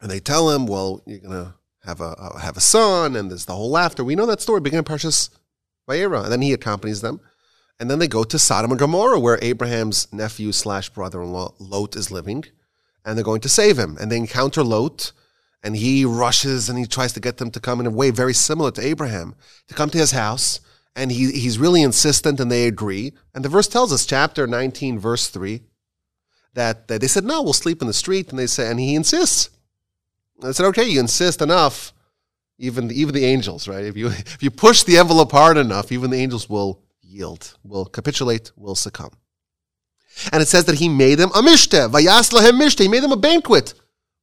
and 0.00 0.10
they 0.10 0.20
tell 0.20 0.50
him, 0.50 0.66
"Well, 0.66 1.02
you're 1.06 1.18
gonna 1.18 1.54
have 1.84 2.00
a 2.00 2.14
uh, 2.18 2.38
have 2.38 2.56
a 2.56 2.60
son," 2.60 3.16
and 3.16 3.30
there's 3.30 3.46
the 3.46 3.54
whole 3.54 3.70
laughter. 3.70 4.04
We 4.04 4.14
know 4.14 4.26
that 4.26 4.40
story 4.40 4.60
began 4.60 4.78
in 4.78 4.84
Parshas 4.84 5.30
Vayera, 5.88 6.24
and 6.24 6.32
then 6.32 6.42
he 6.42 6.52
accompanies 6.52 7.00
them, 7.00 7.20
and 7.78 7.90
then 7.90 7.98
they 7.98 8.08
go 8.08 8.24
to 8.24 8.38
Sodom 8.38 8.70
and 8.70 8.78
Gomorrah, 8.78 9.20
where 9.20 9.38
Abraham's 9.42 10.12
nephew 10.12 10.52
slash 10.52 10.88
brother-in-law 10.90 11.54
Lot 11.58 11.96
is 11.96 12.10
living, 12.10 12.44
and 13.04 13.16
they're 13.16 13.24
going 13.24 13.42
to 13.42 13.48
save 13.48 13.78
him, 13.78 13.96
and 14.00 14.10
they 14.10 14.16
encounter 14.16 14.62
Lot. 14.62 15.12
And 15.62 15.76
he 15.76 16.04
rushes 16.04 16.68
and 16.68 16.78
he 16.78 16.84
tries 16.84 17.14
to 17.14 17.20
get 17.20 17.38
them 17.38 17.50
to 17.52 17.58
come 17.58 17.80
in 17.80 17.86
a 17.86 17.90
way 17.90 18.10
very 18.10 18.34
similar 18.34 18.70
to 18.72 18.86
Abraham, 18.86 19.34
to 19.68 19.72
come 19.72 19.88
to 19.88 19.96
his 19.96 20.10
house 20.10 20.60
and 20.96 21.10
he, 21.10 21.32
he's 21.32 21.58
really 21.58 21.82
insistent 21.82 22.40
and 22.40 22.50
they 22.50 22.66
agree. 22.66 23.12
And 23.34 23.44
the 23.44 23.48
verse 23.48 23.68
tells 23.68 23.92
us, 23.92 24.06
chapter 24.06 24.46
19, 24.46 24.98
verse 24.98 25.28
3, 25.28 25.62
that, 26.54 26.88
they 26.88 27.06
said, 27.06 27.24
no, 27.24 27.42
we'll 27.42 27.52
sleep 27.52 27.80
in 27.80 27.86
the 27.86 27.92
street. 27.92 28.30
And 28.30 28.38
they 28.38 28.46
say, 28.46 28.70
and 28.70 28.80
he 28.80 28.94
insists. 28.94 29.50
And 30.40 30.48
I 30.48 30.52
said, 30.52 30.66
okay, 30.66 30.84
you 30.84 31.00
insist 31.00 31.42
enough. 31.42 31.92
Even 32.58 32.88
the, 32.88 33.00
even 33.00 33.14
the 33.14 33.24
angels, 33.24 33.66
right? 33.66 33.84
If 33.84 33.96
you, 33.96 34.08
if 34.08 34.42
you 34.42 34.50
push 34.50 34.84
the 34.84 34.98
envelope 34.98 35.32
hard 35.32 35.56
enough, 35.56 35.90
even 35.90 36.10
the 36.10 36.16
angels 36.16 36.48
will 36.48 36.80
yield, 37.02 37.56
will 37.64 37.84
capitulate, 37.84 38.52
will 38.56 38.76
succumb. 38.76 39.10
And 40.32 40.40
it 40.40 40.46
says 40.46 40.64
that 40.66 40.76
he 40.76 40.88
made 40.88 41.16
them 41.16 41.30
a 41.30 41.42
mishte, 41.42 41.90
vayas 41.90 42.32
lahem 42.32 42.60
mishte. 42.60 42.80
He 42.80 42.88
made 42.88 43.02
them 43.02 43.12
a 43.12 43.16
banquet. 43.16 43.74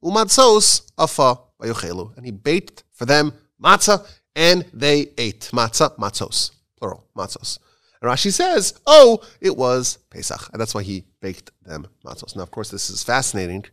Umatzos 0.02 0.90
afa 0.98 1.42
vayochelu. 1.62 2.16
And 2.16 2.26
he 2.26 2.32
baked 2.32 2.84
for 2.94 3.06
them 3.06 3.34
matzah, 3.62 4.08
and 4.36 4.66
they 4.74 5.12
ate 5.18 5.50
matzah, 5.52 5.98
matzos 5.98 6.52
plural, 6.78 7.06
matzos. 7.16 7.60
And 8.02 8.10
Rashi 8.10 8.32
says, 8.32 8.80
oh, 8.88 9.24
it 9.40 9.56
was 9.56 9.98
Pesach. 10.10 10.50
And 10.52 10.60
that's 10.60 10.74
why 10.74 10.84
he 10.84 11.06
baked 11.22 11.52
them 11.64 11.88
matzos. 12.06 12.36
Now, 12.36 12.44
of 12.44 12.52
course, 12.52 12.70
this 12.70 12.90
is 12.90 13.04
fascinating 13.04 13.66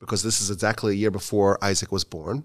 because 0.00 0.22
this 0.22 0.40
is 0.40 0.50
exactly 0.50 0.92
a 0.92 0.96
year 0.96 1.10
before 1.10 1.62
Isaac 1.62 1.92
was 1.92 2.04
born. 2.04 2.44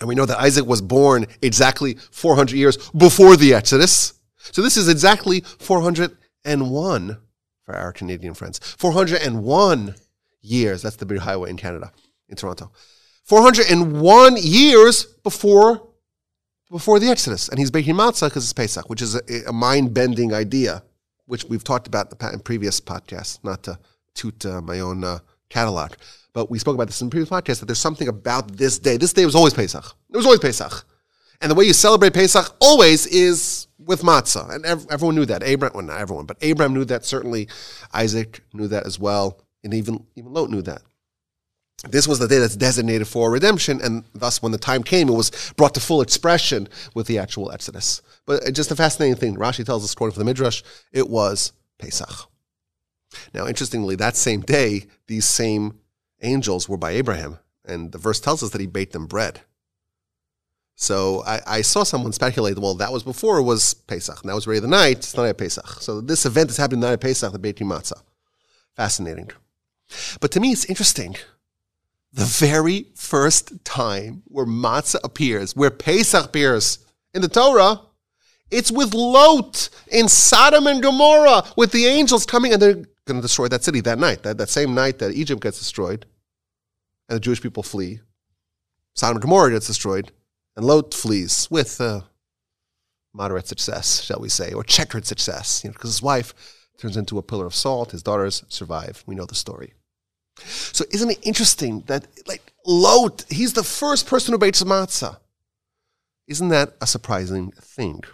And 0.00 0.08
we 0.08 0.14
know 0.14 0.26
that 0.26 0.38
Isaac 0.38 0.66
was 0.66 0.82
born 0.82 1.26
exactly 1.42 1.94
400 2.10 2.54
years 2.56 2.90
before 2.90 3.36
the 3.36 3.54
Exodus. 3.54 4.14
So 4.36 4.62
this 4.62 4.76
is 4.76 4.88
exactly 4.88 5.40
401 5.40 7.18
for 7.64 7.74
our 7.74 7.92
Canadian 7.92 8.34
friends. 8.34 8.58
401 8.58 9.94
years. 10.40 10.82
That's 10.82 10.96
the 10.96 11.06
big 11.06 11.18
highway 11.18 11.50
in 11.50 11.56
Canada, 11.56 11.92
in 12.28 12.36
Toronto. 12.36 12.70
401 13.24 14.36
years 14.38 15.04
before 15.04 15.84
before 16.70 16.98
the 16.98 17.08
Exodus, 17.08 17.48
and 17.48 17.58
he's 17.58 17.70
baking 17.70 17.94
matzah 17.94 18.28
because 18.28 18.44
it's 18.44 18.52
Pesach, 18.52 18.90
which 18.90 19.00
is 19.00 19.14
a, 19.14 19.22
a 19.48 19.52
mind-bending 19.52 20.34
idea, 20.34 20.82
which 21.28 21.44
we've 21.44 21.62
talked 21.62 21.86
about 21.86 22.12
in, 22.32 22.40
previous 22.40 22.80
podcasts. 22.80 23.38
Not 23.44 23.62
to 23.64 23.78
toot 24.14 24.44
uh, 24.44 24.60
my 24.60 24.80
own 24.80 25.04
uh, 25.04 25.20
catalog, 25.48 25.92
but 26.32 26.50
we 26.50 26.58
spoke 26.58 26.74
about 26.74 26.88
this 26.88 27.00
in 27.00 27.10
previous 27.10 27.30
podcasts 27.30 27.60
that 27.60 27.66
there's 27.66 27.78
something 27.78 28.08
about 28.08 28.56
this 28.56 28.78
day. 28.78 28.96
This 28.96 29.12
day 29.12 29.24
was 29.24 29.34
always 29.34 29.54
Pesach. 29.54 29.84
It 30.12 30.16
was 30.16 30.26
always 30.26 30.40
Pesach. 30.40 30.84
And 31.40 31.50
the 31.50 31.54
way 31.54 31.64
you 31.64 31.72
celebrate 31.72 32.14
Pesach 32.14 32.56
always 32.60 33.06
is 33.06 33.68
with 33.78 34.02
matzah. 34.02 34.52
And 34.52 34.66
ev- 34.66 34.86
everyone 34.90 35.14
knew 35.14 35.26
that. 35.26 35.44
Abraham, 35.44 35.74
well, 35.74 35.84
not 35.84 36.00
everyone, 36.00 36.26
but 36.26 36.36
Abraham 36.40 36.74
knew 36.74 36.84
that. 36.86 37.04
Certainly 37.04 37.48
Isaac 37.94 38.40
knew 38.52 38.66
that 38.68 38.86
as 38.86 38.98
well. 38.98 39.40
And 39.62 39.72
even, 39.74 40.04
even 40.16 40.32
Lot 40.32 40.50
knew 40.50 40.62
that. 40.62 40.82
This 41.88 42.08
was 42.08 42.18
the 42.18 42.26
day 42.26 42.38
that's 42.38 42.56
designated 42.56 43.06
for 43.06 43.30
redemption, 43.30 43.80
and 43.80 44.02
thus, 44.12 44.42
when 44.42 44.50
the 44.50 44.58
time 44.58 44.82
came, 44.82 45.08
it 45.08 45.12
was 45.12 45.52
brought 45.56 45.74
to 45.74 45.80
full 45.80 46.00
expression 46.00 46.68
with 46.92 47.06
the 47.06 47.18
actual 47.18 47.52
Exodus. 47.52 48.02
But 48.28 48.46
uh, 48.46 48.50
just 48.50 48.70
a 48.70 48.76
fascinating 48.76 49.16
thing. 49.16 49.36
Rashi 49.36 49.64
tells 49.64 49.82
us, 49.82 49.94
according 49.94 50.12
to 50.12 50.18
the 50.18 50.24
Midrash, 50.26 50.62
it 50.92 51.08
was 51.08 51.52
Pesach. 51.78 52.28
Now, 53.32 53.46
interestingly, 53.46 53.96
that 53.96 54.16
same 54.16 54.42
day, 54.42 54.84
these 55.06 55.24
same 55.26 55.78
angels 56.20 56.68
were 56.68 56.76
by 56.76 56.90
Abraham, 56.90 57.38
and 57.64 57.90
the 57.90 57.96
verse 57.96 58.20
tells 58.20 58.42
us 58.42 58.50
that 58.50 58.60
he 58.60 58.66
baked 58.66 58.92
them 58.92 59.06
bread. 59.06 59.40
So 60.74 61.24
I, 61.26 61.40
I, 61.46 61.62
saw 61.62 61.82
someone 61.82 62.12
speculate, 62.12 62.58
well, 62.58 62.74
that 62.74 62.92
was 62.92 63.02
before 63.02 63.38
it 63.38 63.44
was 63.44 63.72
Pesach, 63.72 64.20
and 64.20 64.28
that 64.28 64.34
was 64.34 64.46
already 64.46 64.60
the 64.60 64.68
night, 64.68 64.98
it's 64.98 65.16
not 65.16 65.26
at 65.26 65.38
Pesach. 65.38 65.80
So 65.80 66.02
this 66.02 66.26
event 66.26 66.50
is 66.50 66.58
happening 66.58 66.80
the 66.80 66.88
night 66.88 66.92
of 66.92 67.00
Pesach, 67.00 67.32
the 67.32 67.38
Beit 67.38 67.56
Matzah. 67.56 68.02
Fascinating. 68.76 69.30
But 70.20 70.30
to 70.32 70.40
me, 70.40 70.52
it's 70.52 70.66
interesting 70.66 71.16
the 72.12 72.24
very 72.24 72.88
first 72.94 73.64
time 73.64 74.22
where 74.26 74.46
matzah 74.46 75.00
appears, 75.02 75.56
where 75.56 75.70
Pesach 75.70 76.26
appears 76.26 76.78
in 77.14 77.22
the 77.22 77.28
Torah, 77.28 77.80
it's 78.50 78.70
with 78.70 78.94
Lot 78.94 79.68
in 79.88 80.08
Sodom 80.08 80.66
and 80.66 80.82
Gomorrah, 80.82 81.44
with 81.56 81.72
the 81.72 81.86
angels 81.86 82.26
coming 82.26 82.52
and 82.52 82.62
they're 82.62 82.74
going 82.74 83.20
to 83.20 83.20
destroy 83.20 83.48
that 83.48 83.64
city 83.64 83.80
that 83.82 83.98
night, 83.98 84.22
that, 84.22 84.38
that 84.38 84.48
same 84.48 84.74
night 84.74 84.98
that 84.98 85.12
Egypt 85.12 85.42
gets 85.42 85.58
destroyed 85.58 86.06
and 87.08 87.16
the 87.16 87.20
Jewish 87.20 87.40
people 87.40 87.62
flee. 87.62 88.00
Sodom 88.94 89.16
and 89.16 89.22
Gomorrah 89.22 89.52
gets 89.52 89.66
destroyed, 89.66 90.12
and 90.56 90.66
Lot 90.66 90.92
flees 90.92 91.48
with 91.50 91.80
uh, 91.80 92.02
moderate 93.14 93.46
success, 93.46 94.02
shall 94.02 94.20
we 94.20 94.28
say, 94.28 94.52
or 94.52 94.64
checkered 94.64 95.06
success, 95.06 95.62
you 95.62 95.70
know, 95.70 95.72
because 95.72 95.90
his 95.90 96.02
wife 96.02 96.34
turns 96.78 96.96
into 96.96 97.18
a 97.18 97.22
pillar 97.22 97.46
of 97.46 97.54
salt, 97.54 97.92
his 97.92 98.02
daughters 98.02 98.44
survive. 98.48 99.02
We 99.06 99.14
know 99.14 99.26
the 99.26 99.34
story. 99.34 99.74
So 100.38 100.84
isn't 100.90 101.10
it 101.10 101.18
interesting 101.26 101.82
that 101.86 102.06
like 102.26 102.52
Lot, 102.64 103.24
he's 103.28 103.54
the 103.54 103.64
first 103.64 104.06
person 104.06 104.32
who 104.32 104.38
bakes 104.38 104.62
matzah. 104.62 105.18
Isn't 106.28 106.48
that 106.48 106.74
a 106.80 106.86
surprising 106.86 107.52
thing? 107.52 108.04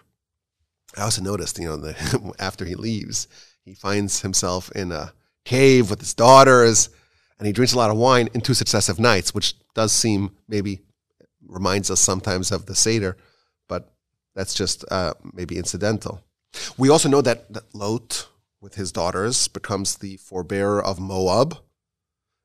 I 0.97 1.03
also 1.03 1.23
noticed, 1.23 1.59
you 1.59 1.77
know, 1.77 2.33
after 2.39 2.65
he 2.65 2.75
leaves, 2.75 3.29
he 3.65 3.75
finds 3.75 4.21
himself 4.21 4.71
in 4.73 4.93
a 4.93 5.13
cave 5.45 5.91
with 5.91 6.01
his 6.01 6.15
daughters, 6.15 6.91
and 7.39 7.47
he 7.47 7.53
drinks 7.53 7.73
a 7.73 7.79
lot 7.79 7.91
of 7.91 7.97
wine 7.97 8.29
in 8.35 8.41
two 8.41 8.55
successive 8.55 8.99
nights, 8.99 9.35
which 9.35 9.55
does 9.75 9.93
seem 9.93 10.31
maybe 10.49 10.81
reminds 11.47 11.91
us 11.91 12.01
sometimes 12.01 12.51
of 12.51 12.67
the 12.67 12.75
Seder, 12.75 13.17
but 13.69 13.93
that's 14.35 14.55
just 14.55 14.85
uh, 14.91 15.15
maybe 15.33 15.59
incidental. 15.59 16.23
We 16.79 16.89
also 16.89 17.09
know 17.09 17.21
that, 17.23 17.53
that 17.53 17.75
Lot, 17.75 18.29
with 18.61 18.77
his 18.77 18.93
daughters, 18.93 19.49
becomes 19.49 19.97
the 19.97 20.17
forebearer 20.19 20.83
of 20.83 21.01
Moab, 21.01 21.59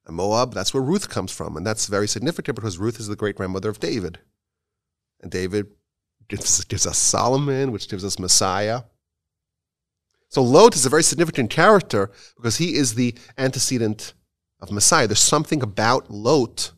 and 0.09 0.15
Moab, 0.15 0.55
that's 0.55 0.73
where 0.73 0.81
Ruth 0.81 1.07
comes 1.07 1.31
from. 1.31 1.55
And 1.55 1.65
that's 1.65 1.85
very 1.85 2.07
significant 2.07 2.55
because 2.55 2.79
Ruth 2.79 2.99
is 2.99 3.07
the 3.07 3.15
great 3.15 3.35
grandmother 3.35 3.69
of 3.69 3.79
David. 3.79 4.17
And 5.21 5.31
David 5.31 5.67
gives, 6.29 6.63
gives 6.65 6.87
us 6.87 6.97
Solomon, 6.97 7.71
which 7.71 7.89
gives 7.89 8.05
us 8.05 8.19
Messiah. 8.19 8.83
So 10.29 10.41
Lot 10.41 10.75
is 10.75 10.85
a 10.85 10.89
very 10.89 11.03
significant 11.03 11.49
character 11.49 12.11
because 12.37 12.57
he 12.57 12.75
is 12.75 12.95
the 12.95 13.15
antecedent 13.37 14.13
of 14.61 14.71
Messiah. 14.71 15.07
There's 15.07 15.19
something 15.19 15.61
about 15.61 16.09
Lot 16.09 16.71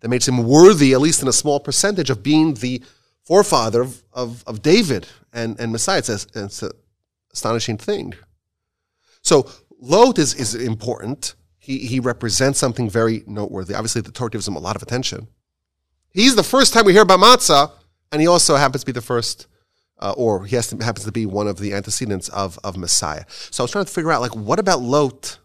that 0.00 0.08
makes 0.08 0.26
him 0.26 0.44
worthy, 0.44 0.92
at 0.92 1.00
least 1.00 1.22
in 1.22 1.28
a 1.28 1.32
small 1.32 1.60
percentage, 1.60 2.10
of 2.10 2.22
being 2.22 2.54
the 2.54 2.82
forefather 3.22 3.82
of, 3.82 4.02
of, 4.12 4.42
of 4.46 4.62
David 4.62 5.06
and, 5.32 5.60
and 5.60 5.70
Messiah. 5.70 5.98
It's, 5.98 6.08
a, 6.08 6.44
it's 6.44 6.62
an 6.62 6.70
astonishing 7.32 7.76
thing. 7.76 8.14
So 9.22 9.50
Lot 9.78 10.18
is, 10.18 10.34
is 10.34 10.54
important 10.54 11.34
he, 11.60 11.78
he 11.78 12.00
represents 12.00 12.58
something 12.58 12.90
very 12.90 13.22
noteworthy. 13.26 13.74
Obviously, 13.74 14.00
the 14.00 14.10
Torah 14.10 14.30
gives 14.30 14.48
him 14.48 14.56
a 14.56 14.58
lot 14.58 14.74
of 14.74 14.82
attention. 14.82 15.28
He's 16.10 16.34
the 16.34 16.42
first 16.42 16.72
time 16.72 16.86
we 16.86 16.92
hear 16.92 17.02
about 17.02 17.20
matzah, 17.20 17.70
and 18.12 18.20
he 18.20 18.26
also 18.26 18.56
happens 18.56 18.82
to 18.82 18.86
be 18.86 18.92
the 18.92 19.00
first, 19.00 19.46
uh, 19.98 20.14
or 20.16 20.44
he 20.44 20.56
to, 20.60 20.76
happens 20.84 21.04
to 21.04 21.12
be 21.12 21.26
one 21.26 21.48
of 21.48 21.58
the 21.58 21.74
antecedents 21.74 22.28
of, 22.30 22.58
of 22.64 22.76
Messiah. 22.76 23.24
So 23.28 23.62
I 23.62 23.64
was 23.64 23.70
trying 23.70 23.84
to 23.84 23.92
figure 23.92 24.12
out, 24.12 24.20
like, 24.20 24.36
what 24.36 24.58
about 24.58 24.80
Lot 24.80 25.38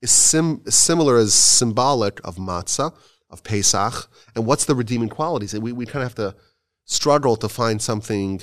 is, 0.00 0.10
sim, 0.10 0.62
similar 0.68 1.16
as 1.16 1.34
symbolic 1.34 2.20
of 2.24 2.36
matzah, 2.36 2.94
of 3.30 3.42
Pesach, 3.42 4.10
and 4.34 4.44
what's 4.46 4.64
the 4.66 4.74
redeeming 4.74 5.08
qualities? 5.08 5.54
And 5.54 5.62
we, 5.62 5.72
we 5.72 5.86
kind 5.86 6.02
of 6.02 6.10
have 6.10 6.14
to 6.16 6.36
struggle 6.84 7.36
to 7.36 7.48
find 7.48 7.80
something 7.80 8.42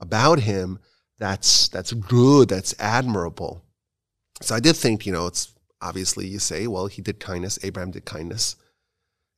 about 0.00 0.40
him 0.40 0.78
that's 1.18 1.68
that's 1.68 1.92
good, 1.92 2.48
that's 2.48 2.74
admirable. 2.78 3.64
So 4.40 4.54
I 4.54 4.60
did 4.60 4.76
think, 4.76 5.06
you 5.06 5.12
know, 5.12 5.26
it's 5.26 5.52
obviously 5.80 6.26
you 6.26 6.38
say, 6.38 6.66
well, 6.66 6.86
he 6.86 7.02
did 7.02 7.18
kindness. 7.18 7.58
Abraham 7.62 7.90
did 7.90 8.04
kindness. 8.04 8.56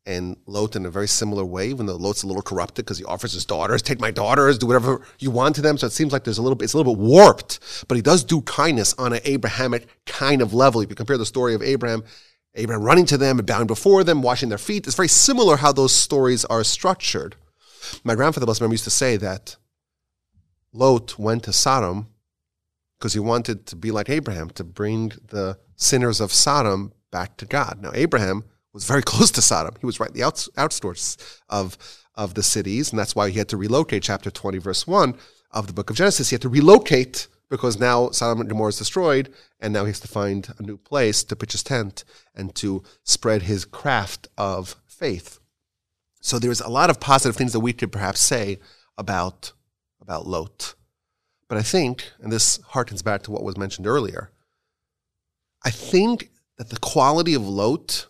And 0.06 0.36
Lot, 0.46 0.76
in 0.76 0.86
a 0.86 0.90
very 0.90 1.06
similar 1.06 1.44
way, 1.44 1.68
even 1.68 1.86
though 1.86 1.96
Lot's 1.96 2.22
a 2.22 2.26
little 2.26 2.42
corrupted 2.42 2.86
because 2.86 2.98
he 2.98 3.04
offers 3.04 3.34
his 3.34 3.44
daughters, 3.44 3.82
take 3.82 4.00
my 4.00 4.10
daughters, 4.10 4.56
do 4.56 4.66
whatever 4.66 5.06
you 5.18 5.30
want 5.30 5.54
to 5.56 5.62
them. 5.62 5.76
So 5.76 5.86
it 5.86 5.92
seems 5.92 6.12
like 6.12 6.24
there's 6.24 6.38
a 6.38 6.42
little 6.42 6.56
bit, 6.56 6.64
it's 6.64 6.72
a 6.72 6.78
little 6.78 6.94
bit 6.94 7.02
warped, 7.02 7.84
but 7.86 7.96
he 7.96 8.02
does 8.02 8.24
do 8.24 8.40
kindness 8.42 8.94
on 8.94 9.12
an 9.12 9.20
Abrahamic 9.24 9.86
kind 10.06 10.40
of 10.40 10.54
level. 10.54 10.80
If 10.80 10.88
you 10.88 10.96
compare 10.96 11.18
the 11.18 11.26
story 11.26 11.54
of 11.54 11.62
Abraham, 11.62 12.02
Abraham 12.54 12.82
running 12.82 13.06
to 13.06 13.18
them 13.18 13.38
and 13.38 13.46
bowing 13.46 13.66
before 13.66 14.02
them, 14.02 14.22
washing 14.22 14.48
their 14.48 14.58
feet, 14.58 14.86
it's 14.86 14.96
very 14.96 15.06
similar 15.06 15.58
how 15.58 15.70
those 15.70 15.94
stories 15.94 16.46
are 16.46 16.64
structured. 16.64 17.36
My 18.02 18.14
grandfather, 18.14 18.46
remember, 18.46 18.74
used 18.74 18.84
to 18.84 18.90
say 18.90 19.18
that 19.18 19.56
Lot 20.72 21.18
went 21.18 21.44
to 21.44 21.52
Sodom 21.52 22.08
because 22.98 23.12
he 23.12 23.20
wanted 23.20 23.66
to 23.66 23.76
be 23.76 23.90
like 23.90 24.08
Abraham, 24.10 24.50
to 24.50 24.64
bring 24.64 25.12
the 25.28 25.58
sinners 25.76 26.20
of 26.20 26.32
Sodom 26.32 26.92
back 27.10 27.36
to 27.38 27.46
God. 27.46 27.78
Now, 27.80 27.90
Abraham 27.94 28.44
was 28.72 28.84
very 28.84 29.02
close 29.10 29.30
to 29.32 29.42
Sodom. 29.42 29.74
He 29.80 29.86
was 29.86 30.00
right 30.00 30.10
in 30.10 30.16
the 30.16 30.22
outs- 30.22 30.48
outskirts 30.56 31.40
of, 31.48 31.78
of 32.14 32.34
the 32.34 32.42
cities, 32.42 32.90
and 32.90 32.98
that's 32.98 33.14
why 33.14 33.30
he 33.30 33.38
had 33.38 33.48
to 33.48 33.56
relocate, 33.56 34.02
chapter 34.02 34.30
20, 34.30 34.58
verse 34.58 34.86
1 34.86 35.14
of 35.52 35.66
the 35.66 35.72
book 35.72 35.90
of 35.90 35.96
Genesis. 35.96 36.30
He 36.30 36.34
had 36.34 36.42
to 36.42 36.48
relocate 36.48 37.26
because 37.48 37.80
now 37.80 38.10
Sodom 38.10 38.40
and 38.40 38.48
Gomorrah 38.48 38.68
is 38.68 38.78
destroyed, 38.78 39.32
and 39.58 39.72
now 39.72 39.84
he 39.84 39.90
has 39.90 40.00
to 40.00 40.08
find 40.08 40.48
a 40.58 40.62
new 40.62 40.76
place 40.76 41.24
to 41.24 41.36
pitch 41.36 41.52
his 41.52 41.64
tent 41.64 42.04
and 42.34 42.54
to 42.54 42.82
spread 43.02 43.42
his 43.42 43.64
craft 43.64 44.28
of 44.38 44.76
faith. 44.86 45.40
So 46.20 46.38
there's 46.38 46.60
a 46.60 46.68
lot 46.68 46.90
of 46.90 47.00
positive 47.00 47.36
things 47.36 47.52
that 47.52 47.60
we 47.60 47.72
could 47.72 47.90
perhaps 47.90 48.20
say 48.20 48.60
about, 48.96 49.52
about 50.00 50.26
Lot. 50.26 50.74
But 51.48 51.58
I 51.58 51.62
think, 51.62 52.04
and 52.20 52.30
this 52.30 52.58
harkens 52.58 53.02
back 53.02 53.22
to 53.22 53.32
what 53.32 53.42
was 53.42 53.56
mentioned 53.56 53.86
earlier, 53.86 54.30
I 55.64 55.70
think 55.70 56.30
that 56.58 56.70
the 56.70 56.78
quality 56.78 57.34
of 57.34 57.46
Lot, 57.46 58.06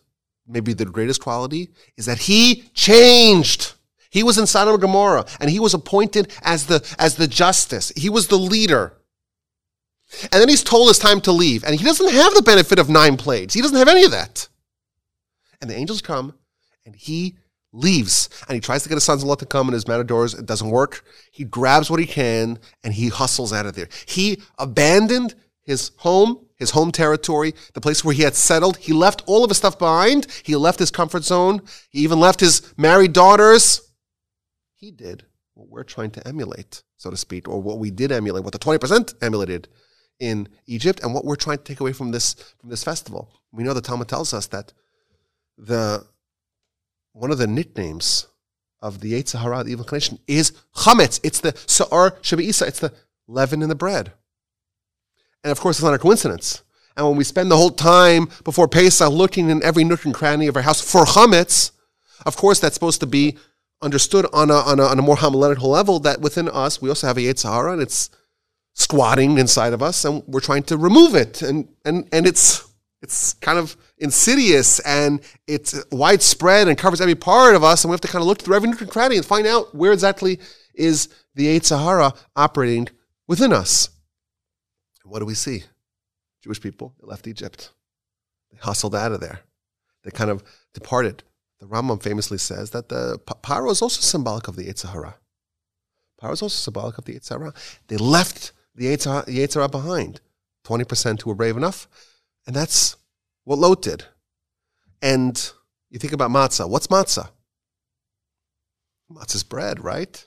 maybe 0.50 0.72
the 0.72 0.84
greatest 0.84 1.22
quality, 1.22 1.70
is 1.96 2.06
that 2.06 2.18
he 2.18 2.64
changed. 2.74 3.74
He 4.10 4.22
was 4.22 4.38
in 4.38 4.46
Sodom 4.46 4.74
and 4.74 4.80
Gomorrah, 4.82 5.24
and 5.40 5.50
he 5.50 5.60
was 5.60 5.72
appointed 5.72 6.32
as 6.42 6.66
the, 6.66 6.84
as 6.98 7.16
the 7.16 7.28
justice. 7.28 7.92
He 7.96 8.10
was 8.10 8.26
the 8.26 8.38
leader. 8.38 8.96
And 10.32 10.40
then 10.40 10.48
he's 10.48 10.64
told 10.64 10.90
it's 10.90 10.98
time 10.98 11.20
to 11.22 11.32
leave, 11.32 11.62
and 11.62 11.74
he 11.74 11.84
doesn't 11.84 12.12
have 12.12 12.34
the 12.34 12.42
benefit 12.42 12.80
of 12.80 12.88
nine 12.88 13.16
plagues. 13.16 13.54
He 13.54 13.62
doesn't 13.62 13.76
have 13.76 13.86
any 13.86 14.04
of 14.04 14.10
that. 14.10 14.48
And 15.60 15.70
the 15.70 15.76
angels 15.76 16.02
come, 16.02 16.34
and 16.84 16.96
he 16.96 17.36
leaves, 17.72 18.28
and 18.48 18.56
he 18.56 18.60
tries 18.60 18.82
to 18.82 18.88
get 18.88 18.96
his 18.96 19.04
sons-in-law 19.04 19.36
to 19.36 19.46
come, 19.46 19.68
and 19.68 19.74
his 19.74 19.86
matadors, 19.86 20.34
it 20.34 20.46
doesn't 20.46 20.70
work. 20.70 21.04
He 21.30 21.44
grabs 21.44 21.88
what 21.88 22.00
he 22.00 22.06
can, 22.06 22.58
and 22.82 22.92
he 22.92 23.08
hustles 23.08 23.52
out 23.52 23.66
of 23.66 23.76
there. 23.76 23.88
He 24.06 24.42
abandoned 24.58 25.36
his 25.62 25.92
home, 25.98 26.46
his 26.60 26.70
home 26.70 26.92
territory, 26.92 27.54
the 27.74 27.80
place 27.80 28.04
where 28.04 28.14
he 28.14 28.22
had 28.22 28.36
settled. 28.36 28.76
He 28.76 28.92
left 28.92 29.24
all 29.26 29.42
of 29.42 29.50
his 29.50 29.56
stuff 29.56 29.78
behind. 29.78 30.28
He 30.44 30.54
left 30.54 30.78
his 30.78 30.92
comfort 30.92 31.24
zone. 31.24 31.62
He 31.90 32.00
even 32.00 32.20
left 32.20 32.38
his 32.38 32.72
married 32.76 33.12
daughters. 33.12 33.80
He 34.74 34.92
did 34.92 35.24
what 35.54 35.68
we're 35.68 35.82
trying 35.82 36.10
to 36.12 36.28
emulate, 36.28 36.82
so 36.96 37.10
to 37.10 37.16
speak, 37.16 37.48
or 37.48 37.60
what 37.60 37.78
we 37.78 37.90
did 37.90 38.12
emulate, 38.12 38.44
what 38.44 38.52
the 38.52 38.58
20% 38.58 39.14
emulated 39.20 39.68
in 40.20 40.48
Egypt, 40.66 41.00
and 41.02 41.14
what 41.14 41.24
we're 41.24 41.34
trying 41.34 41.58
to 41.58 41.64
take 41.64 41.80
away 41.80 41.92
from 41.92 42.12
this 42.12 42.34
from 42.60 42.70
this 42.70 42.84
festival. 42.84 43.32
We 43.52 43.64
know 43.64 43.74
the 43.74 43.80
Talmud 43.80 44.08
tells 44.08 44.32
us 44.32 44.46
that 44.48 44.72
the 45.56 46.06
one 47.12 47.30
of 47.30 47.38
the 47.38 47.46
nicknames 47.46 48.26
of 48.82 49.00
the 49.00 49.12
Yetzer 49.12 49.40
Hara, 49.40 49.64
the 49.64 49.72
evil 49.72 49.84
inclination, 49.84 50.18
is 50.26 50.52
chametz. 50.76 51.20
It's 51.22 51.40
the 51.40 51.54
sa'ar 51.66 52.12
shabeisa. 52.22 52.68
It's 52.68 52.80
the 52.80 52.92
leaven 53.26 53.62
in 53.62 53.68
the 53.68 53.74
bread. 53.74 54.12
And 55.44 55.50
of 55.50 55.60
course, 55.60 55.78
it's 55.78 55.84
not 55.84 55.94
a 55.94 55.98
coincidence. 55.98 56.62
And 56.96 57.06
when 57.06 57.16
we 57.16 57.24
spend 57.24 57.50
the 57.50 57.56
whole 57.56 57.70
time 57.70 58.28
before 58.44 58.68
Pesach 58.68 59.10
looking 59.10 59.48
in 59.48 59.62
every 59.62 59.84
nook 59.84 60.04
and 60.04 60.14
cranny 60.14 60.46
of 60.48 60.56
our 60.56 60.62
house 60.62 60.80
for 60.80 61.04
chametz, 61.04 61.70
of 62.26 62.36
course, 62.36 62.60
that's 62.60 62.74
supposed 62.74 63.00
to 63.00 63.06
be 63.06 63.38
understood 63.82 64.26
on 64.32 64.50
a, 64.50 64.54
on 64.54 64.78
a, 64.78 64.84
on 64.84 64.98
a 64.98 65.02
more 65.02 65.16
homiletical 65.16 65.70
level 65.70 65.98
that 66.00 66.20
within 66.20 66.48
us, 66.48 66.82
we 66.82 66.88
also 66.88 67.06
have 67.06 67.16
a 67.16 67.20
Yetzer 67.20 67.50
Hara 67.50 67.72
and 67.72 67.80
it's 67.82 68.10
squatting 68.74 69.38
inside 69.38 69.72
of 69.72 69.82
us 69.82 70.04
and 70.04 70.22
we're 70.26 70.40
trying 70.40 70.62
to 70.64 70.76
remove 70.76 71.14
it. 71.14 71.42
And, 71.42 71.68
and, 71.84 72.08
and 72.12 72.26
it's, 72.26 72.68
it's 73.00 73.34
kind 73.34 73.58
of 73.58 73.76
insidious 73.96 74.80
and 74.80 75.20
it's 75.46 75.82
widespread 75.90 76.68
and 76.68 76.76
covers 76.76 77.00
every 77.00 77.14
part 77.14 77.54
of 77.54 77.64
us. 77.64 77.82
And 77.82 77.90
we 77.90 77.94
have 77.94 78.02
to 78.02 78.08
kind 78.08 78.20
of 78.20 78.26
look 78.26 78.42
through 78.42 78.56
every 78.56 78.68
nook 78.68 78.82
and 78.82 78.90
cranny 78.90 79.16
and 79.16 79.24
find 79.24 79.46
out 79.46 79.74
where 79.74 79.92
exactly 79.92 80.38
is 80.74 81.08
the 81.34 81.46
Yetzer 81.46 81.82
Hara 81.82 82.12
operating 82.36 82.88
within 83.26 83.52
us. 83.52 83.88
What 85.10 85.18
do 85.18 85.26
we 85.26 85.34
see? 85.34 85.64
Jewish 86.40 86.60
people 86.60 86.94
left 87.00 87.26
Egypt. 87.26 87.72
They 88.52 88.58
hustled 88.58 88.94
out 88.94 89.12
of 89.12 89.20
there. 89.20 89.40
They 90.04 90.10
kind 90.10 90.30
of 90.30 90.44
departed. 90.72 91.24
The 91.58 91.66
Rambam 91.66 92.00
famously 92.00 92.38
says 92.38 92.70
that 92.70 92.88
the 92.88 93.18
Paro 93.26 93.70
is 93.70 93.82
also 93.82 94.00
symbolic 94.00 94.46
of 94.46 94.54
the 94.56 94.68
Yetzer 94.68 94.92
Hara. 94.92 95.16
Paro 96.22 96.32
is 96.32 96.42
also 96.42 96.54
symbolic 96.54 96.96
of 96.96 97.04
the 97.06 97.14
Yetzer 97.16 97.38
Hara. 97.38 97.52
They 97.88 97.96
left 97.96 98.52
the 98.74 98.86
Yetzer 98.86 99.54
Hara 99.54 99.68
behind. 99.68 100.20
20% 100.64 101.22
who 101.22 101.30
were 101.30 101.34
brave 101.34 101.56
enough. 101.56 101.88
And 102.46 102.54
that's 102.54 102.96
what 103.44 103.58
Lot 103.58 103.82
did. 103.82 104.04
And 105.02 105.52
you 105.90 105.98
think 105.98 106.12
about 106.12 106.30
matzah. 106.30 106.68
What's 106.68 106.86
matzah? 106.86 107.30
Matzah's 109.10 109.42
bread, 109.42 109.82
right? 109.82 110.26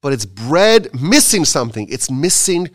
But 0.00 0.12
it's 0.12 0.24
bread 0.24 0.88
missing 1.00 1.44
something. 1.44 1.88
It's 1.90 2.10
missing, 2.10 2.70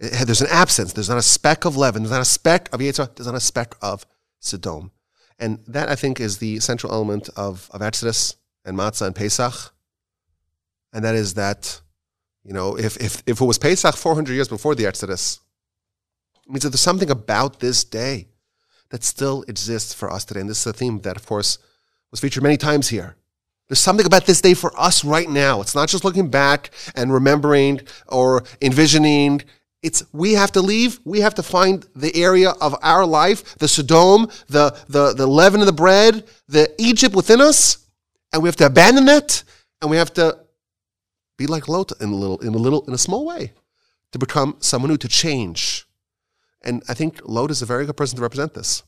there's 0.00 0.40
an 0.40 0.48
absence. 0.50 0.94
There's 0.94 1.10
not 1.10 1.18
a 1.18 1.22
speck 1.22 1.64
of 1.64 1.76
leaven. 1.76 2.02
There's 2.02 2.12
not 2.12 2.22
a 2.22 2.24
speck 2.24 2.72
of 2.72 2.80
Yitzhak. 2.80 3.16
There's 3.16 3.26
not 3.26 3.34
a 3.34 3.40
speck 3.40 3.74
of 3.82 4.06
Sodom. 4.38 4.92
And 5.38 5.60
that, 5.66 5.88
I 5.88 5.94
think, 5.94 6.20
is 6.20 6.38
the 6.38 6.58
central 6.60 6.92
element 6.92 7.28
of, 7.36 7.70
of 7.72 7.82
Exodus 7.82 8.36
and 8.64 8.76
Matzah 8.76 9.06
and 9.06 9.14
Pesach. 9.14 9.74
And 10.92 11.04
that 11.04 11.14
is 11.14 11.34
that, 11.34 11.80
you 12.44 12.52
know, 12.52 12.76
if, 12.76 12.96
if, 12.96 13.22
if 13.26 13.40
it 13.40 13.44
was 13.44 13.58
Pesach 13.58 13.94
400 13.94 14.32
years 14.32 14.48
before 14.48 14.74
the 14.74 14.86
Exodus, 14.86 15.40
it 16.46 16.50
means 16.50 16.62
that 16.62 16.70
there's 16.70 16.80
something 16.80 17.10
about 17.10 17.60
this 17.60 17.84
day 17.84 18.28
that 18.88 19.04
still 19.04 19.44
exists 19.48 19.92
for 19.94 20.10
us 20.10 20.24
today. 20.24 20.40
And 20.40 20.48
this 20.48 20.60
is 20.60 20.66
a 20.66 20.72
theme 20.72 21.00
that, 21.00 21.16
of 21.16 21.26
course, 21.26 21.58
was 22.10 22.20
featured 22.20 22.42
many 22.42 22.56
times 22.56 22.88
here. 22.88 23.16
There's 23.68 23.78
something 23.78 24.06
about 24.06 24.26
this 24.26 24.40
day 24.40 24.54
for 24.54 24.78
us 24.78 25.04
right 25.04 25.28
now. 25.30 25.60
It's 25.60 25.76
not 25.76 25.88
just 25.88 26.04
looking 26.04 26.28
back 26.28 26.70
and 26.96 27.12
remembering 27.12 27.82
or 28.08 28.42
envisioning. 28.60 29.42
It's 29.82 30.02
we 30.12 30.34
have 30.34 30.52
to 30.52 30.60
leave. 30.60 31.00
We 31.04 31.20
have 31.20 31.34
to 31.36 31.42
find 31.42 31.86
the 31.96 32.14
area 32.14 32.50
of 32.50 32.76
our 32.82 33.06
life, 33.06 33.56
the 33.58 33.68
Sodom, 33.68 34.28
the, 34.48 34.76
the, 34.88 35.14
the 35.14 35.26
leaven 35.26 35.60
of 35.60 35.66
the 35.66 35.72
bread, 35.72 36.24
the 36.48 36.70
Egypt 36.78 37.14
within 37.14 37.40
us, 37.40 37.78
and 38.32 38.42
we 38.42 38.48
have 38.48 38.56
to 38.56 38.66
abandon 38.66 39.06
that, 39.06 39.42
and 39.80 39.90
we 39.90 39.96
have 39.96 40.12
to 40.14 40.38
be 41.38 41.46
like 41.46 41.66
Lot 41.68 41.92
in 42.00 42.10
a 42.10 42.14
little, 42.14 42.38
in 42.40 42.54
a 42.54 42.58
little, 42.58 42.84
in 42.86 42.92
a 42.92 42.98
small 42.98 43.24
way, 43.24 43.52
to 44.12 44.18
become 44.18 44.56
someone 44.60 44.90
new, 44.90 44.98
to 44.98 45.08
change. 45.08 45.86
And 46.62 46.82
I 46.86 46.92
think 46.94 47.20
Lot 47.24 47.50
is 47.50 47.62
a 47.62 47.66
very 47.66 47.86
good 47.86 47.96
person 47.96 48.16
to 48.16 48.22
represent 48.22 48.52
this. 48.52 48.82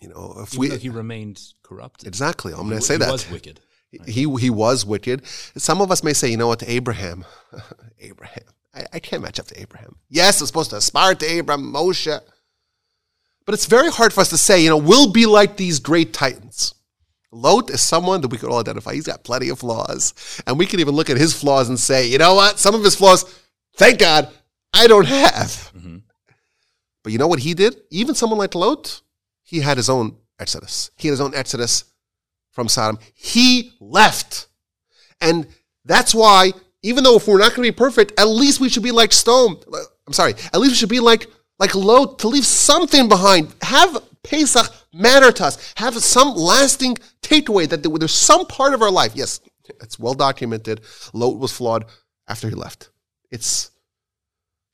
You 0.00 0.08
know, 0.08 0.34
if 0.38 0.54
Even 0.54 0.70
we 0.70 0.78
he 0.78 0.88
remained 0.88 1.40
corrupt. 1.62 2.06
exactly, 2.06 2.52
I'm 2.54 2.66
going 2.66 2.78
to 2.78 2.80
say 2.80 2.94
he 2.94 2.98
that 2.98 3.06
he 3.08 3.12
was 3.12 3.30
wicked. 3.30 3.60
he 4.06 4.22
he 4.38 4.50
was 4.50 4.86
wicked. 4.86 5.26
Some 5.56 5.82
of 5.82 5.90
us 5.90 6.02
may 6.02 6.14
say, 6.14 6.28
you 6.28 6.38
know 6.38 6.48
what, 6.48 6.62
Abraham, 6.66 7.24
Abraham, 8.00 8.44
I, 8.74 8.86
I 8.94 8.98
can't 8.98 9.22
match 9.22 9.38
up 9.38 9.46
to 9.46 9.60
Abraham. 9.60 9.96
Yes, 10.08 10.40
I'm 10.40 10.46
supposed 10.46 10.70
to 10.70 10.76
aspire 10.76 11.14
to 11.14 11.26
Abraham, 11.26 11.72
Moshe, 11.72 12.20
but 13.44 13.54
it's 13.54 13.66
very 13.66 13.90
hard 13.90 14.12
for 14.12 14.20
us 14.20 14.30
to 14.30 14.38
say, 14.38 14.62
you 14.62 14.70
know, 14.70 14.76
we'll 14.76 15.12
be 15.12 15.26
like 15.26 15.56
these 15.56 15.78
great 15.78 16.12
titans. 16.12 16.74
Lot 17.30 17.70
is 17.70 17.82
someone 17.82 18.20
that 18.20 18.28
we 18.28 18.36
could 18.36 18.50
all 18.50 18.60
identify. 18.60 18.92
He's 18.92 19.06
got 19.06 19.24
plenty 19.24 19.48
of 19.48 19.58
flaws, 19.58 20.42
and 20.46 20.58
we 20.58 20.66
can 20.66 20.80
even 20.80 20.94
look 20.94 21.10
at 21.10 21.16
his 21.16 21.38
flaws 21.38 21.68
and 21.68 21.80
say, 21.80 22.06
you 22.06 22.18
know 22.18 22.34
what, 22.34 22.58
some 22.58 22.74
of 22.74 22.84
his 22.84 22.94
flaws, 22.94 23.24
thank 23.76 23.98
God, 23.98 24.28
I 24.72 24.86
don't 24.86 25.06
have. 25.06 25.70
Mm-hmm. 25.76 25.98
But 27.02 27.12
you 27.12 27.18
know 27.18 27.26
what 27.26 27.40
he 27.40 27.54
did? 27.54 27.76
Even 27.90 28.14
someone 28.14 28.38
like 28.38 28.54
Lot, 28.54 29.00
he 29.42 29.60
had 29.60 29.76
his 29.76 29.90
own 29.90 30.16
exodus. 30.38 30.90
He 30.96 31.08
had 31.08 31.12
his 31.12 31.20
own 31.20 31.34
exodus 31.34 31.84
from 32.52 32.68
Sodom. 32.68 32.98
He 33.14 33.72
left. 33.80 34.46
And 35.20 35.46
that's 35.84 36.14
why, 36.14 36.52
even 36.82 37.04
though 37.04 37.16
if 37.16 37.26
we're 37.26 37.38
not 37.38 37.54
going 37.54 37.66
to 37.66 37.72
be 37.72 37.76
perfect, 37.76 38.18
at 38.18 38.28
least 38.28 38.60
we 38.60 38.68
should 38.68 38.82
be 38.82 38.90
like 38.90 39.12
Stone. 39.12 39.56
I'm 40.06 40.12
sorry, 40.12 40.34
at 40.52 40.60
least 40.60 40.72
we 40.72 40.76
should 40.76 40.88
be 40.88 41.00
like, 41.00 41.26
like 41.58 41.74
Lot 41.74 42.18
to 42.20 42.28
leave 42.28 42.46
something 42.46 43.08
behind. 43.08 43.54
Have 43.62 44.02
Pesach 44.22 44.66
matter 44.92 45.32
to 45.32 45.44
us. 45.44 45.74
Have 45.76 45.96
some 45.98 46.34
lasting 46.34 46.96
takeaway 47.22 47.68
that 47.68 47.82
there- 47.82 47.98
there's 47.98 48.12
some 48.14 48.46
part 48.46 48.74
of 48.74 48.82
our 48.82 48.90
life. 48.90 49.12
Yes, 49.14 49.40
it's 49.80 49.98
well 49.98 50.14
documented. 50.14 50.80
Lot 51.12 51.38
was 51.38 51.52
flawed 51.52 51.86
after 52.28 52.48
he 52.48 52.54
left. 52.54 52.90
It's 53.30 53.70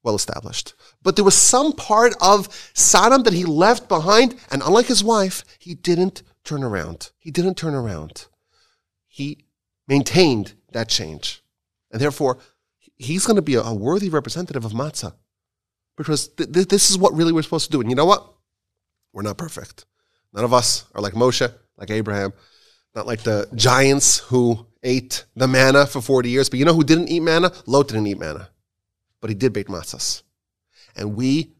well 0.03 0.15
established. 0.15 0.75
But 1.03 1.17
there 1.17 1.25
was 1.25 1.35
some 1.35 1.73
part 1.73 2.15
of 2.21 2.49
Sodom 2.75 3.23
that 3.25 3.33
he 3.33 3.45
left 3.45 3.89
behind, 3.89 4.39
and 4.51 4.63
unlike 4.63 4.87
his 4.87 5.05
wife, 5.05 5.45
he 5.59 5.75
didn't 5.75 6.23
turn 6.45 6.63
around. 6.63 7.11
He 7.19 7.31
didn't 7.31 7.57
turn 7.57 7.75
around. 7.75 8.27
He 9.07 9.45
maintained 9.87 10.55
that 10.73 10.89
change. 10.89 11.43
And 11.91 12.01
therefore, 12.01 12.39
he's 12.97 13.27
going 13.27 13.37
to 13.37 13.43
be 13.43 13.55
a, 13.55 13.73
worthy 13.73 14.11
representative 14.11 14.65
of 14.65 14.73
matzah. 14.73 15.15
Because 15.97 16.29
th- 16.29 16.53
th- 16.53 16.69
this 16.69 16.91
is 16.91 16.99
what 16.99 17.15
really 17.15 17.33
we're 17.33 17.43
supposed 17.43 17.67
to 17.67 17.73
do. 17.73 17.81
And 17.81 17.91
you 17.91 17.97
know 17.97 18.05
what? 18.05 18.33
We're 19.13 19.23
not 19.23 19.39
perfect. 19.39 19.85
None 20.33 20.45
of 20.45 20.53
us 20.53 20.85
are 20.95 21.01
like 21.01 21.15
Moshe, 21.15 21.53
like 21.77 21.91
Abraham, 21.91 22.33
not 22.95 23.07
like 23.07 23.23
the 23.23 23.49
giants 23.55 24.19
who 24.19 24.67
ate 24.83 25.25
the 25.35 25.49
manna 25.49 25.87
for 25.87 26.01
40 26.01 26.29
years. 26.29 26.49
But 26.49 26.59
you 26.59 26.65
know 26.65 26.75
who 26.75 26.85
didn't 26.85 27.09
eat 27.09 27.21
manna? 27.21 27.53
Lot 27.67 27.89
didn't 27.89 28.07
eat 28.07 28.19
manna 28.19 28.49
but 29.21 29.31
he 29.31 29.35
did 29.35 29.53
bake 29.53 29.69
matzahs. 29.69 30.23
And 30.97 31.17
we 31.17 31.53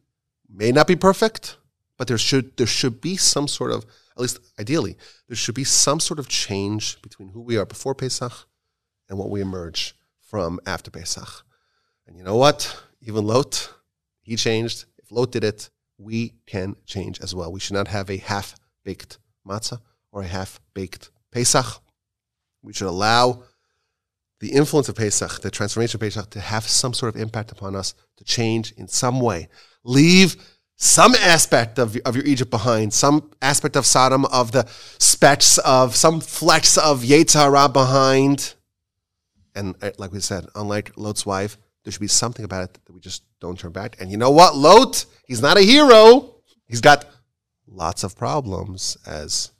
may 0.49 0.71
not 0.71 0.87
be 0.87 0.95
perfect, 0.95 1.57
but 1.97 2.07
there 2.07 2.17
should 2.17 2.55
there 2.57 2.67
should 2.67 3.01
be 3.01 3.17
some 3.17 3.47
sort 3.47 3.71
of, 3.71 3.85
at 4.11 4.21
least 4.21 4.39
ideally, 4.59 4.97
there 5.27 5.35
should 5.35 5.55
be 5.55 5.63
some 5.63 5.99
sort 5.99 6.19
of 6.19 6.27
change 6.27 7.01
between 7.01 7.29
who 7.29 7.41
we 7.41 7.57
are 7.57 7.65
before 7.65 7.95
Pesach 7.95 8.47
and 9.07 9.17
what 9.17 9.29
we 9.29 9.41
emerge 9.41 9.95
from 10.29 10.59
after 10.65 10.91
Pesach. 10.91 11.43
And 12.05 12.15
you 12.15 12.23
know 12.23 12.37
what? 12.37 12.81
Even 13.01 13.25
Lot, 13.25 13.73
he 14.21 14.35
changed. 14.35 14.85
If 14.99 15.11
Lot 15.11 15.31
did 15.31 15.43
it, 15.43 15.69
we 15.97 16.35
can 16.45 16.75
change 16.85 17.19
as 17.19 17.33
well. 17.33 17.51
We 17.51 17.59
should 17.59 17.73
not 17.73 17.87
have 17.87 18.09
a 18.09 18.17
half 18.17 18.55
baked 18.85 19.17
matzah 19.47 19.79
or 20.11 20.21
a 20.21 20.27
half 20.27 20.59
baked 20.73 21.09
Pesach. 21.31 21.65
We 22.61 22.73
should 22.73 22.87
allow 22.87 23.43
the 24.39 24.51
influence 24.51 24.87
of 24.87 24.95
Pesach, 24.95 25.41
the 25.41 25.51
transformation 25.51 25.97
of 25.97 26.01
Pesach, 26.01 26.29
to 26.29 26.39
have 26.39 26.63
some 26.63 26.93
sort 26.93 27.13
of 27.13 27.21
impact 27.21 27.51
upon 27.51 27.75
us, 27.75 27.93
to 28.17 28.23
change 28.23 28.71
in 28.73 28.87
some 28.87 29.19
way. 29.19 29.49
Leave 29.83 30.37
some 30.75 31.13
aspect 31.15 31.77
of, 31.77 31.97
of 32.05 32.15
your 32.15 32.25
Egypt 32.25 32.49
behind, 32.49 32.93
some 32.93 33.31
aspect 33.41 33.75
of 33.75 33.85
Sodom, 33.85 34.25
of 34.25 34.51
the 34.51 34.65
specks 34.97 35.57
of 35.59 35.95
some 35.95 36.21
flecks 36.21 36.77
of 36.77 37.01
Yetzer 37.01 37.39
Hara 37.39 37.67
behind. 37.67 38.53
And 39.59 39.75
uh, 39.81 39.91
like 39.97 40.13
we 40.13 40.21
said, 40.21 40.47
unlike 40.55 40.93
Lot's 40.95 41.25
wife, 41.25 41.57
there 41.83 41.91
should 41.91 41.99
be 41.99 42.07
something 42.07 42.45
about 42.45 42.63
it 42.63 42.79
that 42.85 42.93
we 42.93 43.01
just 43.01 43.23
don't 43.41 43.59
turn 43.59 43.73
back. 43.73 43.97
And 43.99 44.09
you 44.09 44.15
know 44.15 44.31
what? 44.31 44.55
Lot, 44.55 45.05
he's 45.27 45.41
not 45.41 45.57
a 45.57 45.61
hero. 45.61 46.35
He's 46.65 46.79
got 46.79 47.05
lots 47.67 48.03
of 48.05 48.17
problems, 48.17 48.97
as 49.05 49.51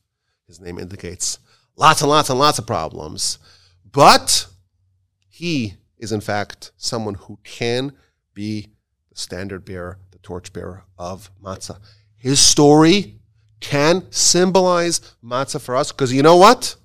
his 0.48 0.62
name 0.62 0.80
indicates. 0.80 1.40
Lots 1.76 2.02
and 2.02 2.10
lots 2.10 2.30
and 2.30 2.40
lots 2.40 2.60
of 2.60 2.66
problems. 2.66 3.40
But 3.92 4.48
he 5.28 5.76
is, 5.98 6.14
in 6.14 6.22
fact, 6.22 6.72
someone 6.78 7.16
who 7.16 7.38
can 7.44 7.92
be 8.34 8.70
the 9.10 9.18
standard 9.18 9.66
bearer, 9.66 10.00
the 10.12 10.20
torch 10.20 10.54
bearer 10.54 10.86
of 10.98 11.30
matzah. 11.44 11.80
His 12.16 12.40
story 12.40 13.20
can 13.60 14.10
symbolize 14.12 15.02
matzah 15.22 15.60
for 15.60 15.76
us 15.76 15.92
because 15.92 16.14
you 16.14 16.24
know 16.24 16.38
what? 16.38 16.76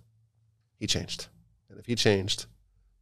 He 0.81 0.89
changed. 0.89 1.29
And 1.71 1.79
if 1.79 1.87
he 1.87 1.95
changed, 1.95 2.47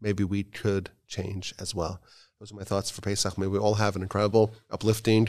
maybe 0.03 0.25
we 0.25 0.43
could 0.43 0.91
change 1.07 1.55
as 1.59 1.75
well. 1.75 2.03
Those 2.39 2.53
are 2.53 2.57
my 2.57 2.65
thoughts 2.65 2.91
for 2.91 3.01
Pesach. 3.01 3.39
May 3.39 3.47
we 3.47 3.59
all 3.59 3.75
have 3.75 3.95
an 3.95 4.03
incredible, 4.03 4.53
uplifting, 4.71 5.29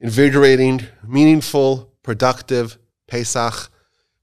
invigorating, 0.00 0.82
meaningful, 1.06 1.92
productive 2.02 2.78
Pesach. 3.08 3.70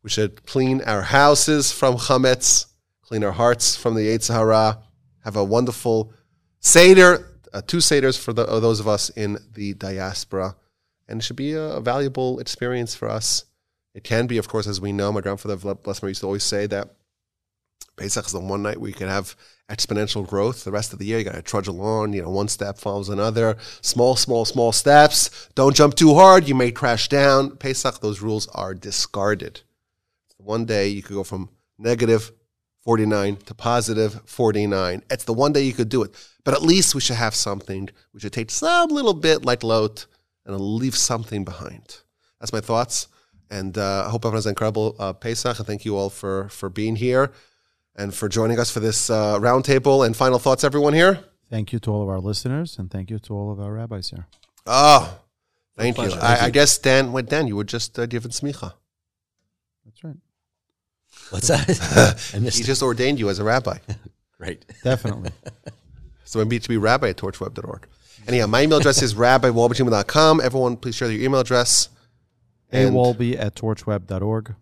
We 0.01 0.09
should 0.09 0.45
clean 0.45 0.81
our 0.83 1.01
houses 1.01 1.71
from 1.71 1.97
chametz, 1.97 2.67
clean 3.01 3.23
our 3.23 3.33
hearts 3.33 3.75
from 3.75 3.95
the 3.95 4.07
Yetzer 4.07 4.33
Hara, 4.33 4.81
have 5.25 5.35
a 5.35 5.43
wonderful 5.43 6.13
Seder, 6.59 7.27
uh, 7.53 7.61
two 7.61 7.77
Seders 7.77 8.17
for 8.17 8.33
the, 8.33 8.47
uh, 8.47 8.59
those 8.59 8.79
of 8.79 8.87
us 8.87 9.09
in 9.09 9.37
the 9.53 9.73
diaspora. 9.73 10.55
And 11.07 11.19
it 11.19 11.23
should 11.23 11.35
be 11.35 11.53
a, 11.53 11.73
a 11.73 11.81
valuable 11.81 12.39
experience 12.39 12.95
for 12.95 13.09
us. 13.09 13.45
It 13.93 14.05
can 14.05 14.25
be, 14.25 14.37
of 14.37 14.47
course, 14.47 14.67
as 14.67 14.79
we 14.79 14.93
know, 14.93 15.11
my 15.11 15.19
grandfather, 15.19 15.75
bless 15.75 16.01
him, 16.01 16.07
used 16.07 16.21
to 16.21 16.27
always 16.27 16.43
say 16.43 16.65
that 16.67 16.95
Pesach 17.97 18.25
is 18.25 18.31
the 18.31 18.39
one 18.39 18.63
night 18.63 18.79
where 18.79 18.89
you 18.89 18.95
can 18.95 19.07
have 19.07 19.35
exponential 19.69 20.27
growth. 20.27 20.63
The 20.63 20.71
rest 20.71 20.93
of 20.93 20.99
the 20.99 21.05
year, 21.05 21.19
you 21.19 21.23
got 21.23 21.35
to 21.35 21.41
trudge 21.41 21.67
along. 21.67 22.13
You 22.13 22.23
know, 22.23 22.29
one 22.29 22.47
step 22.47 22.77
follows 22.77 23.09
another. 23.09 23.57
Small, 23.81 24.15
small, 24.15 24.45
small 24.45 24.71
steps. 24.71 25.49
Don't 25.55 25.75
jump 25.75 25.95
too 25.95 26.13
hard. 26.15 26.47
You 26.47 26.55
may 26.55 26.71
crash 26.71 27.07
down. 27.07 27.57
Pesach, 27.57 27.99
those 27.99 28.21
rules 28.21 28.47
are 28.49 28.73
discarded. 28.73 29.61
One 30.37 30.65
day 30.65 30.87
you 30.89 31.01
could 31.01 31.13
go 31.13 31.23
from 31.23 31.49
negative 31.77 32.31
49 32.81 33.37
to 33.37 33.53
positive 33.53 34.21
49. 34.25 35.03
It's 35.09 35.23
the 35.23 35.33
one 35.33 35.53
day 35.53 35.61
you 35.61 35.73
could 35.73 35.89
do 35.89 36.03
it. 36.03 36.15
But 36.43 36.55
at 36.55 36.63
least 36.63 36.95
we 36.95 37.01
should 37.01 37.17
have 37.17 37.35
something. 37.35 37.89
We 38.13 38.19
should 38.19 38.33
take 38.33 38.51
some 38.51 38.89
little 38.89 39.13
bit 39.13 39.45
like 39.45 39.63
Lot 39.63 40.07
and 40.45 40.59
leave 40.59 40.97
something 40.97 41.43
behind. 41.43 42.01
That's 42.39 42.53
my 42.53 42.61
thoughts. 42.61 43.07
And 43.51 43.77
uh, 43.77 44.05
I 44.07 44.09
hope 44.09 44.21
everyone 44.21 44.37
has 44.37 44.45
an 44.47 44.51
incredible 44.51 44.95
uh, 44.97 45.13
Pesach. 45.13 45.57
And 45.59 45.67
thank 45.67 45.85
you 45.85 45.95
all 45.95 46.09
for, 46.09 46.49
for 46.49 46.69
being 46.69 46.95
here. 46.95 47.31
And 47.95 48.13
for 48.13 48.29
joining 48.29 48.57
us 48.59 48.71
for 48.71 48.79
this 48.79 49.09
uh, 49.09 49.37
roundtable. 49.39 50.05
And 50.05 50.15
final 50.15 50.39
thoughts, 50.39 50.63
everyone 50.63 50.93
here. 50.93 51.19
Thank 51.49 51.73
you 51.73 51.79
to 51.79 51.91
all 51.91 52.01
of 52.01 52.07
our 52.09 52.19
listeners, 52.19 52.77
and 52.79 52.89
thank 52.89 53.09
you 53.09 53.19
to 53.19 53.33
all 53.33 53.51
of 53.51 53.59
our 53.59 53.73
rabbis 53.73 54.09
here. 54.09 54.25
Oh, 54.65 55.19
thank 55.77 55.97
you. 55.97 56.09
I, 56.13 56.45
I 56.45 56.49
guess 56.49 56.77
Dan, 56.77 57.11
what 57.11 57.27
Dan, 57.27 57.47
you 57.47 57.57
were 57.57 57.65
just 57.65 57.99
uh, 57.99 58.05
given 58.05 58.31
smicha. 58.31 58.73
That's 59.83 60.01
right. 60.03 60.15
What's 61.31 61.49
that? 61.49 61.67
I 62.33 62.39
He 62.39 62.47
it. 62.47 62.63
just 62.65 62.81
ordained 62.81 63.19
you 63.19 63.29
as 63.29 63.39
a 63.39 63.43
rabbi. 63.43 63.79
Great. 64.39 64.63
Definitely. 64.83 65.31
So 66.23 66.39
maybe 66.39 66.59
to 66.59 66.69
be 66.69 66.77
rabbi 66.77 67.09
at 67.09 67.17
torchweb.org. 67.17 67.85
Anyhow, 68.27 68.47
my 68.47 68.61
email 68.63 68.77
address 68.77 69.01
is 69.01 69.13
rabbiwolbe@gmail.com. 69.15 70.39
Everyone, 70.41 70.77
please 70.77 70.95
share 70.95 71.11
your 71.11 71.21
email 71.21 71.41
address. 71.41 71.89
A 72.71 72.85
And- 72.87 72.95
Wolbe 72.95 73.37
at 73.37 73.55
torchweb.org. 73.55 74.55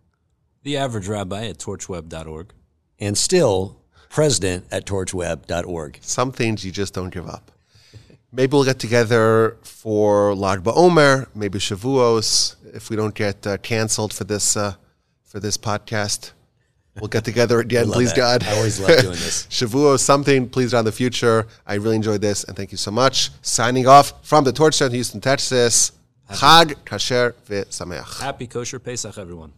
The 0.64 0.76
average 0.76 1.06
rabbi 1.06 1.46
at 1.46 1.58
torchweb.org. 1.58 2.52
And 3.00 3.16
still 3.16 3.80
president 4.10 4.66
at 4.70 4.84
torchweb.org. 4.84 5.98
Some 6.02 6.32
things 6.32 6.64
you 6.64 6.72
just 6.72 6.92
don't 6.92 7.10
give 7.12 7.26
up. 7.28 7.50
Maybe 8.32 8.52
we'll 8.52 8.64
get 8.64 8.78
together 8.78 9.56
for 9.62 10.34
Lag 10.34 10.62
BaOmer, 10.62 11.26
maybe 11.34 11.58
Shavuos, 11.58 12.54
if 12.74 12.88
we 12.90 12.96
don't 12.96 13.14
get 13.14 13.44
uh, 13.46 13.56
canceled 13.58 14.12
for 14.12 14.24
this 14.24 14.56
uh, 14.56 14.74
for 15.24 15.40
this 15.40 15.56
podcast. 15.56 16.32
We'll 16.96 17.08
get 17.08 17.24
together 17.24 17.58
again, 17.66 17.90
please 17.90 18.12
that. 18.12 18.42
God. 18.42 18.44
I 18.44 18.56
always 18.56 18.78
love 18.78 19.00
doing 19.00 19.12
this. 19.12 19.46
Shavuos, 19.50 20.00
something, 20.00 20.48
please 20.48 20.70
God 20.72 20.80
in 20.80 20.84
the 20.84 20.92
future. 20.92 21.46
I 21.66 21.74
really 21.74 21.96
enjoyed 21.96 22.20
this, 22.20 22.44
and 22.44 22.56
thank 22.56 22.70
you 22.70 22.78
so 22.78 22.90
much. 22.90 23.30
Signing 23.42 23.86
off 23.88 24.12
from 24.24 24.44
the 24.44 24.52
Torch 24.52 24.74
Center, 24.74 24.94
Houston, 24.94 25.20
Texas. 25.20 25.92
Chag 26.30 26.74
Kasher 26.84 27.34
V'Sameach. 27.48 28.20
Happy 28.20 28.46
kosher 28.46 28.78
Pesach, 28.78 29.18
everyone. 29.18 29.52